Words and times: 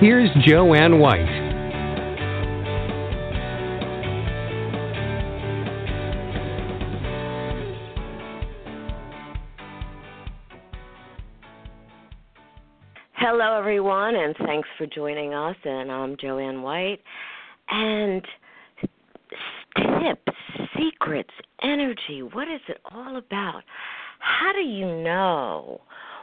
Here's 0.00 0.30
Joanne 0.46 0.98
White. 0.98 1.26
Hello, 13.12 13.58
everyone, 13.58 14.14
and 14.14 14.34
thanks 14.46 14.66
for 14.78 14.86
joining 14.86 15.34
us. 15.34 15.56
And 15.64 15.92
I'm 15.92 16.16
Joanne 16.18 16.62
White. 16.62 17.02
And 17.68 18.24
tips, 19.76 20.38
secrets, 20.78 21.28
energy 21.62 22.22
what 22.22 22.48
is 22.48 22.62
it 22.68 22.78
all 22.90 23.18
about? 23.18 23.64
How 24.18 24.52
do 24.52 24.60
you 24.60 24.86
know 24.86 25.82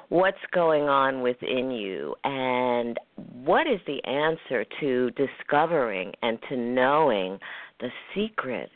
what's 0.10 0.38
going 0.54 0.84
on 0.84 1.22
within 1.22 1.72
you 1.72 2.16
and 2.24 2.98
what 3.44 3.68
is 3.68 3.80
the 3.88 4.04
answer 4.06 4.66
to 4.80 5.12
discovering 5.12 6.14
and 6.22 6.40
to 6.50 6.56
knowing 6.56 7.38
the 7.80 7.90
secret 8.16 8.70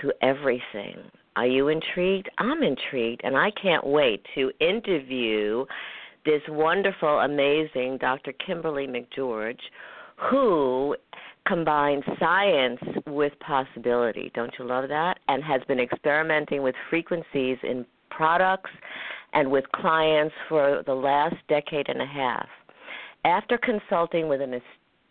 to 0.00 0.12
everything. 0.22 0.96
Are 1.36 1.46
you 1.46 1.68
intrigued? 1.68 2.30
I'm 2.38 2.62
intrigued, 2.62 3.22
and 3.24 3.36
I 3.36 3.50
can't 3.50 3.86
wait 3.86 4.24
to 4.34 4.50
interview 4.60 5.64
this 6.24 6.42
wonderful, 6.48 7.20
amazing 7.20 7.98
Dr. 8.00 8.32
Kimberly 8.46 8.86
McGeorge, 8.86 9.58
who 10.30 10.94
combines 11.46 12.04
science 12.18 12.80
with 13.06 13.32
possibility. 13.40 14.30
Don't 14.34 14.52
you 14.58 14.66
love 14.66 14.88
that? 14.88 15.18
And 15.28 15.42
has 15.42 15.60
been 15.66 15.80
experimenting 15.80 16.62
with 16.62 16.74
frequencies 16.90 17.58
in 17.62 17.84
products 18.10 18.70
and 19.32 19.50
with 19.50 19.64
clients 19.74 20.34
for 20.48 20.82
the 20.86 20.94
last 20.94 21.36
decade 21.48 21.88
and 21.88 22.02
a 22.02 22.06
half. 22.06 22.48
After 23.24 23.58
consulting 23.58 24.28
with 24.28 24.40
an 24.40 24.60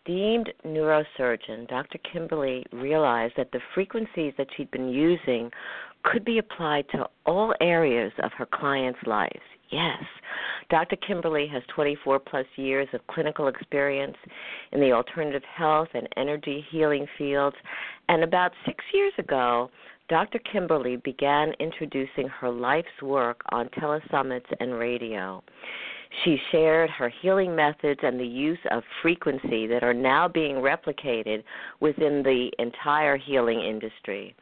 esteemed 0.03 0.51
neurosurgeon, 0.65 1.67
Dr. 1.67 1.97
Kimberly 2.11 2.65
realized 2.71 3.33
that 3.37 3.51
the 3.51 3.61
frequencies 3.73 4.33
that 4.37 4.47
she'd 4.55 4.71
been 4.71 4.89
using 4.89 5.49
could 6.03 6.25
be 6.25 6.39
applied 6.39 6.85
to 6.89 7.07
all 7.25 7.53
areas 7.61 8.11
of 8.23 8.31
her 8.37 8.47
clients' 8.47 8.99
lives. 9.05 9.39
Yes. 9.71 10.03
Dr. 10.69 10.97
Kimberly 10.97 11.47
has 11.47 11.63
24 11.73 12.19
plus 12.19 12.45
years 12.55 12.87
of 12.93 13.05
clinical 13.07 13.47
experience 13.47 14.17
in 14.71 14.81
the 14.81 14.91
alternative 14.91 15.43
health 15.55 15.87
and 15.93 16.07
energy 16.17 16.65
healing 16.71 17.05
fields. 17.17 17.55
And 18.09 18.23
about 18.23 18.51
six 18.65 18.83
years 18.93 19.13
ago, 19.17 19.69
Dr. 20.11 20.39
Kimberly 20.39 20.97
began 20.97 21.53
introducing 21.61 22.27
her 22.27 22.49
life's 22.49 23.01
work 23.01 23.39
on 23.53 23.69
telesummits 23.69 24.43
and 24.59 24.73
radio. 24.73 25.41
She 26.25 26.37
shared 26.51 26.89
her 26.89 27.09
healing 27.21 27.55
methods 27.55 28.01
and 28.03 28.19
the 28.19 28.27
use 28.27 28.59
of 28.71 28.83
frequency 29.01 29.67
that 29.67 29.83
are 29.83 29.93
now 29.93 30.27
being 30.27 30.57
replicated 30.57 31.45
within 31.79 32.23
the 32.23 32.51
entire 32.59 33.15
healing 33.15 33.61
industry. 33.61 34.35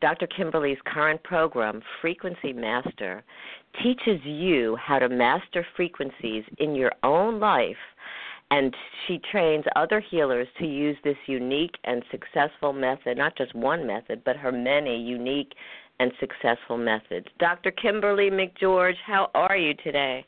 Dr. 0.00 0.28
Kimberly's 0.28 0.78
current 0.86 1.20
program, 1.24 1.82
Frequency 2.00 2.52
Master, 2.52 3.24
teaches 3.82 4.20
you 4.22 4.76
how 4.76 5.00
to 5.00 5.08
master 5.08 5.66
frequencies 5.74 6.44
in 6.58 6.76
your 6.76 6.92
own 7.02 7.40
life 7.40 7.74
and 8.50 8.74
she 9.06 9.20
trains 9.30 9.64
other 9.76 10.00
healers 10.00 10.48
to 10.58 10.66
use 10.66 10.96
this 11.04 11.16
unique 11.26 11.74
and 11.84 12.02
successful 12.10 12.72
method, 12.72 13.18
not 13.18 13.36
just 13.36 13.54
one 13.54 13.86
method, 13.86 14.22
but 14.24 14.36
her 14.36 14.52
many 14.52 14.98
unique 14.98 15.52
and 16.00 16.12
successful 16.20 16.78
methods. 16.78 17.26
Dr. 17.38 17.70
Kimberly 17.72 18.30
McGeorge, 18.30 18.94
how 19.04 19.30
are 19.34 19.56
you 19.56 19.74
today? 19.84 20.24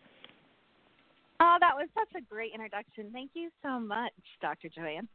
Oh, 1.41 1.57
that 1.61 1.75
was 1.75 1.89
such 1.95 2.21
a 2.21 2.25
great 2.33 2.53
introduction. 2.53 3.11
Thank 3.13 3.31
you 3.35 3.49
so 3.63 3.81
much, 3.81 4.13
Dr. 4.43 4.69
Joanne. 4.69 5.09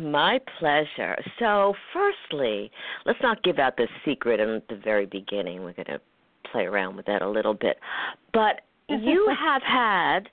My 0.00 0.38
pleasure. 0.60 1.16
So, 1.40 1.74
firstly, 1.92 2.70
let's 3.04 3.18
not 3.20 3.42
give 3.42 3.58
out 3.58 3.76
the 3.76 3.88
secret 4.04 4.38
in 4.38 4.62
the 4.68 4.76
very 4.76 5.06
beginning. 5.06 5.64
We're 5.64 5.72
going 5.72 5.86
to 5.86 6.00
play 6.52 6.64
around 6.64 6.94
with 6.94 7.06
that 7.06 7.22
a 7.22 7.28
little 7.28 7.54
bit. 7.54 7.78
But 8.32 8.60
you 8.88 9.34
have 9.36 9.62
had 9.62 10.28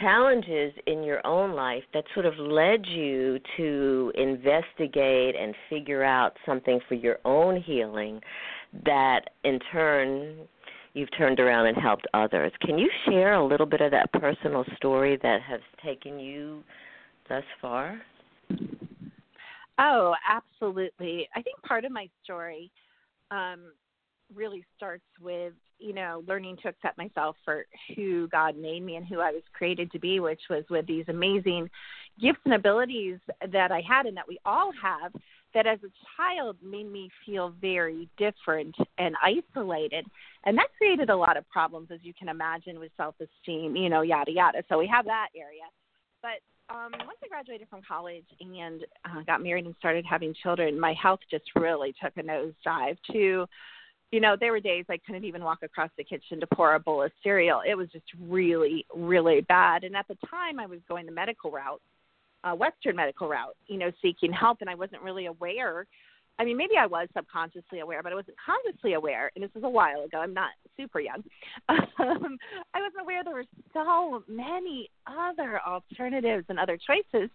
challenges 0.00 0.72
in 0.86 1.02
your 1.02 1.26
own 1.26 1.54
life 1.54 1.82
that 1.94 2.04
sort 2.14 2.26
of 2.26 2.34
led 2.38 2.86
you 2.86 3.38
to 3.56 4.12
investigate 4.14 5.34
and 5.36 5.54
figure 5.70 6.02
out 6.02 6.36
something 6.44 6.80
for 6.88 6.94
your 6.94 7.18
own 7.24 7.60
healing 7.60 8.20
that 8.84 9.20
in 9.44 9.58
turn 9.72 10.36
you've 10.94 11.14
turned 11.16 11.38
around 11.38 11.66
and 11.66 11.76
helped 11.76 12.06
others. 12.14 12.52
Can 12.62 12.78
you 12.78 12.88
share 13.04 13.34
a 13.34 13.46
little 13.46 13.66
bit 13.66 13.82
of 13.82 13.90
that 13.90 14.10
personal 14.14 14.64
story 14.76 15.18
that 15.22 15.42
has 15.42 15.60
taken 15.84 16.18
you 16.18 16.64
thus 17.28 17.44
far? 17.60 18.00
Oh, 19.78 20.14
absolutely. 20.26 21.28
I 21.36 21.42
think 21.42 21.60
part 21.62 21.84
of 21.84 21.92
my 21.92 22.08
story 22.24 22.70
um, 23.30 23.72
really 24.34 24.64
starts 24.76 25.04
with 25.20 25.52
you 25.78 25.92
know 25.92 26.22
learning 26.26 26.56
to 26.62 26.68
accept 26.68 26.98
myself 26.98 27.36
for 27.44 27.66
who 27.94 28.28
God 28.28 28.56
made 28.56 28.82
me 28.82 28.96
and 28.96 29.06
who 29.06 29.20
I 29.20 29.30
was 29.30 29.42
created 29.52 29.90
to 29.92 29.98
be, 29.98 30.20
which 30.20 30.40
was 30.50 30.64
with 30.70 30.86
these 30.86 31.04
amazing 31.08 31.70
gifts 32.20 32.40
and 32.44 32.54
abilities 32.54 33.18
that 33.52 33.70
I 33.72 33.82
had 33.86 34.06
and 34.06 34.16
that 34.16 34.28
we 34.28 34.38
all 34.44 34.72
have. 34.80 35.12
That 35.54 35.66
as 35.66 35.78
a 35.84 35.92
child 36.18 36.56
made 36.62 36.90
me 36.92 37.08
feel 37.24 37.54
very 37.62 38.10
different 38.18 38.74
and 38.98 39.14
isolated, 39.22 40.04
and 40.44 40.58
that 40.58 40.66
created 40.76 41.08
a 41.08 41.16
lot 41.16 41.38
of 41.38 41.48
problems, 41.48 41.88
as 41.90 42.00
you 42.02 42.12
can 42.12 42.28
imagine, 42.28 42.78
with 42.78 42.92
self-esteem, 42.98 43.74
you 43.74 43.88
know, 43.88 44.02
yada 44.02 44.32
yada. 44.32 44.64
So 44.68 44.76
we 44.76 44.86
have 44.88 45.06
that 45.06 45.28
area, 45.34 45.62
but 46.20 46.42
um, 46.68 46.90
once 46.92 47.18
I 47.24 47.28
graduated 47.28 47.68
from 47.68 47.80
college 47.86 48.26
and 48.40 48.84
uh, 49.04 49.22
got 49.26 49.42
married 49.42 49.66
and 49.66 49.74
started 49.78 50.04
having 50.04 50.34
children, 50.42 50.78
my 50.78 50.94
health 51.00 51.20
just 51.30 51.44
really 51.54 51.94
took 52.02 52.16
a 52.16 52.22
nosedive 52.22 52.98
to 53.12 53.46
you 54.12 54.20
know, 54.20 54.36
there 54.38 54.52
were 54.52 54.60
days 54.60 54.84
I 54.88 54.98
couldn't 54.98 55.24
even 55.24 55.42
walk 55.42 55.58
across 55.62 55.90
the 55.96 56.04
kitchen 56.04 56.38
to 56.40 56.46
pour 56.46 56.74
a 56.74 56.80
bowl 56.80 57.02
of 57.02 57.10
cereal. 57.22 57.62
It 57.66 57.74
was 57.74 57.88
just 57.88 58.04
really, 58.20 58.86
really 58.94 59.40
bad. 59.42 59.84
And 59.84 59.96
at 59.96 60.06
the 60.08 60.16
time, 60.28 60.60
I 60.60 60.66
was 60.66 60.78
going 60.88 61.06
the 61.06 61.12
medical 61.12 61.50
route, 61.50 61.80
uh, 62.44 62.54
Western 62.54 62.96
medical 62.96 63.28
route, 63.28 63.56
you 63.66 63.78
know, 63.78 63.90
seeking 64.00 64.32
help, 64.32 64.58
and 64.60 64.70
I 64.70 64.74
wasn't 64.76 65.02
really 65.02 65.26
aware. 65.26 65.86
I 66.38 66.44
mean, 66.44 66.56
maybe 66.56 66.74
I 66.78 66.86
was 66.86 67.08
subconsciously 67.16 67.80
aware, 67.80 68.02
but 68.02 68.12
I 68.12 68.14
wasn't 68.14 68.36
consciously 68.44 68.92
aware. 68.92 69.32
And 69.34 69.42
this 69.42 69.50
was 69.54 69.64
a 69.64 69.68
while 69.68 70.02
ago. 70.02 70.18
I'm 70.18 70.34
not 70.34 70.50
super 70.76 71.00
young. 71.00 71.22
Um, 71.98 72.36
I 72.74 72.80
wasn't 72.80 73.00
aware 73.00 73.24
there 73.24 73.32
were 73.32 73.44
so 73.72 74.22
many 74.28 74.90
other 75.06 75.58
alternatives 75.66 76.44
and 76.50 76.58
other 76.58 76.76
choices 76.76 77.30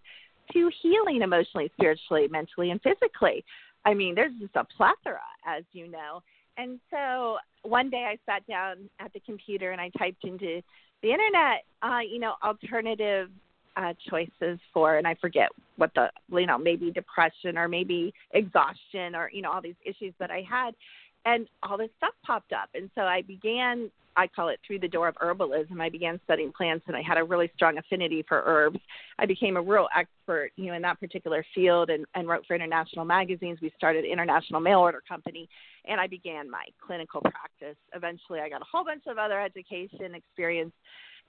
to 0.54 0.72
healing 0.84 1.24
emotionally, 1.24 1.72
spiritually, 1.74 2.28
mentally, 2.30 2.70
and 2.70 2.80
physically. 2.84 3.44
I 3.86 3.96
mean, 3.96 4.14
there's 4.14 4.34
just 4.40 4.56
a 4.56 4.64
plethora, 4.78 5.20
as 5.48 5.64
you 5.74 5.88
know 5.88 6.22
and 6.58 6.80
so 6.90 7.38
one 7.64 7.90
day 7.90 8.06
I 8.10 8.18
sat 8.32 8.46
down 8.48 8.90
at 9.00 9.14
the 9.14 9.20
computer 9.22 9.72
and 9.72 9.82
I 9.82 9.90
typed 9.98 10.24
into 10.24 10.62
the 11.02 11.12
internet, 11.12 11.64
uh, 11.82 12.00
you 12.00 12.20
know, 12.20 12.36
alternative 12.44 13.30
uh, 13.78 13.94
choices 14.10 14.60
for, 14.74 14.98
and 14.98 15.08
I 15.08 15.16
forget 15.16 15.50
what 15.78 15.92
the, 15.96 16.10
you 16.32 16.46
know, 16.46 16.58
maybe 16.58 16.92
depression 16.92 17.58
or 17.58 17.68
maybe 17.68 18.14
exhaustion 18.32 19.16
or, 19.16 19.30
you 19.32 19.42
know, 19.42 19.52
all 19.52 19.62
these 19.62 19.76
issues 19.86 20.14
that 20.20 20.32
I 20.32 20.46
had. 20.50 20.76
And 21.24 21.48
all 21.62 21.78
this 21.78 21.90
stuff 21.98 22.14
popped 22.26 22.52
up. 22.52 22.70
And 22.74 22.90
so 22.96 23.02
I 23.02 23.22
began 23.22 23.92
I 24.16 24.28
call 24.28 24.50
it 24.50 24.60
through 24.66 24.80
the 24.80 24.88
door 24.88 25.08
of 25.08 25.16
herbalism. 25.16 25.80
I 25.80 25.90
began 25.90 26.20
studying 26.24 26.52
plants 26.52 26.86
and 26.88 26.96
I 26.96 27.02
had 27.02 27.18
a 27.18 27.24
really 27.24 27.50
strong 27.56 27.78
affinity 27.78 28.24
for 28.28 28.44
herbs. 28.46 28.80
I 29.20 29.26
became 29.26 29.58
a 29.58 29.62
real 29.62 29.88
expert, 29.96 30.52
you 30.56 30.68
know, 30.68 30.74
in 30.74 30.82
that 30.82 31.00
particular 31.00 31.46
field 31.56 31.90
and, 31.90 32.06
and 32.16 32.28
wrote 32.28 32.46
for 32.46 32.56
international 32.56 33.06
magazines. 33.06 33.60
We 33.62 33.72
started 33.78 34.06
international 34.06 34.60
mail 34.60 34.80
order 34.80 35.02
company 35.08 35.48
and 35.86 36.00
I 36.00 36.08
began 36.08 36.50
my 36.50 36.66
clinical 36.86 37.22
practice. 37.22 37.78
Eventually 37.94 38.40
I 38.40 38.50
got 38.50 38.62
a 38.62 38.66
whole 38.72 38.86
bunch 38.86 39.04
of 39.08 39.18
other 39.18 39.40
education 39.42 40.16
experience 40.16 40.74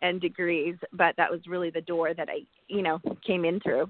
and 0.03 0.21
degrees, 0.21 0.77
but 0.93 1.15
that 1.17 1.31
was 1.31 1.41
really 1.47 1.71
the 1.71 1.81
door 1.81 2.13
that 2.15 2.29
I, 2.29 2.41
you 2.69 2.83
know, 2.83 3.01
came 3.27 3.45
in 3.45 3.61
through. 3.61 3.89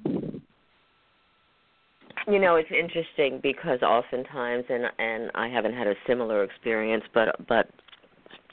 You 2.29 2.39
know, 2.39 2.57
it's 2.57 2.71
interesting 2.71 3.41
because 3.43 3.83
oftentimes, 3.83 4.65
and 4.69 4.85
and 4.99 5.31
I 5.35 5.49
haven't 5.49 5.75
had 5.75 5.89
a 5.89 5.95
similar 6.07 6.45
experience, 6.45 7.03
but 7.13 7.35
but 7.49 7.69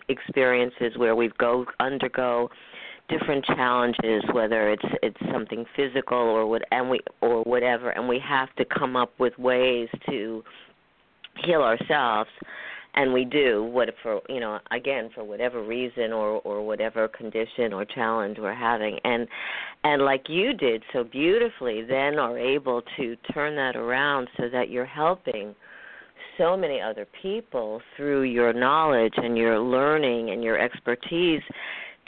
experiences 0.10 0.98
where 0.98 1.16
we 1.16 1.32
go 1.38 1.66
undergo 1.80 2.50
different 3.08 3.44
challenges 3.46 4.24
whether 4.34 4.70
it's 4.70 4.86
it's 5.02 5.18
something 5.32 5.66
physical 5.76 6.18
or 6.18 6.46
what 6.46 6.62
and 6.72 6.90
we 6.90 7.00
or 7.22 7.42
whatever 7.44 7.90
and 7.90 8.08
we 8.08 8.20
have 8.20 8.54
to 8.56 8.66
come 8.66 8.96
up 8.96 9.12
with 9.20 9.38
ways 9.40 9.90
to 10.08 10.44
heal 11.44 11.62
ourselves 11.62 12.30
and 12.96 13.14
we 13.14 13.24
do 13.24 13.64
what 13.64 13.90
for 14.02 14.22
you 14.30 14.40
know 14.40 14.60
again 14.72 15.10
for 15.14 15.24
whatever 15.24 15.64
reason 15.64 16.12
or 16.12 16.42
or 16.42 16.66
whatever 16.66 17.08
condition 17.08 17.72
or 17.72 17.86
challenge 17.86 18.38
we're 18.40 18.54
having. 18.54 19.00
And 19.04 19.28
and 19.84 20.02
like 20.04 20.28
you 20.28 20.54
did 20.54 20.84
so 20.92 21.04
beautifully 21.04 21.84
then 21.84 22.18
are 22.20 22.38
able 22.38 22.82
to 22.98 23.16
turn 23.34 23.56
that 23.56 23.76
around 23.76 24.28
so 24.38 24.50
that 24.50 24.70
you're 24.70 24.86
helping 24.86 25.56
so 26.40 26.58
many 26.58 26.82
other 26.82 27.06
people 27.22 27.82
through 27.96 28.24
your 28.24 28.54
knowledge 28.54 29.14
and 29.18 29.38
your 29.38 29.60
learning 29.60 30.32
and 30.32 30.44
your 30.44 30.58
expertise 30.58 31.44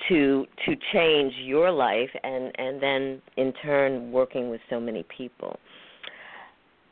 to 0.09 0.47
to 0.65 0.75
change 0.93 1.33
your 1.43 1.69
life 1.69 2.09
and 2.23 2.51
and 2.57 2.81
then 2.81 3.21
in 3.37 3.53
turn 3.61 4.11
working 4.11 4.49
with 4.49 4.61
so 4.69 4.79
many 4.79 5.05
people. 5.15 5.59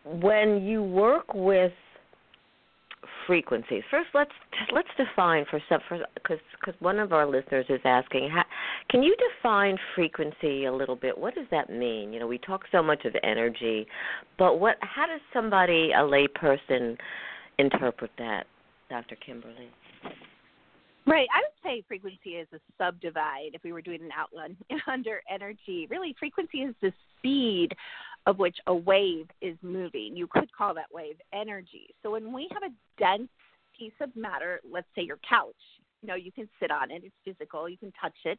When 0.05 0.61
you 0.61 0.83
work 0.83 1.33
with 1.33 1.71
frequencies 3.25 3.83
first 3.89 4.09
let's 4.13 4.31
let's 4.73 4.87
define 4.97 5.45
for 5.49 5.61
some 5.69 5.79
because 6.15 6.39
because 6.59 6.79
one 6.81 6.99
of 6.99 7.13
our 7.13 7.25
listeners 7.25 7.65
is 7.69 7.79
asking 7.85 8.29
how, 8.29 8.43
can 8.89 9.01
you 9.01 9.15
define 9.15 9.77
frequency 9.95 10.65
a 10.65 10.73
little 10.73 10.95
bit? 10.95 11.17
What 11.17 11.35
does 11.35 11.45
that 11.51 11.69
mean? 11.69 12.11
You 12.11 12.19
know 12.19 12.27
we 12.27 12.37
talk 12.39 12.63
so 12.71 12.83
much 12.83 13.05
of 13.05 13.15
energy 13.23 13.87
but 14.37 14.59
what 14.59 14.77
how 14.81 15.05
does 15.05 15.21
somebody 15.33 15.91
a 15.97 16.03
lay 16.03 16.27
person 16.27 16.97
interpret 17.59 18.11
that 18.17 18.47
dr 18.89 19.15
kimberly 19.17 19.69
Right. 21.09 21.27
I 21.33 21.41
would 21.41 21.63
say 21.63 21.83
frequency 21.87 22.31
is 22.31 22.47
a 22.53 22.59
subdivide 22.77 23.55
if 23.55 23.63
we 23.63 23.71
were 23.71 23.81
doing 23.81 24.01
an 24.03 24.11
outline 24.15 24.55
under 24.87 25.21
energy. 25.27 25.87
Really, 25.89 26.15
frequency 26.19 26.59
is 26.59 26.75
the 26.83 26.93
speed 27.17 27.69
of 28.27 28.37
which 28.37 28.57
a 28.67 28.75
wave 28.75 29.27
is 29.41 29.57
moving. 29.63 30.15
You 30.15 30.27
could 30.27 30.51
call 30.51 30.75
that 30.75 30.85
wave 30.93 31.15
energy. 31.33 31.87
So 32.03 32.11
when 32.11 32.31
we 32.31 32.47
have 32.51 32.61
a 32.61 32.73
dense 32.99 33.29
piece 33.77 33.93
of 34.01 34.15
matter, 34.15 34.59
let's 34.71 34.87
say 34.95 35.01
your 35.01 35.19
couch, 35.27 35.55
you 36.03 36.07
know, 36.07 36.15
you 36.15 36.31
can 36.31 36.47
sit 36.59 36.69
on 36.69 36.91
it, 36.91 37.01
it's 37.03 37.15
physical, 37.25 37.67
you 37.67 37.77
can 37.77 37.91
touch 37.99 38.13
it, 38.25 38.37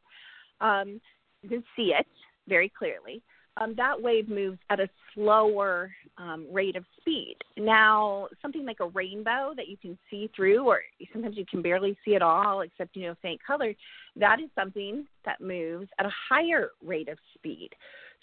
um, 0.60 1.00
you 1.42 1.48
can 1.48 1.64
see 1.74 1.92
it 1.98 2.06
very 2.46 2.68
clearly 2.78 3.20
um, 3.56 3.74
that 3.76 4.00
wave 4.00 4.28
moves 4.28 4.58
at 4.70 4.80
a 4.80 4.88
slower 5.14 5.90
um, 6.18 6.46
rate 6.52 6.76
of 6.76 6.84
speed. 7.00 7.36
Now, 7.56 8.28
something 8.40 8.64
like 8.64 8.80
a 8.80 8.88
rainbow 8.88 9.52
that 9.56 9.68
you 9.68 9.76
can 9.76 9.98
see 10.10 10.30
through, 10.34 10.66
or 10.66 10.80
sometimes 11.12 11.36
you 11.36 11.46
can 11.46 11.62
barely 11.62 11.96
see 12.04 12.14
it 12.14 12.22
all 12.22 12.60
except 12.60 12.96
you 12.96 13.06
know 13.06 13.14
faint 13.22 13.40
color, 13.44 13.74
that 14.16 14.40
is 14.40 14.50
something 14.54 15.06
that 15.24 15.40
moves 15.40 15.88
at 15.98 16.06
a 16.06 16.12
higher 16.28 16.70
rate 16.84 17.08
of 17.08 17.18
speed. 17.34 17.70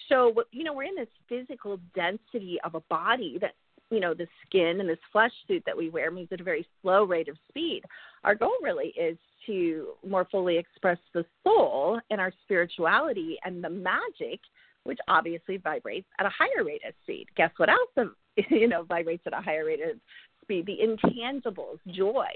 So, 0.09 0.33
you 0.51 0.63
know, 0.63 0.73
we're 0.73 0.83
in 0.83 0.95
this 0.95 1.07
physical 1.27 1.79
density 1.95 2.59
of 2.63 2.75
a 2.75 2.81
body 2.81 3.37
that 3.41 3.53
you 3.89 3.99
know 3.99 4.13
the 4.13 4.27
skin 4.45 4.79
and 4.79 4.89
this 4.89 4.97
flesh 5.11 5.31
suit 5.47 5.63
that 5.65 5.77
we 5.77 5.89
wear 5.89 6.11
moves 6.11 6.31
at 6.31 6.41
a 6.41 6.43
very 6.43 6.67
slow 6.81 7.03
rate 7.03 7.29
of 7.29 7.37
speed 7.47 7.83
our 8.23 8.35
goal 8.35 8.53
really 8.61 8.93
is 8.99 9.17
to 9.45 9.93
more 10.05 10.27
fully 10.29 10.57
express 10.57 10.97
the 11.13 11.25
soul 11.43 11.99
and 12.09 12.19
our 12.19 12.33
spirituality 12.43 13.37
and 13.45 13.63
the 13.63 13.69
magic 13.69 14.41
which 14.87 14.99
obviously 15.07 15.57
vibrates 15.57 16.07
at 16.19 16.25
a 16.25 16.29
higher 16.29 16.63
rate 16.63 16.81
of 16.87 16.93
speed. 17.03 17.27
Guess 17.35 17.51
what 17.57 17.69
else 17.69 18.09
you 18.49 18.67
know 18.67 18.83
vibrates 18.83 19.23
at 19.25 19.33
a 19.33 19.41
higher 19.41 19.65
rate 19.65 19.81
of 19.81 19.97
speed? 20.41 20.65
The 20.65 20.77
intangibles, 20.81 21.79
joy, 21.93 22.29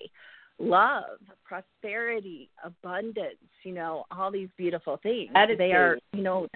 love, 0.59 1.19
prosperity, 1.44 2.50
abundance, 2.63 3.38
you 3.63 3.74
know, 3.74 4.06
all 4.12 4.31
these 4.31 4.50
beautiful 4.57 5.00
things. 5.01 5.31
They 5.57 5.71
are, 5.71 5.98
you 6.13 6.24
know, 6.24 6.48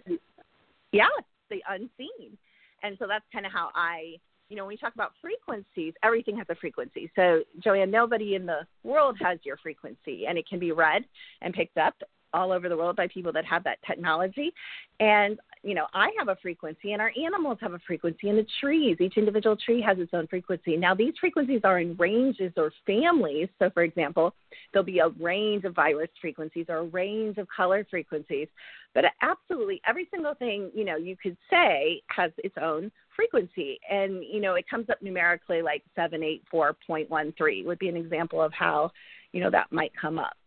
yeah, 0.92 1.08
the 1.50 1.62
unseen. 1.70 2.38
And 2.84 2.98
so 3.00 3.08
that's 3.08 3.26
kind 3.34 3.46
of 3.46 3.52
how 3.52 3.70
I 3.74 4.18
you 4.50 4.56
know, 4.56 4.64
when 4.64 4.70
we 4.70 4.78
talk 4.78 4.94
about 4.94 5.14
frequencies, 5.22 5.94
everything 6.04 6.38
has 6.38 6.46
a 6.50 6.56
frequency. 6.56 7.10
So, 7.16 7.42
Joanne, 7.64 7.90
nobody 7.90 8.36
in 8.36 8.46
the 8.46 8.60
world 8.84 9.18
has 9.20 9.40
your 9.44 9.58
frequency, 9.58 10.28
and 10.28 10.38
it 10.38 10.48
can 10.48 10.60
be 10.60 10.72
read 10.72 11.04
and 11.42 11.52
picked 11.52 11.78
up 11.78 11.96
all 12.34 12.52
over 12.52 12.70
the 12.70 12.78
world 12.78 12.96
by 12.96 13.08
people 13.08 13.32
that 13.32 13.46
have 13.46 13.64
that 13.64 13.80
technology. 13.88 14.54
And, 15.00 15.40
you 15.66 15.74
know, 15.74 15.88
I 15.96 16.12
have 16.20 16.28
a 16.28 16.38
frequency 16.44 16.92
and 16.94 17.02
our 17.02 17.12
animals 17.20 17.58
have 17.60 17.74
a 17.74 17.80
frequency 17.88 18.30
and 18.30 18.38
the 18.38 18.46
trees, 18.62 18.98
each 19.00 19.18
individual 19.18 19.58
tree 19.58 19.82
has 19.82 19.98
its 19.98 20.14
own 20.14 20.28
frequency. 20.28 20.78
Now, 20.78 20.94
these 20.94 21.16
frequencies 21.20 21.62
are 21.64 21.80
in 21.80 21.98
ranges 21.98 22.54
or 22.56 22.72
families. 22.86 23.50
So, 23.58 23.72
for 23.72 23.82
example, 23.82 24.36
there'll 24.72 24.86
be 24.86 25.00
a 25.00 25.10
range 25.20 25.64
of 25.64 25.74
virus 25.74 26.12
frequencies 26.22 26.68
or 26.70 26.78
a 26.78 26.84
range 26.84 27.40
of 27.40 27.48
color 27.48 27.84
frequencies. 27.90 28.48
But 28.94 29.06
absolutely 29.24 29.82
every 29.88 30.08
single 30.14 30.36
thing, 30.36 30.70
you 30.76 30.86
know, 30.86 30.98
you 30.98 31.18
could 31.18 31.36
say 31.50 32.04
has 32.16 32.32
its 32.38 32.56
own 32.62 32.92
frequency. 33.16 33.80
And, 33.90 34.24
you 34.24 34.42
know, 34.42 34.54
it 34.54 34.70
comes 34.70 34.92
up 34.92 35.02
numerically 35.02 35.64
like 35.64 35.82
784.13 35.98 37.66
would 37.66 37.80
be 37.80 37.90
an 37.90 37.98
example 37.98 38.40
of 38.40 38.54
how, 38.54 38.92
you 39.32 39.42
know, 39.42 39.50
that 39.50 39.72
might 39.72 39.94
come 40.00 40.20
up. 40.20 40.38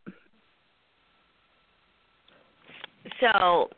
So, 3.20 3.68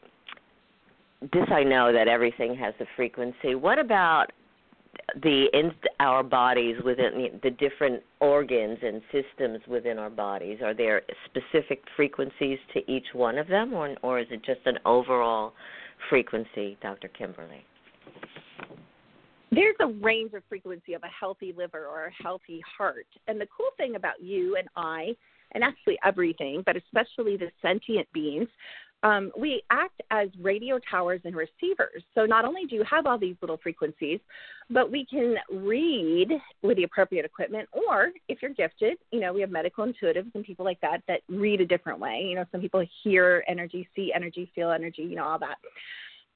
this 1.21 1.47
I 1.51 1.63
know 1.63 1.93
that 1.93 2.09
everything 2.09 2.57
has 2.57 2.75
a 2.81 2.87
frequency. 2.97 3.55
What 3.55 3.79
about 3.79 4.27
the 5.23 5.47
in 5.53 5.73
our 5.99 6.23
bodies 6.23 6.77
within 6.85 7.41
the 7.43 7.51
different 7.51 8.03
organs 8.21 8.79
and 8.83 9.03
systems 9.13 9.61
within 9.69 9.99
our 9.99 10.11
bodies? 10.11 10.59
Are 10.63 10.75
there 10.75 11.03
specific 11.27 11.83
frequencies 11.97 12.59
to 12.75 12.91
each 12.91 13.07
one 13.13 13.39
of 13.39 13.49
them, 13.49 13.75
or 13.75 13.95
or 14.03 14.21
is 14.21 14.27
it 14.31 14.43
just 14.45 14.61
an 14.65 14.79
overall 14.87 15.53
frequency, 16.09 16.79
Dr. 16.83 17.09
Kimberly? 17.09 17.65
There's 19.53 19.77
a 19.81 19.89
range 19.89 20.33
of 20.35 20.43
frequency 20.49 20.95
of 20.95 21.03
a 21.03 21.09
healthy 21.09 21.53
liver 21.57 21.87
or 21.87 22.07
a 22.07 22.23
healthy 22.23 22.63
heart. 22.79 23.07
And 23.27 23.41
the 23.41 23.49
cool 23.55 23.71
thing 23.77 23.97
about 23.97 24.23
you 24.23 24.57
and 24.57 24.69
I, 24.77 25.17
and 25.53 25.65
actually 25.65 25.99
everything, 26.05 26.63
but 26.65 26.77
especially 26.77 27.37
the 27.37 27.51
sentient 27.61 28.07
beings, 28.13 28.47
um, 29.03 29.33
we 29.37 29.63
act 29.71 30.01
as 30.11 30.29
radio 30.41 30.79
towers 30.91 31.21
and 31.25 31.35
receivers. 31.35 32.03
So 32.15 32.27
not 32.27 32.45
only 32.45 32.67
do 32.67 32.75
you 32.77 32.85
have 32.85 33.07
all 33.07 33.19
these 33.19 33.37
little 33.41 33.59
frequencies, 33.63 34.21
but 34.69 34.91
we 34.91 35.07
can 35.07 35.37
read 35.51 36.31
with 36.63 36.77
the 36.77 36.85
appropriate 36.85 37.25
equipment, 37.25 37.69
or 37.73 38.11
if 38.29 38.43
you're 38.43 38.53
gifted, 38.53 38.99
you 39.11 39.21
know, 39.21 39.33
we 39.33 39.41
have 39.41 39.51
medical 39.51 39.85
intuitives 39.85 40.31
and 40.35 40.45
people 40.45 40.65
like 40.65 40.81
that 40.81 41.03
that 41.09 41.21
read 41.29 41.61
a 41.61 41.67
different 41.67 41.99
way. 41.99 42.25
You 42.29 42.37
know, 42.37 42.45
some 42.53 42.61
people 42.61 42.85
hear 43.03 43.43
energy, 43.49 43.89
see 43.97 44.13
energy, 44.15 44.51
feel 44.55 44.71
energy, 44.71 45.03
you 45.03 45.17
know, 45.17 45.25
all 45.25 45.39
that. 45.39 45.57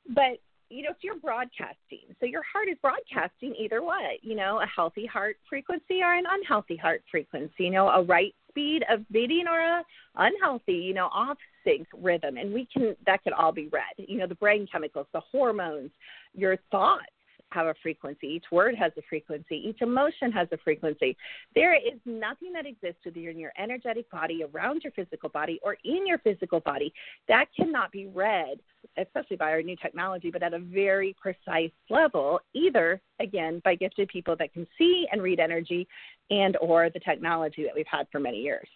But 0.08 0.38
you 0.70 0.82
know, 0.82 0.90
if 0.90 0.96
you're 1.02 1.18
broadcasting, 1.18 2.00
so 2.18 2.26
your 2.26 2.42
heart 2.50 2.68
is 2.68 2.76
broadcasting 2.82 3.54
either 3.56 3.82
way, 3.84 4.18
you 4.22 4.34
know, 4.34 4.60
a 4.60 4.66
healthy 4.66 5.06
heart 5.06 5.36
frequency 5.48 6.00
or 6.02 6.14
an 6.14 6.24
unhealthy 6.28 6.76
heart 6.76 7.02
frequency, 7.10 7.64
you 7.64 7.70
know, 7.70 7.88
a 7.88 8.02
right 8.02 8.34
speed 8.54 8.84
of 8.88 9.04
beating 9.10 9.46
or 9.48 9.58
a 9.58 9.84
unhealthy, 10.16 10.74
you 10.74 10.94
know, 10.94 11.08
off 11.12 11.36
sync 11.64 11.88
rhythm. 12.00 12.36
And 12.36 12.54
we 12.54 12.68
can, 12.72 12.94
that 13.06 13.22
could 13.24 13.32
all 13.32 13.52
be 13.52 13.68
read, 13.72 14.06
you 14.08 14.18
know, 14.18 14.28
the 14.28 14.36
brain 14.36 14.68
chemicals, 14.70 15.06
the 15.12 15.20
hormones, 15.20 15.90
your 16.34 16.56
thoughts, 16.70 17.02
have 17.50 17.66
a 17.66 17.74
frequency. 17.82 18.26
Each 18.26 18.44
word 18.50 18.74
has 18.74 18.92
a 18.98 19.02
frequency. 19.08 19.56
Each 19.56 19.80
emotion 19.80 20.32
has 20.32 20.48
a 20.52 20.56
frequency. 20.58 21.16
There 21.54 21.74
is 21.74 21.98
nothing 22.04 22.52
that 22.52 22.66
exists 22.66 23.04
within 23.04 23.38
your 23.38 23.52
energetic 23.58 24.10
body, 24.10 24.44
around 24.44 24.82
your 24.82 24.92
physical 24.92 25.28
body, 25.28 25.60
or 25.62 25.76
in 25.84 26.06
your 26.06 26.18
physical 26.18 26.60
body 26.60 26.92
that 27.28 27.46
cannot 27.56 27.92
be 27.92 28.06
read, 28.06 28.58
especially 28.98 29.36
by 29.36 29.50
our 29.50 29.62
new 29.62 29.76
technology, 29.76 30.30
but 30.30 30.42
at 30.42 30.54
a 30.54 30.58
very 30.58 31.14
precise 31.20 31.70
level, 31.90 32.40
either 32.52 33.00
again 33.20 33.60
by 33.64 33.74
gifted 33.74 34.08
people 34.08 34.34
that 34.36 34.52
can 34.52 34.66
see 34.76 35.06
and 35.12 35.22
read 35.22 35.38
energy 35.38 35.86
and 36.30 36.56
or 36.60 36.90
the 36.90 37.00
technology 37.00 37.62
that 37.62 37.74
we've 37.74 37.86
had 37.86 38.06
for 38.10 38.18
many 38.18 38.38
years 38.38 38.68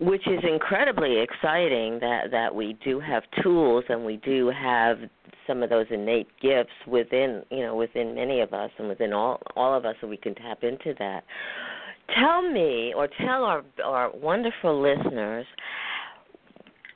which 0.00 0.26
is 0.26 0.40
incredibly 0.42 1.20
exciting 1.20 1.98
that 2.00 2.30
that 2.30 2.54
we 2.54 2.76
do 2.82 2.98
have 2.98 3.22
tools 3.42 3.84
and 3.88 4.04
we 4.04 4.16
do 4.18 4.48
have 4.50 4.98
some 5.46 5.62
of 5.62 5.68
those 5.68 5.86
innate 5.90 6.28
gifts 6.40 6.72
within 6.86 7.42
you 7.50 7.60
know 7.60 7.76
within 7.76 8.14
many 8.14 8.40
of 8.40 8.52
us 8.52 8.70
and 8.78 8.88
within 8.88 9.12
all 9.12 9.40
all 9.56 9.76
of 9.76 9.84
us 9.84 9.94
so 10.00 10.06
we 10.06 10.16
can 10.16 10.34
tap 10.34 10.64
into 10.64 10.94
that. 10.98 11.22
Tell 12.18 12.42
me 12.42 12.94
or 12.96 13.08
tell 13.18 13.44
our 13.44 13.62
our 13.84 14.10
wonderful 14.16 14.80
listeners 14.80 15.46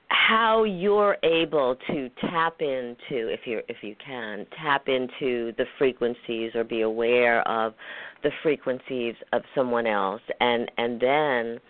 how 0.08 0.64
you're 0.64 1.18
able 1.22 1.76
to 1.88 2.08
tap 2.22 2.56
into 2.60 3.28
if 3.28 3.40
you 3.44 3.60
if 3.68 3.76
you 3.82 3.94
can 4.04 4.46
tap 4.62 4.88
into 4.88 5.52
the 5.58 5.66
frequencies 5.76 6.52
or 6.54 6.64
be 6.64 6.80
aware 6.80 7.46
of 7.46 7.74
the 8.22 8.30
frequencies 8.42 9.14
of 9.34 9.42
someone 9.54 9.86
else 9.86 10.22
and 10.40 10.70
and 10.78 10.98
then 10.98 11.60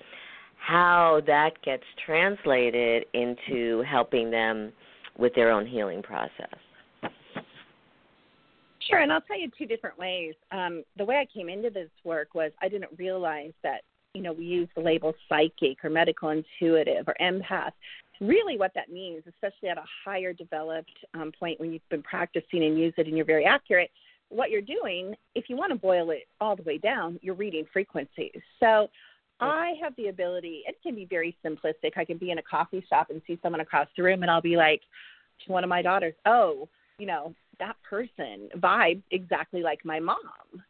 how 0.67 1.21
that 1.27 1.51
gets 1.63 1.85
translated 2.05 3.05
into 3.13 3.83
helping 3.83 4.31
them 4.31 4.73
with 5.19 5.35
their 5.35 5.51
own 5.51 5.67
healing 5.67 6.03
process. 6.03 6.55
Sure, 8.89 8.99
and 8.99 9.13
I'll 9.13 9.23
tell 9.23 9.39
you 9.39 9.51
two 9.57 9.67
different 9.67 9.99
ways. 9.99 10.35
Um, 10.53 10.83
the 10.97 11.05
way 11.05 11.17
I 11.17 11.27
came 11.33 11.49
into 11.49 11.71
this 11.71 11.91
work 12.05 12.35
was 12.35 12.53
I 12.61 12.69
didn't 12.69 12.91
realize 12.99 13.53
that 13.63 13.83
you 14.15 14.23
know 14.23 14.33
we 14.33 14.45
use 14.45 14.69
the 14.75 14.83
label 14.83 15.15
psychic 15.29 15.85
or 15.85 15.91
medical 15.91 16.31
intuitive 16.31 17.09
or 17.09 17.15
empath 17.21 17.73
really 18.21 18.57
what 18.57 18.73
that 18.75 18.91
means, 18.91 19.23
especially 19.29 19.69
at 19.69 19.79
a 19.79 19.85
higher 20.05 20.33
developed 20.33 20.93
um, 21.15 21.33
point 21.39 21.59
when 21.59 21.73
you've 21.73 21.89
been 21.89 22.03
practicing 22.03 22.65
and 22.65 22.79
use 22.79 22.95
it 22.97 23.07
and 23.07 23.17
you're 23.17 23.27
very 23.27 23.45
accurate, 23.45 23.91
what 24.29 24.51
you're 24.51 24.63
doing, 24.63 25.15
if 25.35 25.47
you 25.49 25.57
want 25.57 25.73
to 25.73 25.79
boil 25.79 26.11
it 26.11 26.23
all 26.41 26.57
the 26.57 26.63
way 26.63 26.79
down, 26.79 27.19
you're 27.23 27.35
reading 27.35 27.65
frequencies. 27.73 28.41
So 28.61 28.89
I 29.41 29.73
have 29.83 29.95
the 29.97 30.09
ability, 30.09 30.63
it 30.67 30.77
can 30.83 30.95
be 30.95 31.07
very 31.07 31.37
simplistic. 31.45 31.93
I 31.97 32.05
can 32.05 32.19
be 32.19 32.31
in 32.31 32.39
a 32.39 32.43
coffee 32.43 32.85
shop 32.89 33.09
and 33.11 33.21
see 33.27 33.39
someone 33.43 33.61
across 33.61 33.89
the 33.97 34.03
room, 34.03 34.23
and 34.23 34.31
I'll 34.31 34.41
be 34.41 34.57
like 34.57 34.81
to 35.47 35.53
one 35.53 35.65
of 35.65 35.71
my 35.71 35.83
daughters, 35.83 36.15
oh, 36.27 36.69
you 36.99 37.07
know, 37.07 37.35
that 37.59 37.77
person 37.89 38.49
vibe 38.59 39.03
exactly 39.11 39.63
like 39.63 39.85
my 39.85 40.01
mom. 40.01 40.17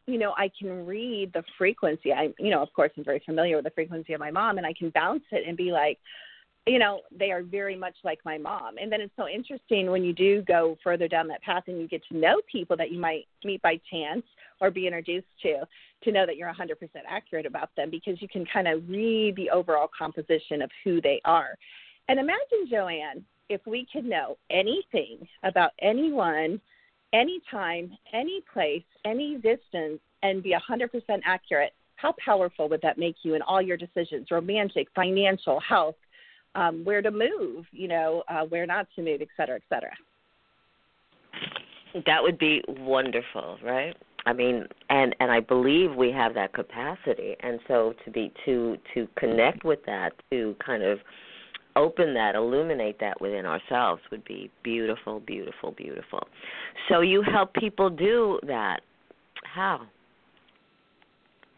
You 0.06 0.18
know, 0.18 0.35
I 0.37 0.50
can 0.59 0.87
read 0.87 1.33
the 1.33 1.42
frequency. 1.56 2.12
I, 2.12 2.28
you 2.38 2.50
know, 2.50 2.62
of 2.62 2.73
course, 2.73 2.90
I'm 2.97 3.04
very 3.04 3.23
familiar 3.25 3.56
with 3.56 3.64
the 3.64 3.71
frequency 3.71 4.12
of 4.12 4.21
my 4.21 4.30
mom, 4.30 4.59
and 4.59 4.66
I 4.66 4.73
can 4.73 4.90
bounce 4.90 5.25
it 5.30 5.47
and 5.47 5.56
be 5.56 5.73
like, 5.73 5.99
you 6.66 6.78
know, 6.78 7.00
they 7.16 7.30
are 7.30 7.42
very 7.42 7.76
much 7.76 7.94
like 8.04 8.21
my 8.25 8.38
mom. 8.38 8.78
And 8.80 8.90
then 8.90 9.02
it's 9.02 9.12
so 9.16 9.28
interesting 9.28 9.90
when 9.90 10.02
you 10.02 10.14
do 10.14 10.42
go 10.42 10.78
further 10.83 11.09
down 11.09 11.28
that 11.28 11.42
path 11.42 11.64
and 11.66 11.78
you 11.78 11.87
get 11.88 12.02
to 12.11 12.16
know 12.16 12.40
people 12.50 12.76
that 12.78 12.90
you 12.90 12.99
might 12.99 13.26
meet 13.44 13.61
by 13.61 13.78
chance 13.90 14.25
or 14.61 14.71
be 14.71 14.87
introduced 14.87 15.27
to, 15.43 15.67
to 16.03 16.13
know 16.13 16.27
that 16.27 16.37
you're 16.37 16.53
100% 16.53 16.75
accurate 17.09 17.47
about 17.47 17.71
them 17.77 17.91
because 17.91 18.21
you 18.21 18.29
can 18.29 18.45
kind 18.47 18.69
of 18.69 18.89
read 18.89 19.37
the 19.37 19.51
overall 19.51 19.91
composition 19.97 20.63
of 20.63 20.71
who 20.83 21.01
they 21.01 21.21
are. 21.25 21.57
And 22.09 22.19
imagine, 22.19 22.69
Joanne, 22.71 23.25
if 23.49 23.61
we 23.67 23.87
could 23.93 24.05
know 24.05 24.37
anything 24.51 25.27
about 25.43 25.73
anyone, 25.81 26.61
anytime, 27.13 27.97
any 28.13 28.43
place, 28.53 28.85
any 29.05 29.37
distance, 29.37 30.01
and 30.23 30.43
be 30.43 30.55
100% 30.55 30.89
accurate, 31.25 31.73
how 31.97 32.15
powerful 32.25 32.69
would 32.69 32.83
that 32.83 32.99
make 32.99 33.17
you 33.23 33.35
in 33.35 33.43
all 33.43 33.63
your 33.63 33.77
decisions, 33.77 34.31
romantic, 34.31 34.89
financial, 34.95 35.61
health, 35.61 35.97
um, 36.55 36.85
where 36.85 37.03
to 37.03 37.11
move, 37.11 37.67
you 37.73 37.89
know, 37.89 38.23
uh, 38.29 38.45
where 38.45 38.67
not 38.67 38.87
to 38.97 39.03
move, 39.03 39.21
et 39.21 39.29
cetera, 39.37 39.57
et 39.57 39.63
cetera. 39.69 39.93
That 42.07 42.23
would 42.23 42.39
be 42.39 42.63
wonderful, 42.69 43.59
right? 43.63 43.97
I 44.26 44.33
mean, 44.33 44.66
and 44.88 45.14
and 45.21 45.31
I 45.31 45.40
believe 45.40 45.95
we 45.95 46.11
have 46.12 46.35
that 46.35 46.52
capacity, 46.54 47.37
and 47.40 47.61
so 47.69 47.95
to 48.04 48.11
be 48.11 48.33
to 48.45 48.76
to 48.95 49.07
connect 49.16 49.64
with 49.64 49.85
that, 49.87 50.12
to 50.31 50.57
kind 50.64 50.83
of 50.83 50.99
open 51.76 52.14
that, 52.14 52.35
illuminate 52.35 52.99
that 53.00 53.21
within 53.21 53.45
ourselves 53.47 54.00
would 54.11 54.25
be 54.25 54.50
beautiful, 54.62 55.21
beautiful, 55.21 55.73
beautiful. 55.73 56.26
So 56.88 57.00
you 57.00 57.23
help 57.23 57.52
people 57.54 57.90
do 57.90 58.38
that. 58.47 58.81
How? 59.43 59.83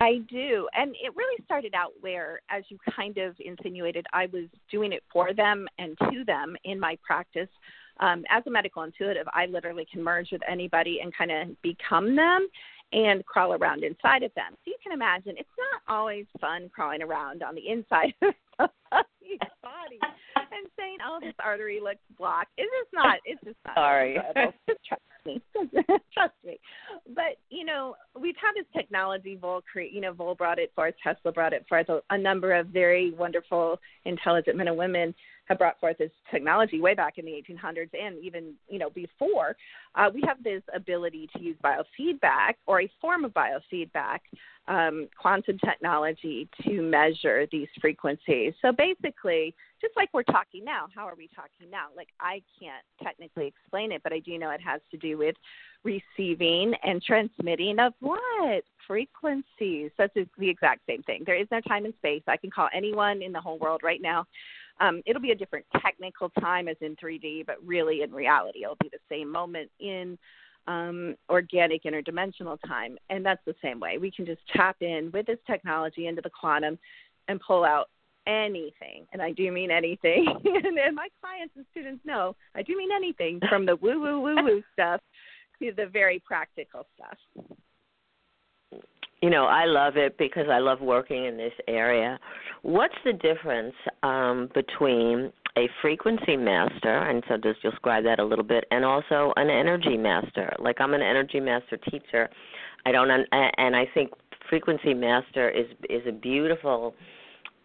I 0.00 0.18
do. 0.28 0.68
And 0.74 0.90
it 1.02 1.14
really 1.16 1.42
started 1.44 1.74
out 1.74 1.92
where, 2.00 2.40
as 2.50 2.64
you 2.68 2.78
kind 2.94 3.16
of 3.18 3.34
insinuated, 3.40 4.06
I 4.12 4.26
was 4.26 4.44
doing 4.70 4.92
it 4.92 5.02
for 5.12 5.32
them 5.32 5.66
and 5.78 5.96
to 6.10 6.24
them 6.24 6.56
in 6.64 6.78
my 6.78 6.98
practice. 7.06 7.48
Um, 8.00 8.24
as 8.30 8.42
a 8.46 8.50
medical 8.50 8.82
intuitive, 8.82 9.26
I 9.32 9.46
literally 9.46 9.86
can 9.90 10.02
merge 10.02 10.28
with 10.32 10.42
anybody 10.48 11.00
and 11.02 11.16
kind 11.16 11.30
of 11.30 11.62
become 11.62 12.14
them 12.14 12.48
and 12.92 13.24
crawl 13.26 13.54
around 13.54 13.82
inside 13.82 14.22
of 14.22 14.32
them. 14.34 14.52
So 14.52 14.66
you 14.66 14.76
can 14.82 14.92
imagine 14.92 15.34
it's 15.38 15.48
not 15.58 15.94
always 15.94 16.26
fun 16.40 16.70
crawling 16.74 17.02
around 17.02 17.42
on 17.42 17.54
the 17.54 17.68
inside 17.68 18.14
of 18.22 18.70
somebody's 18.88 19.38
body 19.62 19.98
and 20.56 20.68
saying, 20.78 20.98
"Oh, 21.04 21.18
this 21.20 21.34
artery 21.44 21.80
looks 21.82 22.00
blocked." 22.16 22.52
It's 22.56 22.70
just 22.80 22.92
not. 22.94 23.18
It's 23.24 23.42
just 23.44 23.56
not. 23.66 23.74
Sorry. 23.74 24.18
Trust 24.86 25.02
me. 25.24 25.42
Trust 26.14 26.34
me. 26.44 26.58
But 27.14 27.36
you 27.50 27.64
know, 27.64 27.96
we've 28.18 28.36
had 28.36 28.52
this 28.56 28.66
technology. 28.74 29.36
Voll, 29.40 29.62
create. 29.70 29.92
You 29.92 30.00
know, 30.00 30.12
Voll 30.12 30.34
brought 30.34 30.58
it 30.58 30.72
forth. 30.74 30.94
Tesla 31.02 31.32
brought 31.32 31.52
it 31.52 31.66
forth. 31.68 31.88
A, 31.88 32.00
a 32.10 32.18
number 32.18 32.54
of 32.54 32.68
very 32.68 33.12
wonderful, 33.12 33.80
intelligent 34.04 34.56
men 34.56 34.68
and 34.68 34.76
women 34.76 35.14
have 35.46 35.58
brought 35.58 35.78
forth 35.80 35.98
this 35.98 36.10
technology 36.30 36.80
way 36.80 36.94
back 36.94 37.18
in 37.18 37.24
the 37.24 37.32
1800s 37.32 37.90
and 37.98 38.22
even 38.22 38.54
you 38.68 38.78
know 38.78 38.90
before. 38.90 39.56
Uh, 39.94 40.10
we 40.12 40.22
have 40.26 40.42
this 40.42 40.62
ability 40.74 41.28
to 41.34 41.42
use 41.42 41.56
biofeedback 41.64 42.54
or 42.66 42.82
a 42.82 42.90
form 43.00 43.24
of 43.24 43.32
biofeedback, 43.32 44.18
um, 44.68 45.08
quantum 45.20 45.58
technology 45.64 46.48
to 46.62 46.82
measure 46.82 47.46
these 47.50 47.68
frequencies. 47.80 48.52
So 48.60 48.72
basically, 48.72 49.54
just 49.80 49.96
like 49.96 50.08
we're 50.12 50.24
talking 50.24 50.64
now, 50.64 50.88
how 50.94 51.06
are 51.06 51.14
we 51.16 51.28
talking 51.34 51.70
now? 51.70 51.86
Like 51.96 52.08
I 52.20 52.42
can't 52.60 52.84
technically 53.02 53.46
explain 53.46 53.92
it, 53.92 54.02
but 54.02 54.12
I 54.12 54.18
do 54.18 54.38
know 54.38 54.50
it 54.50 54.60
has 54.60 54.80
to 54.90 54.96
do 54.96 55.16
with 55.16 55.36
receiving 55.84 56.74
and 56.82 57.00
transmitting 57.02 57.78
of 57.78 57.92
what 58.00 58.64
frequencies. 58.86 59.90
That's 59.96 60.14
the 60.14 60.48
exact 60.48 60.80
same 60.88 61.02
thing. 61.04 61.22
There 61.24 61.40
is 61.40 61.46
no 61.52 61.60
time 61.60 61.84
and 61.84 61.94
space. 61.98 62.22
I 62.26 62.36
can 62.36 62.50
call 62.50 62.68
anyone 62.74 63.22
in 63.22 63.32
the 63.32 63.40
whole 63.40 63.58
world 63.58 63.82
right 63.84 64.02
now 64.02 64.26
um, 64.80 65.02
it'll 65.06 65.22
be 65.22 65.30
a 65.30 65.36
different 65.36 65.64
technical 65.80 66.28
time 66.40 66.68
as 66.68 66.76
in 66.80 66.96
3D, 66.96 67.46
but 67.46 67.56
really 67.64 68.02
in 68.02 68.12
reality, 68.12 68.64
it'll 68.64 68.76
be 68.80 68.90
the 68.90 68.98
same 69.08 69.30
moment 69.30 69.70
in 69.80 70.18
um, 70.66 71.14
organic 71.30 71.84
interdimensional 71.84 72.58
time. 72.66 72.98
And 73.10 73.24
that's 73.24 73.40
the 73.46 73.54
same 73.62 73.80
way. 73.80 73.98
We 73.98 74.10
can 74.10 74.26
just 74.26 74.40
tap 74.54 74.76
in 74.80 75.10
with 75.12 75.26
this 75.26 75.38
technology 75.46 76.06
into 76.06 76.22
the 76.22 76.30
quantum 76.30 76.78
and 77.28 77.40
pull 77.40 77.64
out 77.64 77.88
anything. 78.26 79.06
And 79.12 79.22
I 79.22 79.32
do 79.32 79.50
mean 79.52 79.70
anything. 79.70 80.26
and, 80.44 80.78
and 80.78 80.94
my 80.94 81.08
clients 81.20 81.54
and 81.56 81.64
students 81.70 82.04
know 82.04 82.34
I 82.54 82.62
do 82.62 82.76
mean 82.76 82.90
anything 82.94 83.40
from 83.48 83.66
the 83.66 83.76
woo 83.76 84.00
woo 84.00 84.20
woo 84.20 84.42
woo 84.42 84.62
stuff 84.72 85.00
to 85.62 85.72
the 85.74 85.86
very 85.86 86.22
practical 86.26 86.86
stuff 86.94 87.56
you 89.26 89.32
know 89.32 89.46
i 89.46 89.64
love 89.64 89.96
it 89.96 90.16
because 90.18 90.46
i 90.48 90.60
love 90.60 90.80
working 90.80 91.24
in 91.24 91.36
this 91.36 91.52
area. 91.66 92.16
What's 92.62 92.94
the 93.04 93.12
difference 93.12 93.74
um, 94.04 94.48
between 94.54 95.32
a 95.58 95.68
frequency 95.82 96.36
master 96.36 96.98
and 97.08 97.24
so 97.28 97.36
just 97.36 97.60
describe 97.60 98.04
that 98.04 98.20
a 98.20 98.24
little 98.24 98.44
bit 98.44 98.64
and 98.70 98.84
also 98.84 99.32
an 99.34 99.50
energy 99.50 99.96
master? 99.96 100.54
Like 100.60 100.76
i'm 100.80 100.94
an 100.94 101.02
energy 101.02 101.40
master 101.40 101.76
teacher. 101.76 102.28
I 102.86 102.92
don't 102.92 103.10
and 103.10 103.74
i 103.74 103.84
think 103.94 104.10
frequency 104.48 104.94
master 104.94 105.50
is 105.50 105.66
is 105.90 106.02
a 106.06 106.12
beautiful 106.12 106.94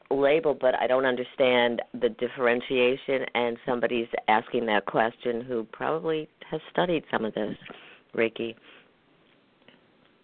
label 0.10 0.58
but 0.60 0.74
i 0.82 0.88
don't 0.88 1.06
understand 1.06 1.80
the 2.02 2.10
differentiation 2.10 3.24
and 3.36 3.56
somebody's 3.68 4.08
asking 4.28 4.66
that 4.66 4.88
question 4.88 5.42
who 5.42 5.64
probably 5.72 6.28
has 6.50 6.60
studied 6.72 7.04
some 7.12 7.24
of 7.24 7.36
this 7.36 7.56
reiki 8.16 8.56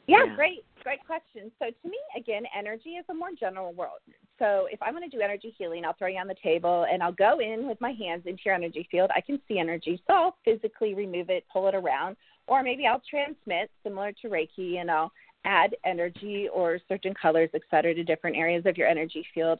yeah, 0.07 0.25
yeah. 0.25 0.35
great 0.35 0.63
great 0.87 1.05
question. 1.05 1.51
So 1.59 1.65
to 1.65 1.89
me, 1.89 1.97
again, 2.15 2.43
energy 2.57 2.91
is 2.91 3.03
a 3.09 3.13
more 3.13 3.31
general 3.37 3.73
world. 3.73 3.99
So 4.39 4.69
if 4.71 4.81
I'm 4.81 4.93
going 4.93 5.09
to 5.09 5.13
do 5.13 5.21
energy 5.21 5.53
healing, 5.57 5.83
I'll 5.83 5.97
throw 5.99 6.07
you 6.07 6.17
on 6.17 6.27
the 6.29 6.35
table 6.41 6.85
and 6.89 7.03
I'll 7.03 7.11
go 7.11 7.39
in 7.39 7.67
with 7.67 7.81
my 7.81 7.91
hands 7.91 8.23
into 8.25 8.43
your 8.45 8.55
energy 8.55 8.87
field. 8.89 9.11
I 9.13 9.19
can 9.19 9.37
see 9.49 9.59
energy, 9.59 10.01
so 10.07 10.13
I'll 10.13 10.37
physically 10.45 10.93
remove 10.93 11.29
it, 11.29 11.43
pull 11.51 11.67
it 11.67 11.75
around, 11.75 12.15
or 12.47 12.63
maybe 12.63 12.87
I'll 12.87 13.01
transmit, 13.09 13.69
similar 13.83 14.13
to 14.21 14.29
Reiki, 14.29 14.77
and 14.77 14.89
I'll 14.89 15.11
add 15.43 15.75
energy 15.83 16.47
or 16.53 16.79
certain 16.87 17.13
colors, 17.21 17.49
et 17.53 17.63
cetera, 17.69 17.93
to 17.93 18.03
different 18.05 18.37
areas 18.37 18.63
of 18.65 18.77
your 18.77 18.87
energy 18.87 19.27
field 19.33 19.59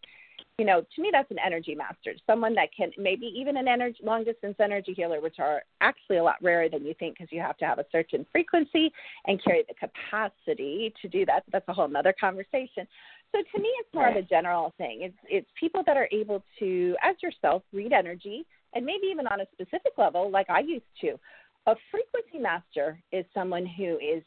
you 0.58 0.66
know, 0.66 0.82
to 0.96 1.02
me, 1.02 1.10
that's 1.12 1.30
an 1.32 1.38
energy 1.44 1.76
master, 1.76 2.14
someone 2.26 2.56
that 2.56 2.70
can 2.76 2.92
maybe 2.98 3.26
even 3.36 3.58
an 3.58 3.68
energy 3.68 4.00
long 4.04 4.24
distance 4.24 4.56
energy 4.60 4.94
healer, 4.94 5.22
which 5.22 5.40
are 5.40 5.62
actually 5.82 6.18
a 6.18 6.24
lot 6.24 6.36
rarer 6.42 6.70
than 6.70 6.86
you 6.86 6.94
think 7.00 7.18
because 7.18 7.32
you 7.32 7.42
have 7.42 7.58
to 7.58 7.66
have 7.66 7.80
a 7.80 7.86
certain 7.92 8.26
frequency 8.32 8.92
and 9.26 9.44
carry 9.44 9.64
the 9.68 9.76
capacity 9.76 10.94
to 11.02 11.08
do 11.08 11.26
that. 11.26 11.44
That's 11.52 11.68
a 11.68 11.74
whole 11.74 11.96
other 11.96 12.14
conversation. 12.20 12.88
So 13.36 13.42
to 13.54 13.62
me, 13.62 13.70
it's 13.80 13.94
more 13.94 14.08
of 14.10 14.16
a 14.16 14.22
general 14.22 14.74
thing. 14.78 15.02
It's 15.02 15.18
it's 15.30 15.50
people 15.60 15.84
that 15.86 15.98
are 15.98 16.08
able 16.12 16.44
to, 16.60 16.96
as 17.04 17.16
yourself, 17.22 17.64
read 17.74 17.94
energy 17.94 18.46
and 18.74 18.86
maybe 18.86 19.08
even 19.12 19.28
on 19.28 19.42
a 19.42 19.46
specific 19.54 19.94
level, 19.98 20.30
like 20.30 20.50
I 20.50 20.60
used 20.60 20.86
to. 21.02 21.20
A 21.68 21.76
frequency 21.92 22.40
master 22.40 23.02
is 23.12 23.26
someone 23.34 23.66
who 23.66 23.98
is 23.98 24.24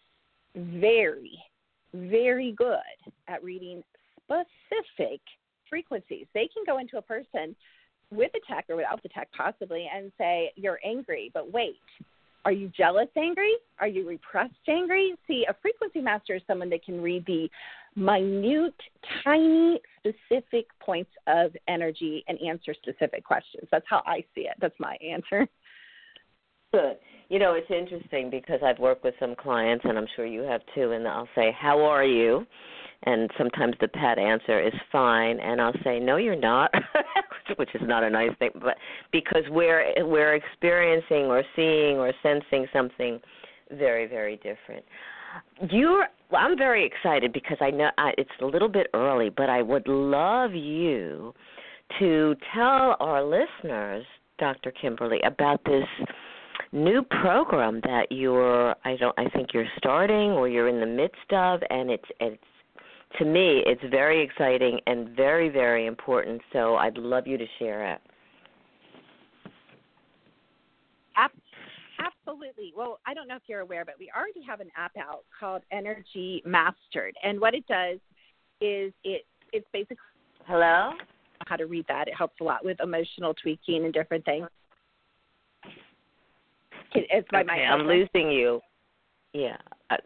very, 0.54 1.38
very 1.94 2.52
good 2.52 2.78
at 3.28 3.42
reading 3.42 3.82
specific 4.24 5.20
frequencies. 5.70 6.26
They 6.34 6.48
can 6.52 6.64
go 6.66 6.78
into 6.78 6.98
a 6.98 7.02
person 7.02 7.56
with 8.12 8.32
the 8.32 8.40
tech 8.48 8.66
or 8.68 8.76
without 8.76 9.02
the 9.02 9.08
tech 9.08 9.28
possibly 9.36 9.88
and 9.94 10.12
say, 10.18 10.52
You're 10.56 10.80
angry, 10.84 11.30
but 11.32 11.52
wait, 11.52 11.76
are 12.44 12.52
you 12.52 12.70
jealous 12.76 13.08
angry? 13.16 13.52
Are 13.78 13.86
you 13.86 14.08
repressed 14.08 14.54
angry? 14.68 15.14
See, 15.26 15.46
a 15.48 15.54
frequency 15.62 16.00
master 16.00 16.36
is 16.36 16.42
someone 16.46 16.70
that 16.70 16.84
can 16.84 17.00
read 17.00 17.24
the 17.26 17.48
minute, 17.96 18.74
tiny, 19.24 19.80
specific 19.98 20.66
points 20.80 21.10
of 21.26 21.52
energy 21.68 22.24
and 22.28 22.38
answer 22.40 22.74
specific 22.74 23.24
questions. 23.24 23.68
That's 23.70 23.84
how 23.88 24.02
I 24.06 24.24
see 24.34 24.42
it. 24.42 24.54
That's 24.60 24.78
my 24.78 24.96
answer. 25.06 25.46
Good. 26.72 26.96
You 27.28 27.38
know, 27.38 27.54
it's 27.54 27.70
interesting 27.70 28.30
because 28.30 28.60
I've 28.64 28.78
worked 28.78 29.04
with 29.04 29.14
some 29.20 29.34
clients, 29.36 29.84
and 29.88 29.98
I'm 29.98 30.06
sure 30.16 30.26
you 30.26 30.42
have 30.42 30.62
too, 30.74 30.92
and 30.92 31.06
I'll 31.06 31.28
say, 31.34 31.54
How 31.58 31.80
are 31.80 32.04
you? 32.04 32.46
And 33.04 33.30
sometimes 33.38 33.74
the 33.80 33.88
pat 33.88 34.18
answer 34.18 34.60
is 34.60 34.74
fine 34.92 35.38
and 35.40 35.60
I'll 35.60 35.74
say 35.84 35.98
no 35.98 36.16
you're 36.16 36.36
not 36.36 36.72
which 37.56 37.70
is 37.74 37.82
not 37.84 38.02
a 38.02 38.10
nice 38.10 38.30
thing 38.38 38.50
but 38.54 38.76
because 39.12 39.44
we're 39.48 39.92
we're 40.04 40.34
experiencing 40.34 41.24
or 41.24 41.42
seeing 41.56 41.96
or 41.96 42.12
sensing 42.22 42.66
something 42.72 43.20
very 43.72 44.06
very 44.06 44.36
different 44.36 44.84
you're 45.70 46.06
I'm 46.32 46.56
very 46.56 46.86
excited 46.86 47.32
because 47.32 47.58
I 47.60 47.70
know 47.70 47.90
I, 47.98 48.12
it's 48.18 48.30
a 48.40 48.46
little 48.46 48.68
bit 48.68 48.88
early 48.94 49.30
but 49.30 49.48
I 49.48 49.62
would 49.62 49.88
love 49.88 50.54
you 50.54 51.34
to 51.98 52.36
tell 52.54 52.96
our 53.00 53.22
listeners, 53.22 54.04
Dr. 54.38 54.72
Kimberly, 54.72 55.20
about 55.24 55.60
this 55.64 55.84
new 56.72 57.02
program 57.02 57.80
that 57.82 58.06
you're 58.10 58.74
I 58.84 58.96
don't 58.96 59.18
I 59.18 59.28
think 59.30 59.48
you're 59.52 59.66
starting 59.76 60.30
or 60.30 60.48
you're 60.48 60.68
in 60.68 60.78
the 60.78 60.86
midst 60.86 61.32
of 61.32 61.60
and 61.68 61.90
it's 61.90 62.04
it's 62.20 62.42
to 63.18 63.24
me 63.24 63.62
it's 63.66 63.82
very 63.90 64.22
exciting 64.22 64.80
and 64.86 65.10
very 65.16 65.48
very 65.48 65.86
important 65.86 66.40
so 66.52 66.76
I'd 66.76 66.96
love 66.96 67.26
you 67.26 67.36
to 67.38 67.46
share 67.58 67.92
it. 67.92 68.00
Absolutely. 72.30 72.72
Well, 72.76 72.98
I 73.06 73.14
don't 73.14 73.28
know 73.28 73.36
if 73.36 73.42
you're 73.46 73.60
aware, 73.60 73.84
but 73.84 73.94
we 73.98 74.10
already 74.16 74.42
have 74.46 74.60
an 74.60 74.70
app 74.76 74.92
out 74.96 75.24
called 75.38 75.62
Energy 75.72 76.42
Mastered, 76.46 77.14
and 77.22 77.40
what 77.40 77.54
it 77.54 77.66
does 77.66 77.98
is 78.60 78.92
it 79.04 79.26
it's 79.52 79.66
basically 79.72 79.96
hello 80.46 80.92
how 81.46 81.56
to 81.56 81.66
read 81.66 81.84
that. 81.88 82.08
It 82.08 82.14
helps 82.16 82.40
a 82.40 82.44
lot 82.44 82.64
with 82.64 82.78
emotional 82.80 83.34
tweaking 83.34 83.84
and 83.84 83.92
different 83.92 84.24
things. 84.24 84.46
It's 86.94 87.28
my 87.32 87.40
okay, 87.40 87.46
mic. 87.46 87.60
I'm 87.70 87.86
losing 87.86 88.30
you. 88.30 88.60
Yeah. 89.32 89.56
Uh, 89.90 89.96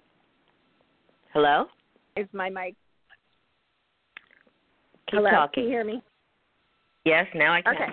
hello. 1.32 1.66
Is 2.16 2.26
my 2.32 2.48
mic? 2.48 2.74
Keep 5.10 5.18
hello. 5.18 5.30
Talking. 5.30 5.54
Can 5.54 5.62
you 5.64 5.68
hear 5.70 5.84
me? 5.84 6.02
Yes. 7.04 7.26
Now 7.34 7.54
I 7.54 7.62
can. 7.62 7.74
Okay. 7.74 7.92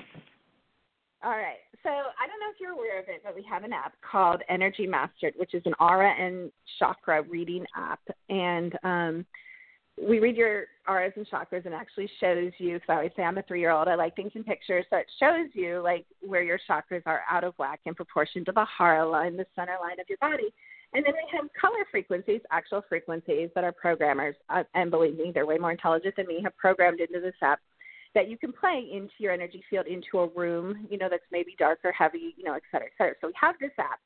All 1.24 1.32
right. 1.32 1.58
So 1.84 1.90
I 1.90 2.28
don't 2.28 2.40
know 2.40 2.52
if 2.54 2.60
you're 2.60 2.74
aware 2.74 3.00
of 3.00 3.06
it, 3.10 3.22
but 3.24 3.36
we 3.36 3.44
have 3.50 3.64
an 3.64 3.74
app 3.74 3.94
called 4.02 4.42
Energy 4.50 4.86
Mastered, 4.86 5.34
which 5.38 5.54
is 5.54 5.64
an 5.66 5.74
aura 5.80 6.14
and 6.18 6.52
chakra 6.78 7.24
reading 7.24 7.66
app, 7.76 8.00
and 8.30 8.78
um, 8.84 9.26
we 10.02 10.20
read 10.20 10.36
your 10.36 10.66
auras 10.88 11.14
and 11.16 11.28
chakras 11.28 11.66
and 11.66 11.74
actually 11.74 12.10
shows 12.20 12.52
you 12.58 12.76
because 12.76 12.88
I 12.90 12.94
always 12.96 13.12
say 13.16 13.24
I'm 13.24 13.38
a 13.38 13.44
three 13.44 13.60
year 13.60 13.72
old, 13.72 13.88
I 13.88 13.96
like 13.96 14.16
things 14.16 14.32
in 14.36 14.44
pictures, 14.44 14.86
so 14.90 14.98
it 14.98 15.08
shows 15.20 15.50
you 15.54 15.82
like 15.84 16.06
where 16.22 16.44
your 16.44 16.60
chakras 16.70 17.04
are 17.06 17.22
out 17.30 17.44
of 17.44 17.54
whack 17.58 17.82
in 17.86 17.94
proportion 17.94 18.46
to 18.46 18.52
the 18.52 18.66
hara 18.66 19.08
line, 19.08 19.38
the 19.38 19.46
center 19.56 19.78
line 19.82 20.00
of 20.00 20.06
your 20.08 20.18
body. 20.20 20.54
And 20.94 21.06
then 21.06 21.14
we 21.14 21.38
have 21.38 21.48
color 21.60 21.86
frequencies, 21.90 22.42
actual 22.52 22.84
frequencies 22.90 23.50
that 23.56 23.64
our 23.64 23.72
programmers, 23.72 24.36
uh, 24.50 24.64
and 24.74 24.92
believe 24.92 25.18
me, 25.18 25.32
they're 25.34 25.46
way 25.46 25.58
more 25.58 25.72
intelligent 25.72 26.16
than 26.18 26.28
me, 26.28 26.42
have 26.44 26.56
programmed 26.58 27.00
into 27.00 27.22
this 27.22 27.36
app 27.42 27.60
that 28.14 28.28
you 28.28 28.38
can 28.38 28.52
play 28.52 28.90
into 28.92 29.14
your 29.20 29.32
energy 29.32 29.64
field 29.70 29.88
into 29.88 30.20
a 30.20 30.28
room, 30.28 30.86
you 30.90 30.98
know, 30.98 31.08
that's 31.10 31.24
maybe 31.32 31.56
dark 31.58 31.80
or 31.86 31.94
heavy, 31.94 32.36
you 32.36 32.44
know, 32.44 32.56
et 32.56 32.62
cetera, 32.70 32.88
et 32.88 32.92
cetera. 32.98 33.16
So 33.22 33.28
we 33.28 33.34
have 33.40 33.56
this 33.62 33.72
app 33.80 34.00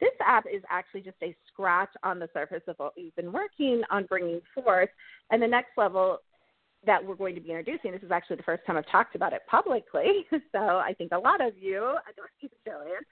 this 0.00 0.12
app 0.24 0.44
is 0.52 0.62
actually 0.70 1.00
just 1.00 1.16
a 1.22 1.34
scratch 1.52 1.90
on 2.02 2.18
the 2.18 2.28
surface 2.32 2.62
of 2.68 2.76
what 2.78 2.92
we've 2.96 3.14
been 3.16 3.32
working 3.32 3.82
on 3.90 4.04
bringing 4.04 4.40
forth. 4.54 4.90
And 5.30 5.42
the 5.42 5.48
next 5.48 5.70
level 5.76 6.18
that 6.86 7.04
we're 7.04 7.16
going 7.16 7.34
to 7.34 7.40
be 7.40 7.50
introducing, 7.50 7.92
this 7.92 8.02
is 8.02 8.10
actually 8.10 8.36
the 8.36 8.44
first 8.44 8.64
time 8.66 8.76
I've 8.76 8.90
talked 8.90 9.16
about 9.16 9.32
it 9.32 9.42
publicly. 9.50 10.26
So 10.52 10.58
I 10.58 10.94
think 10.96 11.12
a 11.12 11.18
lot 11.18 11.44
of 11.44 11.52
you, 11.58 11.82
I 11.84 12.12
don't 12.16 12.30
keep 12.40 12.52
Jillian, 12.66 13.02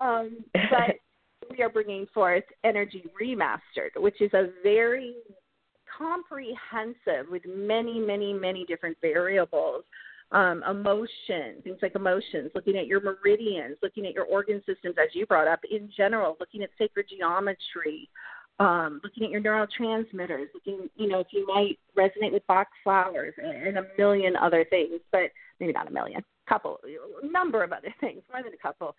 um, 0.00 0.38
but 0.52 0.96
we 1.50 1.62
are 1.62 1.68
bringing 1.68 2.06
forth 2.12 2.44
Energy 2.64 3.04
Remastered, 3.20 3.90
which 3.96 4.20
is 4.20 4.32
a 4.34 4.48
very 4.62 5.14
comprehensive 5.98 7.30
with 7.30 7.42
many, 7.46 7.98
many, 7.98 8.32
many 8.32 8.64
different 8.64 8.96
variables 9.00 9.84
um, 10.32 10.62
emotion, 10.68 11.60
things 11.62 11.78
like 11.82 11.94
emotions, 11.94 12.50
looking 12.54 12.76
at 12.76 12.86
your 12.86 13.00
meridians, 13.00 13.76
looking 13.82 14.06
at 14.06 14.14
your 14.14 14.24
organ 14.24 14.62
systems, 14.66 14.96
as 14.98 15.14
you 15.14 15.26
brought 15.26 15.46
up, 15.46 15.60
in 15.70 15.90
general, 15.94 16.36
looking 16.40 16.62
at 16.62 16.70
sacred 16.78 17.06
geometry, 17.08 18.08
um, 18.58 19.00
looking 19.04 19.24
at 19.24 19.30
your 19.30 19.42
neurotransmitters, 19.42 20.46
looking, 20.54 20.88
you 20.96 21.08
know, 21.08 21.20
if 21.20 21.26
you 21.32 21.46
might 21.46 21.78
resonate 21.96 22.32
with 22.32 22.46
Bach 22.46 22.68
flowers 22.82 23.34
and, 23.36 23.76
a 23.76 23.86
million 23.98 24.34
other 24.36 24.64
things, 24.70 25.00
but 25.10 25.30
maybe 25.60 25.72
not 25.72 25.88
a 25.88 25.90
million, 25.90 26.22
couple, 26.48 26.78
number 27.22 27.62
of 27.62 27.72
other 27.72 27.94
things, 28.00 28.22
more 28.32 28.42
than 28.42 28.54
a 28.54 28.62
couple. 28.62 28.94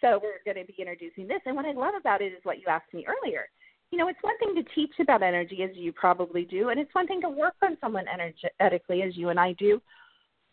So 0.00 0.20
we're 0.22 0.42
going 0.44 0.64
to 0.64 0.70
be 0.70 0.78
introducing 0.78 1.26
this. 1.26 1.40
And 1.46 1.56
what 1.56 1.66
I 1.66 1.72
love 1.72 1.94
about 1.98 2.22
it 2.22 2.32
is 2.32 2.40
what 2.44 2.58
you 2.58 2.64
asked 2.68 2.92
me 2.94 3.06
earlier. 3.06 3.48
You 3.90 3.98
know, 3.98 4.08
it's 4.08 4.18
one 4.22 4.38
thing 4.38 4.54
to 4.54 4.74
teach 4.74 4.92
about 5.00 5.22
energy, 5.22 5.62
as 5.62 5.70
you 5.74 5.92
probably 5.92 6.44
do, 6.44 6.68
and 6.68 6.78
it's 6.78 6.94
one 6.94 7.06
thing 7.06 7.22
to 7.22 7.28
work 7.28 7.54
on 7.62 7.78
someone 7.80 8.04
energetically, 8.06 9.02
as 9.02 9.16
you 9.16 9.30
and 9.30 9.40
I 9.40 9.54
do 9.54 9.80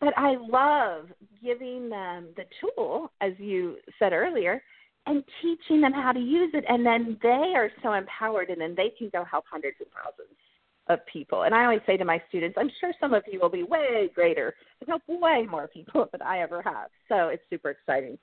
but 0.00 0.16
I 0.16 0.36
love 0.36 1.06
giving 1.42 1.88
them 1.88 2.28
the 2.36 2.44
tool, 2.60 3.10
as 3.20 3.32
you 3.38 3.76
said 3.98 4.12
earlier, 4.12 4.62
and 5.06 5.22
teaching 5.40 5.80
them 5.80 5.92
how 5.92 6.12
to 6.12 6.20
use 6.20 6.50
it. 6.54 6.64
And 6.68 6.84
then 6.84 7.18
they 7.22 7.52
are 7.54 7.70
so 7.82 7.92
empowered, 7.94 8.50
and 8.50 8.60
then 8.60 8.74
they 8.76 8.92
can 8.98 9.08
go 9.10 9.24
help 9.24 9.44
hundreds 9.50 9.76
of 9.80 9.86
thousands 9.88 10.36
of 10.88 10.98
people. 11.10 11.42
And 11.42 11.54
I 11.54 11.64
always 11.64 11.80
say 11.86 11.96
to 11.96 12.04
my 12.04 12.20
students, 12.28 12.56
I'm 12.58 12.70
sure 12.80 12.92
some 13.00 13.14
of 13.14 13.22
you 13.30 13.40
will 13.40 13.48
be 13.48 13.62
way 13.62 14.10
greater 14.14 14.54
and 14.80 14.88
help 14.88 15.02
way 15.08 15.46
more 15.48 15.68
people 15.68 16.08
than 16.12 16.22
I 16.22 16.40
ever 16.40 16.62
have. 16.62 16.90
So 17.08 17.28
it's 17.28 17.42
super 17.48 17.70
exciting. 17.70 18.18